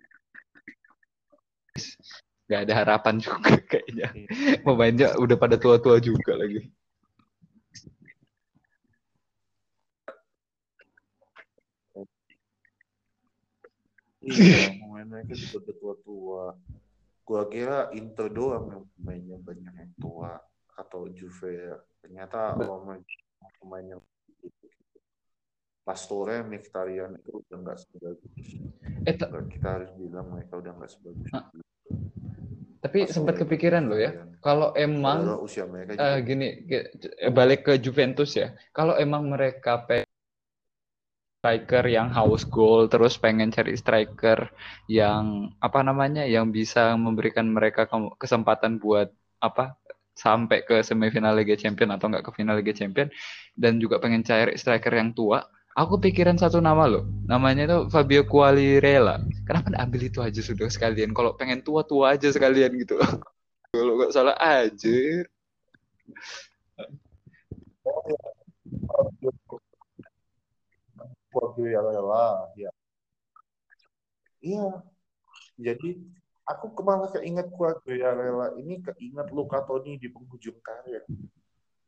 [2.45, 4.07] nggak ada harapan juga kayaknya
[4.61, 6.69] pemainnya udah pada tua-tua juga lagi
[14.25, 16.43] Iya, pemain mereka juga udah tua-tua.
[17.25, 20.37] Gua kira Inter doang yang pemainnya banyak yang tua
[20.77, 21.77] atau Juve ya.
[22.01, 22.97] Ternyata Roma
[23.61, 24.01] pemain yang
[24.41, 24.65] gitu.
[25.85, 28.45] Pastore, Mkhitaryan itu udah nggak sebagus.
[29.05, 31.29] eh ta- Kita harus bilang mereka udah nggak sebagus.
[32.85, 34.11] Tapi sempat kepikiran loh ya
[34.45, 36.21] kalau emang usia mereka juga.
[36.21, 38.53] gini eh, balik ke Juventus ya.
[38.69, 40.05] Kalau emang mereka pengen
[41.45, 44.49] striker yang haus gol terus pengen cari striker
[44.89, 49.77] yang apa namanya yang bisa memberikan mereka ke- kesempatan buat apa
[50.17, 53.13] sampai ke semifinal Liga Champion atau enggak ke final Liga Champion
[53.53, 55.45] dan juga pengen cari striker yang tua
[55.75, 61.11] aku pikiran satu nama loh namanya itu Fabio Quagliarella kenapa ambil itu aja sudah sekalian
[61.11, 62.95] kalau pengen tua-tua aja sekalian gitu
[63.75, 65.27] kalau nggak salah aja
[71.35, 72.71] Guardiola ya.
[74.39, 74.67] Iya.
[75.59, 75.99] Jadi
[76.47, 81.03] aku kemarin keinget Guardiola ini keinget Luca Toni di penghujung karir.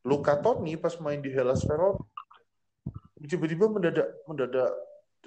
[0.03, 2.03] Luca Toni pas main di Hellas Verona
[3.25, 4.71] tiba-tiba mendadak mendadak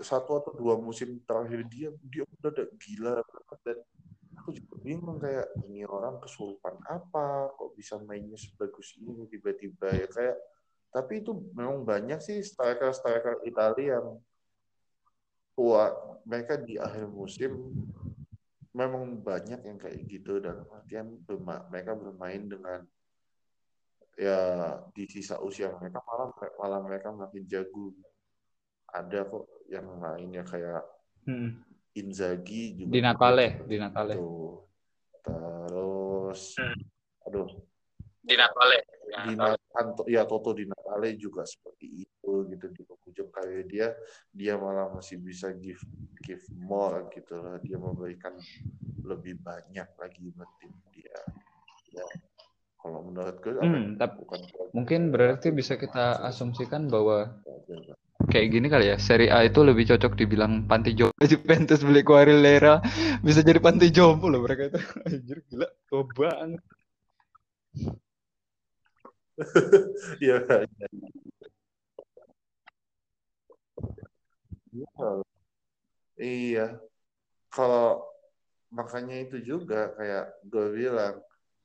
[0.00, 3.20] satu atau dua musim terakhir dia dia mendadak gila.
[3.66, 3.78] Dan
[4.38, 7.50] aku juga bingung kayak ini orang kesurupan apa?
[7.58, 10.36] Kok bisa mainnya sebagus ini tiba-tiba ya kayak
[10.90, 14.18] tapi itu memang banyak sih striker-striker Italia yang
[15.54, 15.94] tua
[16.26, 17.70] mereka di akhir musim
[18.74, 21.18] memang banyak yang kayak gitu dan artian
[21.70, 22.82] mereka bermain dengan
[24.20, 24.40] ya
[24.92, 26.28] di sisa usia mereka malah
[26.60, 27.96] malah mereka makin jago.
[28.92, 30.84] Ada kok yang lainnya kayak
[31.24, 31.60] Hmm.
[32.00, 34.14] Inzaghi juga Di Natale, seperti di Natale.
[34.16, 34.32] itu.
[35.20, 36.56] terus
[37.28, 37.48] aduh.
[38.24, 38.78] Di Natale
[39.20, 39.36] di
[39.76, 43.92] Anto, ya Toto di Natale juga seperti itu gitu di penghujung karir dia
[44.32, 45.82] dia malah masih bisa give
[46.24, 48.32] give more gitu dia memberikan
[49.04, 51.20] lebih banyak lagi buat tim dia.
[51.90, 52.06] Ya
[52.80, 54.40] kalau menurut gue apa Hmm, ya, tap- bukan
[54.72, 57.94] mungkin berarti bisa kita asumsikan bahwa Guardiola.
[58.32, 62.80] kayak gini kali ya Serie A itu lebih cocok dibilang panti jompo Juventus beli Quagliarella
[63.20, 64.78] bisa jadi panti jompo loh mereka itu
[65.08, 66.62] anjir gila tua banget
[70.20, 70.36] Iya.
[74.72, 75.08] Iya.
[76.20, 76.66] Iya.
[77.50, 78.04] Kalau
[78.70, 81.14] makanya itu juga kayak gue bilang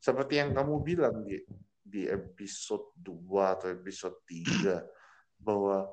[0.06, 1.42] seperti yang kamu bilang di
[1.82, 5.90] di episode 2 atau episode 3 bahwa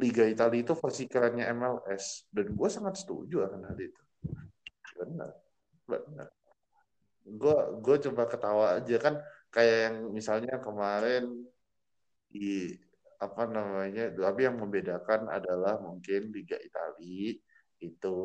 [0.00, 4.02] Liga Italia itu versi kerennya MLS dan gue sangat setuju akan hal itu.
[4.96, 5.30] Benar.
[5.84, 6.28] Benar.
[7.28, 9.20] Gue gue coba ketawa aja kan
[9.52, 11.44] kayak yang misalnya kemarin
[12.32, 12.72] di
[13.20, 17.36] apa namanya tapi yang membedakan adalah mungkin Liga Italia
[17.84, 18.18] itu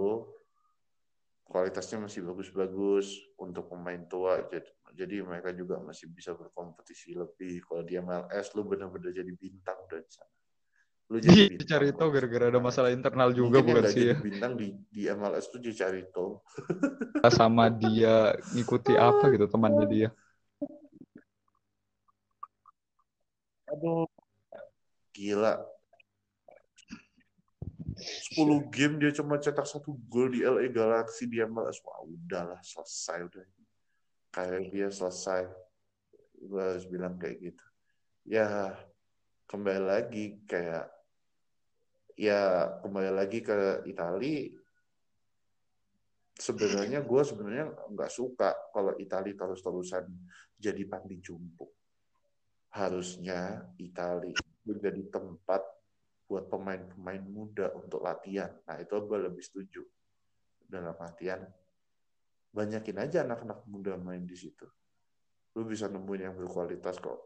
[1.46, 7.62] kualitasnya masih bagus-bagus untuk pemain tua jadi, jadi mereka juga masih bisa berkompetisi lebih.
[7.64, 10.34] Kalau di MLS lu benar-benar jadi bintang udah di sana.
[11.14, 11.70] Lu jadi Iya, bintang.
[11.70, 14.16] cari tahu gara-gara ada masalah internal juga Mungkin bukan sih jadi ya.
[14.26, 16.42] bintang di di MLS tuh dicari tahu.
[17.30, 20.10] Sama dia ngikuti apa gitu temannya dia.
[23.70, 24.10] Aduh.
[25.16, 25.75] Gila
[27.96, 33.24] 10 game dia cuma cetak satu gol di LA Galaxy di MLS wah udahlah selesai
[33.24, 33.46] udah.
[34.36, 35.48] Kayak dia selesai.
[36.36, 37.66] Gue harus bilang kayak gitu.
[38.28, 38.76] Ya
[39.48, 40.92] kembali lagi kayak
[42.20, 44.52] ya kembali lagi ke Itali.
[46.36, 50.04] Sebenarnya gue sebenarnya nggak suka kalau Itali terus-terusan
[50.60, 51.72] jadi panti jumbo.
[52.76, 54.36] Harusnya Itali
[54.68, 55.64] menjadi tempat
[56.26, 58.50] buat pemain-pemain muda untuk latihan.
[58.66, 59.82] Nah itu gue lebih setuju.
[60.66, 61.46] Dalam artian
[62.50, 64.66] banyakin aja anak-anak muda main di situ.
[65.56, 67.20] Lu bisa nemuin yang berkualitas kok.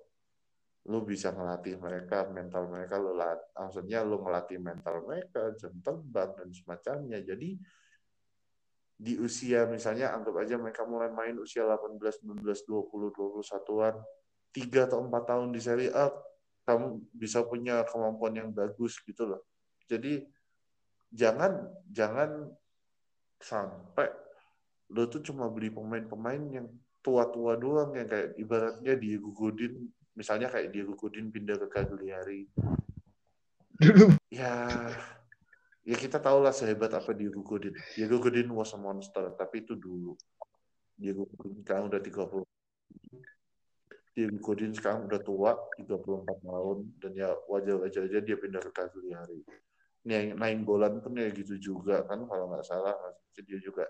[0.92, 6.36] Lu bisa ngelatih mereka mental mereka lu lat maksudnya lu ngelatih mental mereka jam terbang
[6.36, 7.20] dan semacamnya.
[7.24, 7.56] Jadi
[9.00, 13.96] di usia misalnya anggap aja mereka mulai main usia 18, 19, 20, 21-an,
[14.52, 16.12] 3 atau 4 tahun di Serie A,
[16.68, 19.42] kamu bisa punya kemampuan yang bagus gitu loh.
[19.90, 20.22] Jadi
[21.10, 22.50] jangan jangan
[23.40, 24.10] sampai
[24.94, 26.68] lo tuh cuma beli pemain-pemain yang
[27.00, 29.88] tua-tua doang yang kayak ibaratnya Diego Godin
[30.20, 32.44] misalnya kayak Diego Godin pindah ke Cagliari.
[34.28, 34.68] ya
[35.88, 37.72] ya kita tahu lah sehebat apa Diego Godin.
[37.96, 40.20] Diego Godin was a monster, tapi itu dulu.
[41.00, 42.44] Diego Godin sekarang udah 30.
[44.14, 49.40] Diego Godin sekarang udah tua, 34 tahun, dan ya wajar-wajar aja dia pindah ke Cagliari.
[50.10, 52.96] Nih, Naing Bolan pun ya gitu juga kan, kalau nggak salah,
[53.40, 53.88] dia juga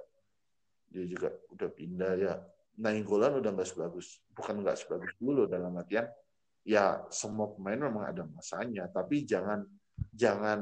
[0.89, 2.33] dia juga udah pindah ya.
[2.77, 6.07] Naing Bolan udah nggak sebagus, bukan nggak sebagus dulu dalam artian
[6.67, 9.63] ya semua pemain memang ada masanya, tapi jangan
[10.13, 10.59] jangan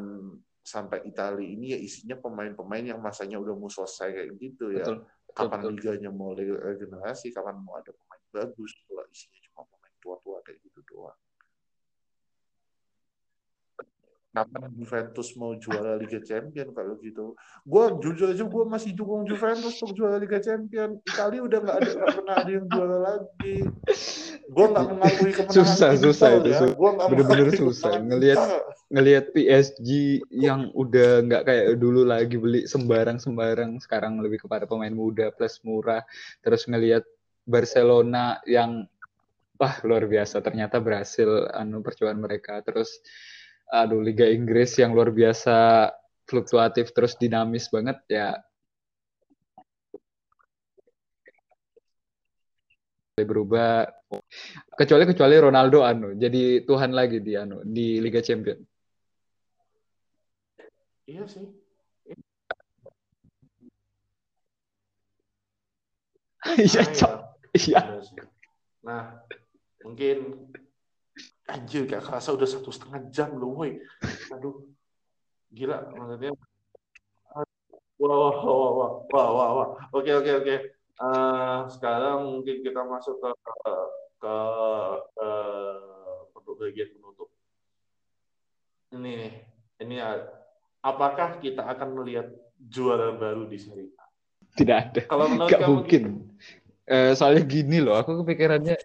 [0.61, 4.83] sampai Italia ini ya isinya pemain-pemain yang masanya udah mau selesai kayak gitu ya.
[4.83, 4.97] Betul.
[5.31, 5.73] Kapan betul.
[5.77, 9.46] liganya mau regenerasi, kapan mau ada pemain bagus, kalau isinya
[10.07, 11.19] tua-tua kayak gitu doang.
[14.31, 17.33] Kapan Juventus mau juara Liga Champion kalau gitu?
[17.65, 21.01] Gue jujur aja gue masih dukung Juventus untuk juara Liga Champion.
[21.01, 23.55] Italia udah nggak ada nggak pernah ada yang juara lagi.
[24.45, 26.59] Gue nggak mengakui kemenangan Susah, susah itu, ya.
[26.77, 27.93] Gua nggak Bener-bener susah.
[27.97, 29.89] Ngelihat- ngelihat PSG
[30.31, 36.07] yang udah nggak kayak dulu lagi beli sembarang-sembarang sekarang lebih kepada pemain muda plus murah
[36.39, 37.03] terus ngelihat
[37.43, 38.87] Barcelona yang
[39.57, 43.01] wah luar biasa ternyata berhasil anu percobaan mereka terus
[43.67, 45.89] aduh Liga Inggris yang luar biasa
[46.29, 48.37] fluktuatif terus dinamis banget ya
[53.17, 53.89] berubah
[54.77, 58.61] kecuali kecuali Ronaldo anu jadi Tuhan lagi di anu di Liga Champion
[61.07, 61.47] Iya sih.
[66.67, 67.23] iya Nah,
[67.55, 67.79] ya.
[67.79, 68.19] iya sih.
[68.83, 69.03] Nah,
[69.87, 70.17] mungkin
[71.47, 73.79] anjir gak kerasa udah satu setengah jam loh, woi.
[74.35, 74.67] Aduh,
[75.47, 76.35] gila maksudnya.
[77.97, 79.69] Wah, wah, wah, wah, wah, wah, wah.
[79.95, 80.55] Oke, oke, oke.
[80.97, 83.73] Eh, sekarang mungkin kita masuk ke ke
[84.21, 84.35] ke,
[85.15, 85.29] ke
[86.35, 87.29] untuk bagian penutup.
[88.93, 89.33] Ini nih,
[89.81, 89.97] ini
[90.83, 92.27] apakah kita akan melihat
[92.57, 94.07] juara baru di Serie A?
[94.57, 96.03] tidak ada Kalau menurut nggak kamu mungkin
[96.87, 98.79] Eh, soalnya gini loh aku kepikirannya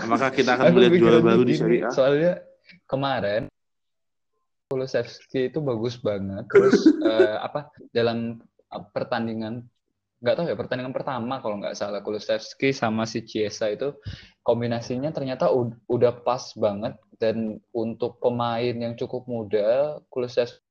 [0.00, 1.90] Apakah kita akan melihat juara baru di Serie A?
[1.94, 2.42] soalnya
[2.88, 3.46] kemarin
[4.72, 6.48] Kulusevski itu bagus banget.
[6.48, 8.40] Terus eh, apa dalam
[8.90, 9.62] pertandingan
[10.24, 13.92] nggak tahu ya pertandingan pertama kalau nggak salah Kulusevski sama si Chiesa itu
[14.40, 16.96] kombinasinya ternyata ud- udah pas banget.
[17.20, 20.63] Dan untuk pemain yang cukup muda Kulusevski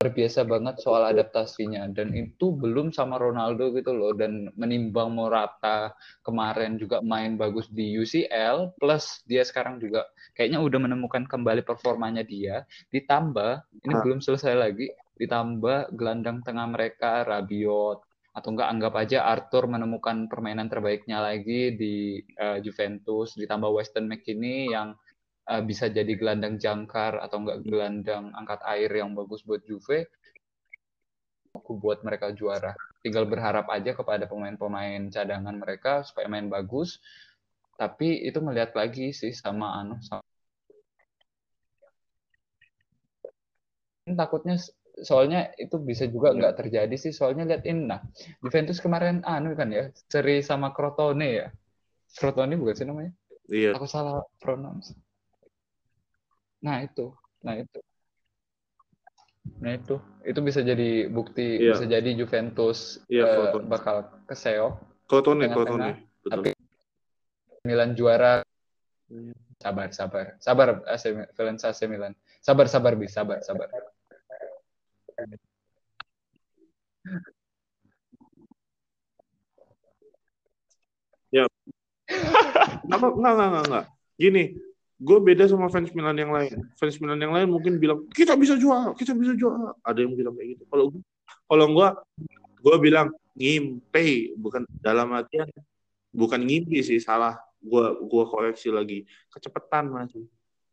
[0.00, 1.84] luar biasa banget soal adaptasinya.
[1.92, 4.16] Dan itu belum sama Ronaldo gitu loh.
[4.16, 5.92] Dan menimbang Morata
[6.24, 12.24] kemarin juga main bagus di UCL plus dia sekarang juga kayaknya udah menemukan kembali performanya
[12.24, 12.64] dia.
[12.88, 14.00] Ditambah ini Ah.
[14.00, 14.88] belum selesai lagi
[15.20, 18.00] ditambah gelandang tengah mereka Rabiot
[18.32, 23.36] atau enggak anggap aja Arthur menemukan permainan terbaiknya lagi di eh, Juventus.
[23.36, 24.96] Ditambah Weston McKennie yang
[25.50, 30.06] eh, bisa jadi gelandang jangkar atau enggak gelandang angkat air yang bagus buat Juve
[31.54, 32.74] aku buat mereka juara.
[33.02, 37.02] Tinggal berharap aja kepada pemain-pemain cadangan mereka supaya main bagus.
[37.74, 40.22] Tapi itu melihat lagi sih sama anu sama
[44.10, 44.58] takutnya
[45.06, 47.12] soalnya itu bisa juga nggak terjadi sih.
[47.14, 48.04] Soalnya lihat ini nah
[48.44, 51.48] Juventus kemarin anu kan ya seri sama Crotone ya.
[52.14, 53.12] Crotone bukan sih namanya?
[53.50, 53.74] Iya.
[53.74, 54.94] aku salah pronounce
[56.60, 57.08] nah itu
[57.40, 57.78] nah itu
[59.60, 59.96] nah itu
[60.28, 61.72] itu bisa jadi bukti Iya.
[61.74, 63.66] bisa jadi Juventus Iya, Crotone.
[63.66, 63.96] bakal
[64.28, 64.74] keseok.
[65.08, 65.48] Crotone.
[65.48, 65.80] Betul.
[66.28, 66.50] tapi
[67.64, 68.44] Milan juara
[69.08, 69.32] Iya.
[69.60, 71.04] sabar sabar sabar AC
[71.36, 73.68] Valence AC Milan sabar sabar bis sabar sabar
[81.30, 83.84] Enggak, enggak, enggak, enggak, enggak.
[84.20, 84.44] Gini,
[85.00, 86.60] gue beda sama fans Milan yang lain.
[86.76, 89.72] Fans Milan yang lain mungkin bilang kita bisa juara, kita bisa juara.
[89.80, 90.64] Ada yang bilang kayak gitu.
[90.68, 90.92] Kalau
[91.48, 91.88] kalau gue,
[92.60, 95.48] gue bilang ngimpi, bukan dalam artian
[96.12, 97.40] bukan ngimpi sih salah.
[97.60, 100.24] Gue gua koreksi lagi kecepatan masih.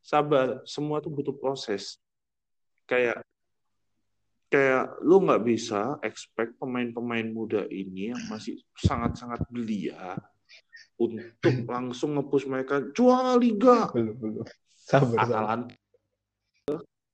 [0.04, 2.00] Sabar, semua tuh butuh proses.
[2.88, 3.24] Kayak
[4.48, 10.16] kayak lu nggak bisa expect pemain-pemain muda ini yang masih sangat-sangat belia
[10.98, 13.90] untuk langsung ngepush mereka juara liga.
[13.94, 14.46] Belum, belum.
[14.74, 15.24] Sabar, sabar.
[15.24, 15.76] Atalanta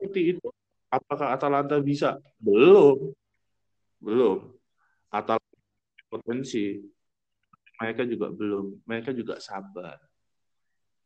[0.04, 0.48] seperti itu.
[0.94, 2.20] Apakah Atalanta bisa?
[2.38, 3.16] Belum.
[4.04, 4.52] Belum.
[5.10, 5.58] Atalanta
[6.12, 6.84] potensi.
[7.82, 8.86] Mereka juga belum.
[8.86, 9.98] Mereka juga sabar.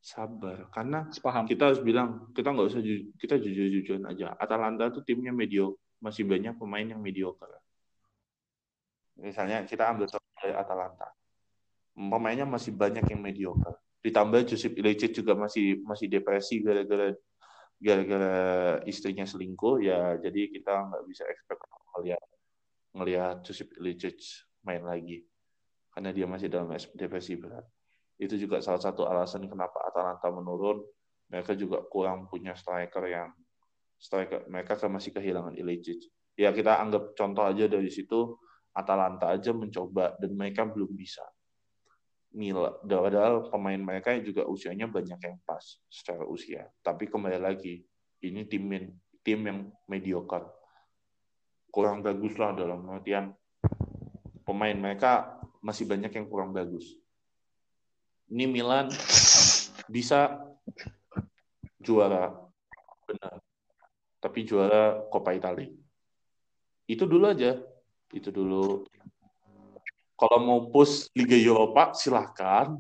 [0.04, 0.68] Sabar.
[0.74, 1.48] Karena Sepaham.
[1.48, 4.36] kita harus bilang, kita nggak usah ju- kita jujur-jujuran aja.
[4.36, 5.80] Atalanta tuh timnya mediocre.
[5.98, 7.64] Masih banyak pemain yang mediocre.
[9.18, 11.10] Misalnya kita ambil contoh dari Atalanta.
[11.98, 13.82] Pemainnya masih banyak yang mediocre.
[14.06, 17.18] Ditambah Josip Ilicic juga masih masih depresi gara-gara
[17.78, 18.38] gara-gara
[18.90, 21.62] istrinya selingkuh ya jadi kita nggak bisa expect
[21.94, 22.22] ngelihat
[22.98, 24.18] ngelihat Josip Ilicic
[24.66, 25.26] main lagi
[25.94, 27.66] karena dia masih dalam depresi berat.
[28.22, 30.86] Itu juga salah satu alasan kenapa Atalanta menurun.
[31.34, 33.34] Mereka juga kurang punya striker yang
[33.98, 36.06] striker mereka kan masih kehilangan Ilicic.
[36.38, 38.38] Ya kita anggap contoh aja dari situ
[38.78, 41.26] Atalanta aja mencoba dan mereka belum bisa.
[42.36, 46.68] Mila, padahal pemain mereka juga usianya banyak yang pas secara usia.
[46.84, 47.82] Tapi kembali lagi,
[48.22, 48.88] ini tim yang,
[49.24, 50.46] tim yang mediocre.
[51.72, 53.32] Kurang bagus lah dalam artian
[54.44, 57.00] pemain mereka masih banyak yang kurang bagus.
[58.28, 58.92] Ini Milan
[59.96, 60.36] bisa
[61.80, 62.36] juara
[63.08, 63.40] benar,
[64.20, 65.72] tapi juara Coppa Italia.
[66.88, 67.56] Itu dulu aja,
[68.12, 68.88] itu dulu.
[70.18, 72.74] Kalau mau push Liga Eropa silahkan,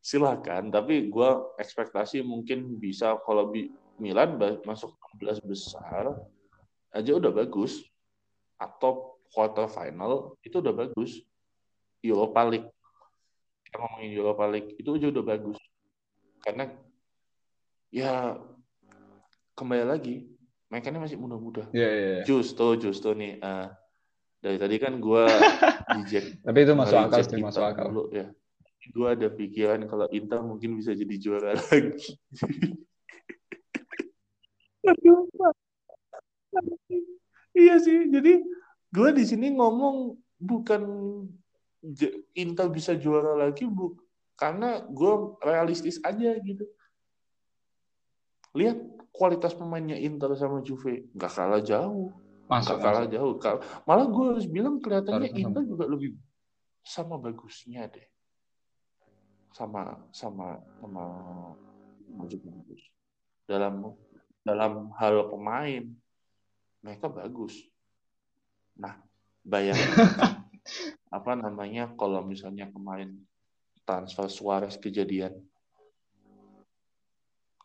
[0.00, 0.64] silahkan.
[0.72, 3.68] Tapi gue ekspektasi mungkin bisa kalau bi-
[4.00, 6.16] Milan masuk 16 besar
[6.88, 7.84] aja udah bagus.
[8.56, 11.20] Atau quarter final itu udah bagus.
[12.00, 12.70] Europa League.
[13.68, 15.58] Kita ngomongin Europa League itu aja udah bagus.
[16.40, 16.72] Karena
[17.92, 18.40] ya
[19.52, 20.24] kembali lagi
[20.72, 21.68] mereka ini masih muda-muda.
[21.76, 22.24] Iya, iya, iya.
[22.24, 23.36] Justo, justo nih.
[23.44, 23.66] eh,
[24.40, 25.24] dari tadi kan gue
[25.88, 27.88] Tapi itu masuk akal sih, masuk akal.
[27.88, 28.28] dulu, ya.
[28.92, 32.16] Gue ada pikiran kalau Inter mungkin bisa jadi juara lagi.
[34.88, 35.28] Aduh,
[37.52, 38.40] iya sih, jadi
[38.88, 40.82] gue di sini ngomong bukan
[42.36, 43.96] Inter bisa juara lagi, bu,
[44.36, 45.12] karena gue
[45.44, 46.64] realistis aja gitu.
[48.56, 48.80] Lihat
[49.12, 53.12] kualitas pemainnya Inter sama Juve, nggak kalah jauh Masuk, kalah masuk.
[53.12, 53.34] jauh.
[53.84, 56.16] Malah gue harus bilang kelihatannya Inter juga lebih
[56.80, 58.08] sama bagusnya deh.
[59.52, 61.04] Sama sama sama
[62.24, 62.82] juga bagus.
[63.44, 63.92] Dalam
[64.40, 65.84] dalam hal pemain
[66.80, 67.52] mereka bagus.
[68.80, 68.96] Nah,
[69.44, 70.48] bayangkan
[71.16, 73.16] apa namanya kalau misalnya kemarin
[73.88, 75.32] transfer Suarez kejadian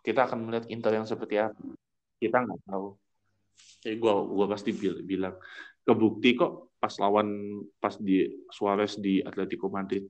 [0.04, 1.60] kita akan melihat Inter yang seperti apa
[2.24, 2.96] kita nggak tahu
[3.84, 5.36] Kayak gua gua pasti bil- bilang
[5.84, 10.08] kebukti kok pas lawan pas di Suarez di Atletico Madrid.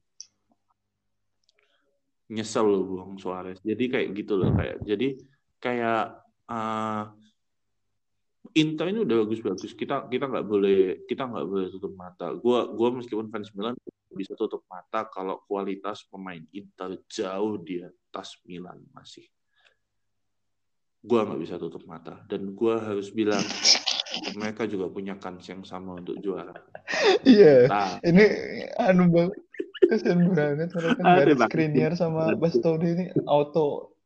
[2.34, 3.62] Nyesel loh buang Suarez.
[3.62, 5.08] Jadi kayak gitu loh kayak jadi
[5.62, 6.04] kayak
[6.50, 7.04] eh,
[8.54, 9.74] Inter ini udah bagus-bagus.
[9.74, 12.30] Kita kita nggak boleh kita nggak boleh tutup mata.
[12.38, 13.74] Gua gua meskipun fans Milan
[14.14, 19.26] bisa tutup mata kalau kualitas pemain Inter jauh di atas Milan masih
[21.04, 23.44] gua nggak bisa tutup mata dan gua harus bilang
[24.38, 26.54] mereka juga punya kans yang sama untuk juara.
[27.26, 28.26] Iya, Nah, ini
[28.78, 29.42] anu banget.
[29.90, 31.38] Kasian banget mereka banget.
[31.50, 32.38] Skriniar sama.
[32.38, 33.98] Bastoni ini auto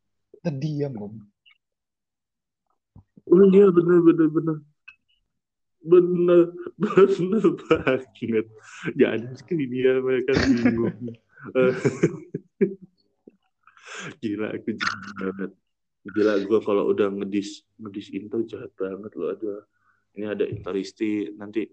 [0.41, 1.13] terdiam om.
[3.27, 4.57] oh iya bener bener bener
[5.83, 6.41] bener
[6.79, 8.47] bener banget.
[8.95, 11.11] Gak ada Skriniar mereka bingung.
[14.23, 15.51] Gila aku jahat banget.
[16.07, 19.53] Gila gue kalau udah ngedis ngedis Inter jahat banget loh ada
[20.15, 21.67] ini ada Interisti nanti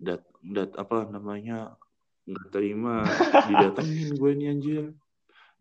[0.00, 1.76] dat dat apa namanya
[2.24, 3.04] nggak terima
[3.48, 4.84] didatengin gue nih anjir.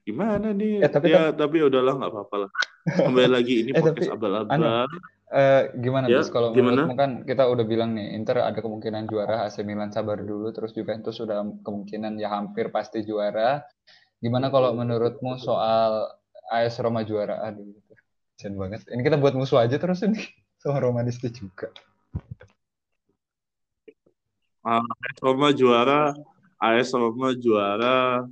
[0.04, 0.84] Gimana nih?
[0.84, 2.52] Eh, tapi ya tapi udahlah nggak apa-apa lah.
[2.84, 4.88] Kembali lagi ini Eh, podcast tapi, abal-abal.
[5.34, 6.30] Eh, gimana Ya, Gus?
[6.30, 6.86] Kalau gimana?
[6.86, 10.76] menurutmu kan kita udah bilang nih Inter ada kemungkinan juara AC Milan sabar dulu terus
[10.78, 13.64] Juventus sudah kemungkinan ya hampir pasti juara.
[14.22, 16.08] Gimana kalau menurutmu soal
[16.54, 17.42] AS Roma juara?
[17.50, 17.94] Aduh, gitu.
[18.38, 18.86] kasian banget.
[18.86, 20.22] Ini kita buat musuh aja terus ini
[20.62, 21.74] sama Romanisti juga.
[24.64, 26.16] AS Roma juara
[26.62, 28.24] AS Roma juara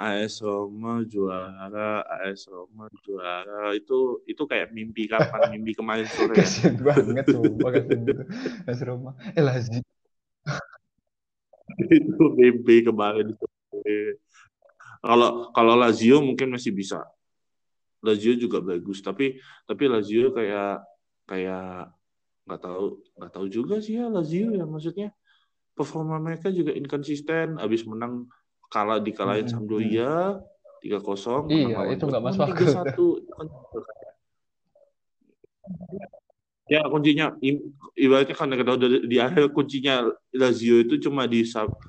[0.00, 6.48] AS Roma juara, AS Roma juara itu itu kayak mimpi kapan mimpi kemarin sore ya.
[6.48, 8.24] Kasian banget sumpah kasian.
[8.64, 9.12] AS Roma.
[9.36, 9.84] Eh Lazio.
[12.00, 14.16] itu mimpi kemarin sore.
[15.04, 17.04] Kalau kalau Lazio mungkin masih bisa.
[18.00, 19.36] Lazio juga bagus, tapi
[19.68, 20.84] tapi Lazio kayak
[21.28, 21.92] kayak
[22.48, 22.84] nggak tahu
[23.20, 25.12] nggak tahu juga sih ya Lazio ya maksudnya
[25.76, 27.60] performa mereka juga inkonsisten.
[27.60, 28.28] Abis menang
[28.68, 30.40] kalah dikalahin Hmm, Sampdoria
[30.80, 31.48] tiga kosong.
[31.48, 33.06] Iya, itu nggak masuk tiga satu.
[36.70, 37.34] Ya kuncinya
[37.98, 41.42] ibaratnya kan kita udah di akhir kuncinya Lazio itu cuma di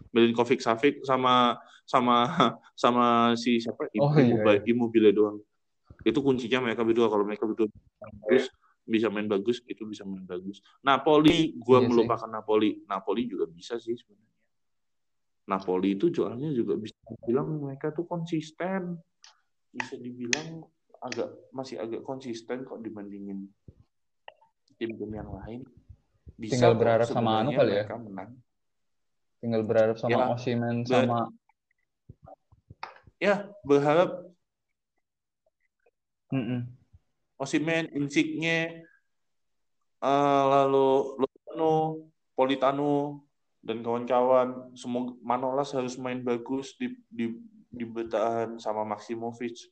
[0.09, 1.53] Milinkovic Savic sama
[1.85, 2.25] sama
[2.81, 4.61] sama si siapa Oh, iya, Immobile, iya.
[4.65, 5.38] Immobile doang.
[6.02, 7.69] Itu kuncinya mereka berdua kalau mereka berdua
[8.26, 8.49] terus
[8.82, 10.60] bisa main bagus itu bisa main bagus.
[10.82, 11.90] Napoli gua Iya sih.
[11.94, 12.82] melupakan Napoli.
[12.90, 14.30] Napoli juga bisa sih sebenarnya.
[15.45, 18.98] Napoli itu jualnya juga bisa dibilang mereka tuh konsisten.
[19.72, 20.65] Bisa dibilang
[21.02, 23.45] agak masih agak konsisten kok dibandingin
[24.78, 25.61] tim-tim yang lain.
[26.38, 27.86] Bisa Tinggal berharap sama anu kali ya?
[28.02, 28.32] menang.
[29.41, 31.19] Tinggal berharap sama Ya, Osimhen ber- sama
[33.22, 34.30] Ya, berharap
[36.31, 36.67] Mm-mm.
[37.37, 38.85] Osimhen, Insigne,
[40.01, 43.25] eh, lalu Lozano, Politano,
[43.61, 44.73] dan kawan-kawan.
[44.73, 47.35] Semoga Manolas harus main bagus di di
[47.71, 49.69] di bertahan sama Maximovic.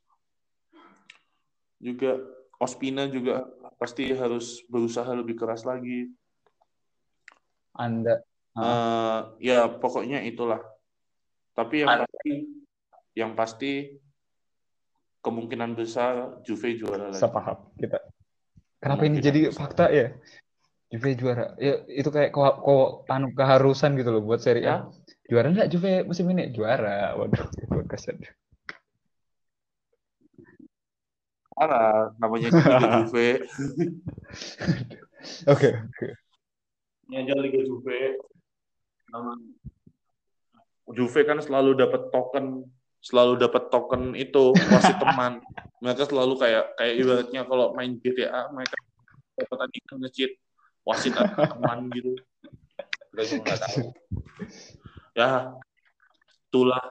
[1.79, 2.19] Juga
[2.59, 3.47] Ospina juga
[3.79, 6.11] pasti harus berusaha lebih keras lagi.
[7.71, 8.19] Anda
[8.59, 10.59] Eh, ya pokoknya itulah.
[11.55, 12.33] Tapi yang pasti,
[13.15, 13.71] yang pasti
[15.19, 17.19] kemungkinan besar Juve juara lagi.
[17.19, 17.99] sepaham kita.
[18.79, 19.59] Kenapa ini jadi besar.
[19.59, 20.15] fakta ya?
[20.89, 21.53] Juve juara.
[21.61, 22.73] Ya itu kayak ko, ko
[23.11, 24.65] anu keharusan gitu loh buat Serie A.
[24.65, 24.75] Ya.
[25.29, 26.49] Juara enggak Juve musim ini?
[26.49, 27.13] Juara.
[27.13, 28.17] Waduh, itu kasihan.
[31.53, 32.49] Parah, namanya
[33.03, 33.43] Juve.
[35.51, 36.07] Oke, oke.
[37.11, 38.15] Ini aja Liga Juve.
[39.11, 39.35] Nama
[40.95, 42.63] Juve kan selalu dapat token,
[42.99, 45.39] selalu dapat token itu wasit teman.
[45.83, 48.75] Mereka selalu kayak kayak ibaratnya kalau main GTA mereka
[49.39, 50.31] dapat tadi nge-cheat
[50.83, 52.11] wasit teman gitu.
[53.15, 53.87] Udah nggak tahu.
[55.15, 55.55] Ya,
[56.51, 56.83] itulah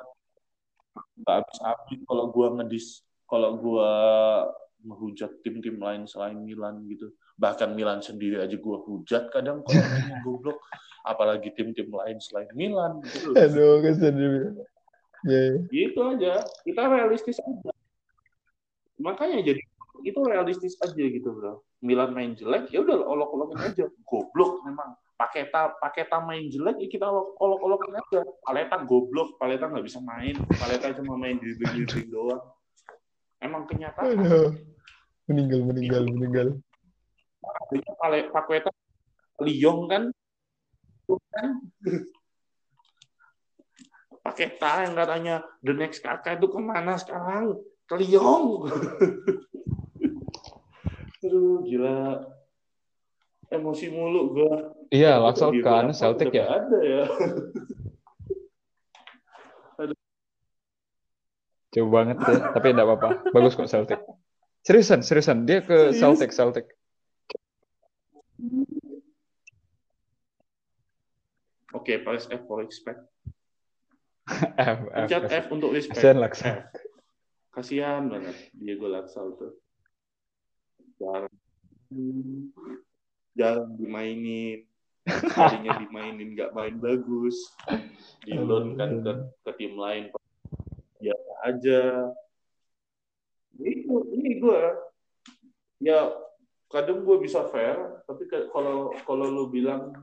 [1.20, 3.90] nggak habis-habis kalau gua ngedis kalau gua
[4.80, 10.16] menghujat tim-tim lain selain Milan gitu bahkan Milan sendiri aja gua hujat kadang kalau mainnya
[10.26, 10.58] goblok
[11.02, 14.14] apalagi tim-tim lain selain Milan gitu Aduh, kasihan
[15.24, 15.32] dia.
[15.32, 15.54] Ya, ya.
[15.70, 16.32] gitu aja.
[16.62, 17.72] Kita realistis aja.
[18.98, 19.62] Makanya jadi
[20.06, 21.62] itu realistis aja gitu bro.
[21.78, 23.84] Milan main jelek ya udah olok-olokin aja.
[24.06, 24.94] Goblok memang.
[25.18, 28.20] Paketa Paketa main jelek ya kita olok- olok-olokin aja.
[28.42, 30.34] Paleta goblok Paleta nggak bisa main.
[30.58, 32.42] Paleta cuma main di dribbling doang.
[33.38, 34.18] Emang kenyataan.
[34.18, 34.50] Aduh.
[35.28, 36.48] Meninggal, meninggal, meninggal.
[37.44, 38.70] Artinya Pale Paqueta
[39.44, 40.02] Lyon kan?
[41.08, 41.46] Kan
[44.22, 45.34] Paketa yang katanya
[45.64, 47.56] the next kakak itu ke mana sekarang
[47.88, 48.68] ke Lyon
[51.18, 52.22] aduh gila
[53.50, 54.54] emosi mulu gua
[54.88, 56.48] Iya, Laksal anu Liverpool Celtic ya.
[56.48, 57.04] ada ya
[61.68, 63.28] Jauh banget ya, tapi enggak apa-apa.
[63.28, 64.00] Bagus kok Celtic.
[64.64, 65.44] Seriusan, seriusan.
[65.44, 66.00] Dia ke Serius?
[66.00, 66.66] Celtic, Celtic.
[71.74, 73.00] oke press F for respect
[74.28, 75.32] F, F, pencet F.
[75.32, 76.48] F untuk respect Kasihan Laksal.
[76.52, 76.58] F.
[77.48, 79.56] Kasihan banget Diego Laksal tuh
[80.98, 81.34] jarang.
[83.38, 84.66] Jarang dimainin.
[85.08, 87.54] Kalinya dimainin nggak main bagus.
[88.26, 89.12] Di loan kan ke,
[89.46, 90.12] ke tim lain.
[91.00, 91.82] Biasa aja.
[93.58, 94.60] Itu ini gue
[95.78, 96.10] ya
[96.68, 99.94] kadang gue bisa fair tapi kalau kalau lu bilang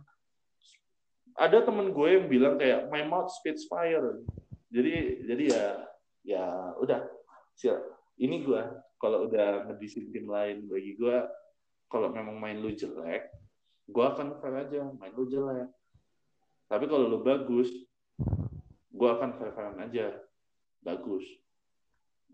[1.35, 4.23] ada temen gue yang bilang kayak my mouth spits fire.
[4.71, 5.65] Jadi jadi ya
[6.23, 6.45] ya
[6.79, 7.03] udah.
[7.55, 7.79] Siap
[8.19, 8.61] ini gue
[8.99, 11.17] kalau udah ngedisin tim lain bagi gue
[11.91, 13.31] kalau memang main lu jelek
[13.85, 15.69] gue akan fair aja main lu jelek.
[16.65, 17.69] Tapi kalau lu bagus
[18.95, 20.15] gue akan fair fairan aja.
[20.81, 21.23] Bagus.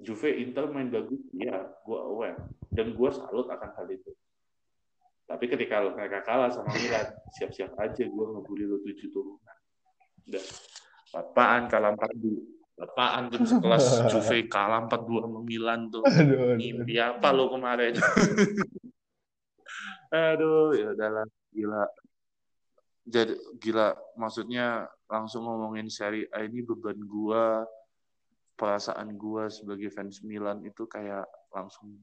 [0.01, 2.39] Juve Inter main bagus ya gue aware.
[2.71, 4.13] Dan gue salut akan hal itu
[5.31, 7.07] tapi ketika mereka kalah sama Milan
[7.39, 9.57] siap-siap aja gue ngebully lu tujuh turunan.
[10.27, 10.45] Udah.
[11.11, 12.43] Apaan kalah empat dua
[12.81, 16.01] apaan tim sekelas Juve kalah empat dua sama Milan tuh?
[16.01, 16.57] Aduh, aduh.
[16.57, 17.93] mimpi apa lo kemarin?
[20.11, 21.27] Aduh ya udahlah.
[21.55, 21.85] Gila.
[23.07, 23.95] Jadi gila.
[24.19, 27.63] Maksudnya langsung ngomongin seri A ini beban gua
[28.59, 31.97] perasaan gue sebagai fans Milan itu kayak langsung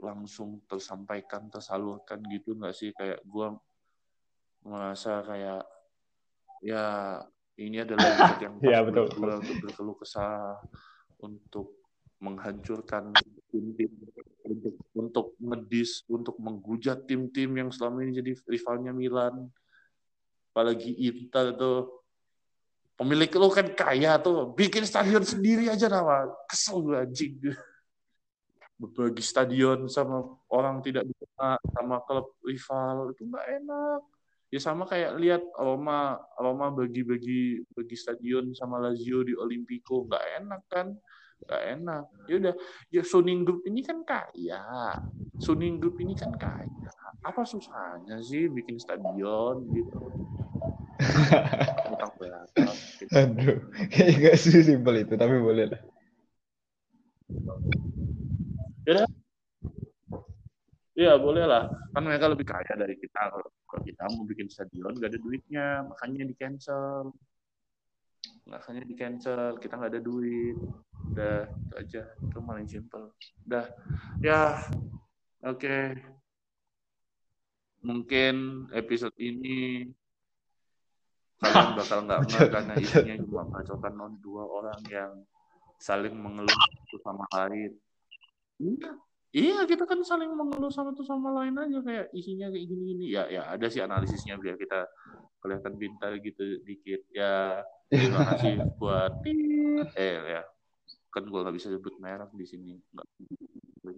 [0.00, 2.90] langsung tersampaikan tersalurkan gitu nggak sih?
[2.96, 3.48] Kayak gue
[4.66, 5.62] merasa kayak
[6.64, 6.84] ya
[7.56, 10.60] ini adalah yang buat betul, gue untuk berkeluh kesah
[11.22, 11.76] untuk
[12.20, 13.12] menghancurkan
[13.52, 13.92] tim-tim
[14.46, 19.48] untuk untuk ngedis untuk menghujat tim-tim yang selama ini jadi rivalnya Milan.
[20.52, 22.04] Apalagi Inter tuh.
[22.96, 27.36] Pemilik lu kan kaya tuh bikin stadion sendiri aja nama kesel gue anjing
[28.76, 30.20] berbagi stadion sama
[30.52, 34.00] orang tidak dikenal sama klub rival itu nggak enak.
[34.52, 40.62] Ya sama kayak lihat Roma Roma bagi-bagi bagi stadion sama Lazio di Olimpico nggak enak
[40.70, 40.94] kan?
[41.42, 42.04] Nggak enak.
[42.30, 42.54] Ya udah
[42.92, 44.96] ya Suning Group ini kan kaya.
[45.40, 46.90] Suning Group ini kan kaya.
[47.26, 49.98] Apa susahnya sih bikin stadion gitu?
[51.90, 52.70] Utang berapa
[53.02, 53.10] gitu.
[53.12, 53.58] Aduh,
[53.92, 55.82] kayaknya gak sesimpel itu, tapi boleh lah.
[60.96, 63.28] Iya boleh lah, kan mereka lebih kaya dari kita.
[63.28, 67.12] Kalau kita mau bikin stadion gak ada duitnya, makanya di cancel.
[68.48, 70.56] Makanya di cancel, kita nggak ada duit.
[71.12, 73.12] Udah itu aja, itu paling simple.
[73.44, 73.68] Udah,
[74.24, 74.56] ya
[75.44, 76.00] oke.
[77.84, 79.84] Mungkin episode ini
[81.44, 85.12] kalian bakal nggak ngeh karena isinya cuma bacotan non dua orang yang
[85.76, 87.76] saling mengeluh satu sama lain.
[88.56, 88.90] Iya,
[89.36, 93.12] iya kita kan saling mengeluh sama satu sama lain aja kayak isinya kayak gini-gini.
[93.12, 94.88] Ya, ya ada sih analisisnya biar kita
[95.44, 97.04] kelihatan pintar gitu dikit.
[97.12, 97.60] Ya,
[97.92, 99.12] terima kasih buat
[99.96, 100.42] eh ya
[101.12, 102.80] kan gue nggak bisa sebut merek di sini.
[102.92, 103.06] Nggak
[103.84, 103.96] duit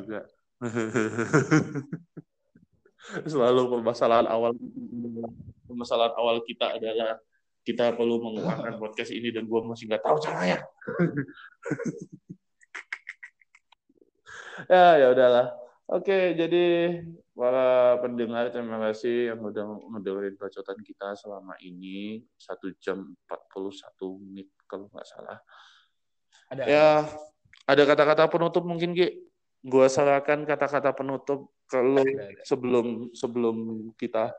[0.00, 0.20] juga.
[3.32, 4.52] Selalu permasalahan awal
[5.64, 7.16] permasalahan awal kita adalah
[7.64, 10.64] kita perlu menguangkan podcast ini dan gue masih nggak tahu caranya
[14.66, 15.46] ya ya udahlah.
[15.90, 16.98] Oke jadi
[17.34, 19.64] para pendengar terima kasih yang udah
[19.96, 22.22] ngedengerin bacotan kita selama ini.
[22.36, 25.38] Satu jam 41 menit kalau nggak salah.
[26.50, 26.62] Ada.
[26.66, 26.88] ya
[27.70, 29.22] ada kata-kata penutup mungkin Ki?
[29.62, 32.02] Gue serahkan kata-kata penutup kalau
[32.42, 33.56] sebelum sebelum
[33.94, 34.34] kita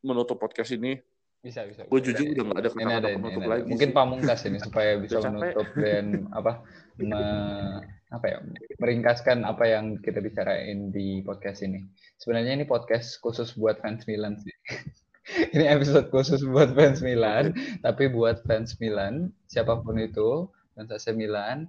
[0.00, 0.96] menutup podcast ini
[1.38, 1.86] Bisa, bisa.
[1.86, 3.52] gue jujur udah nggak ada kata-kata ada, penutup ini ada.
[3.54, 6.04] lagi Mungkin pamungkas ini supaya bisa menutup dan
[6.34, 6.52] apa
[6.98, 8.38] me- apa ya
[8.80, 11.86] meringkaskan apa yang kita bicarain di podcast ini.
[12.18, 14.50] Sebenarnya ini podcast khusus buat fans Milan sih.
[15.54, 17.54] ini episode khusus buat fans Milan,
[17.84, 21.68] tapi buat fans Milan siapa pun itu fans AC Milan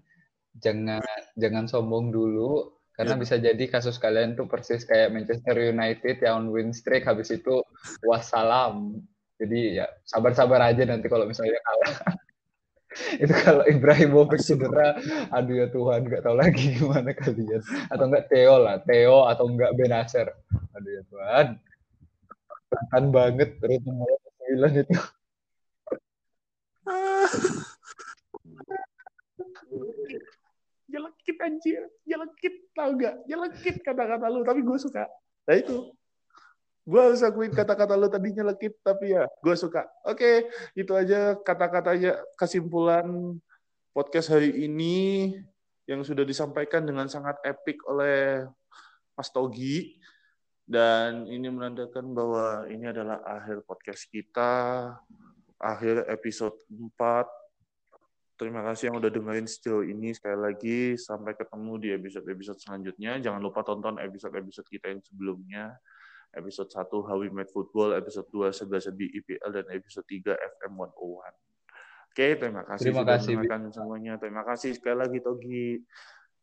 [0.57, 1.03] jangan
[1.37, 3.21] jangan sombong dulu karena Ya.
[3.21, 7.61] bisa jadi kasus kalian tuh persis kayak Manchester United yang win streak habis itu
[8.01, 8.97] wassalam.
[9.39, 11.95] Jadi ya sabar-sabar aja nanti kalau misalnya kalah.
[13.23, 14.99] itu kalau Ibrahimovic cedera,
[15.31, 17.61] aduh ya Tuhan, nggak tahu lagi gimana kalian.
[17.87, 20.27] Atau enggak Theo lah, Theo atau enggak Benacer.
[20.75, 21.47] Aduh ya Tuhan.
[22.69, 24.99] Tahan banget ritme sembilan itu.
[30.89, 35.05] jelekit anjir jelekit tau gak jelekit kata-kata lu tapi gue suka
[35.45, 35.93] nah itu
[36.89, 42.17] gue harus akuin kata-kata lu tadi nyelekit tapi ya gue suka oke itu aja kata-katanya
[42.33, 43.37] kesimpulan
[43.93, 45.37] podcast hari ini
[45.85, 48.49] yang sudah disampaikan dengan sangat epik oleh
[49.13, 50.01] Mas Togi
[50.65, 54.53] dan ini menandakan bahwa ini adalah akhir podcast kita
[55.61, 56.89] akhir episode 4
[58.39, 60.15] Terima kasih yang udah dengerin sejauh ini.
[60.15, 63.19] Sekali lagi, sampai ketemu di episode-episode selanjutnya.
[63.19, 65.75] Jangan lupa tonton episode-episode kita yang sebelumnya.
[66.29, 67.97] Episode 1, How We Met Football.
[67.97, 69.49] Episode 2, Serba Serbi IPL.
[69.49, 71.33] Dan episode 3, FM 101.
[72.09, 73.33] Oke, terima kasih Terima sudah kasih,
[73.73, 74.13] semuanya.
[74.21, 75.81] Terima kasih sekali lagi, Togi.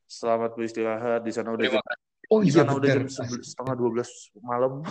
[0.06, 1.20] Selamat beristirahat.
[1.22, 1.82] Di sana udah jam,
[2.26, 3.06] Oh di iya sana udah jam
[3.42, 4.82] setengah 12 malam.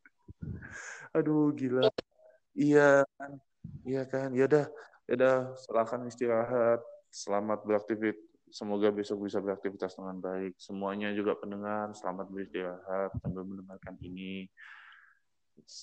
[1.16, 1.88] Aduh, gila.
[2.52, 3.32] Iya kan.
[3.84, 4.28] Iya kan.
[4.36, 4.64] Ya udah,
[5.08, 6.80] ya udah silakan istirahat.
[7.08, 8.33] Selamat beraktivitas.
[8.54, 10.54] Semoga besok bisa beraktivitas dengan baik.
[10.62, 14.46] Semuanya juga pendengar, selamat beristirahat sambil mendengarkan ini.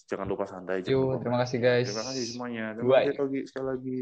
[0.07, 0.79] Jangan lupa santai.
[0.87, 1.91] lupa terima kasih guys.
[1.91, 2.65] Terima kasih semuanya.
[2.71, 3.99] Terima kasih Togi sekali lagi.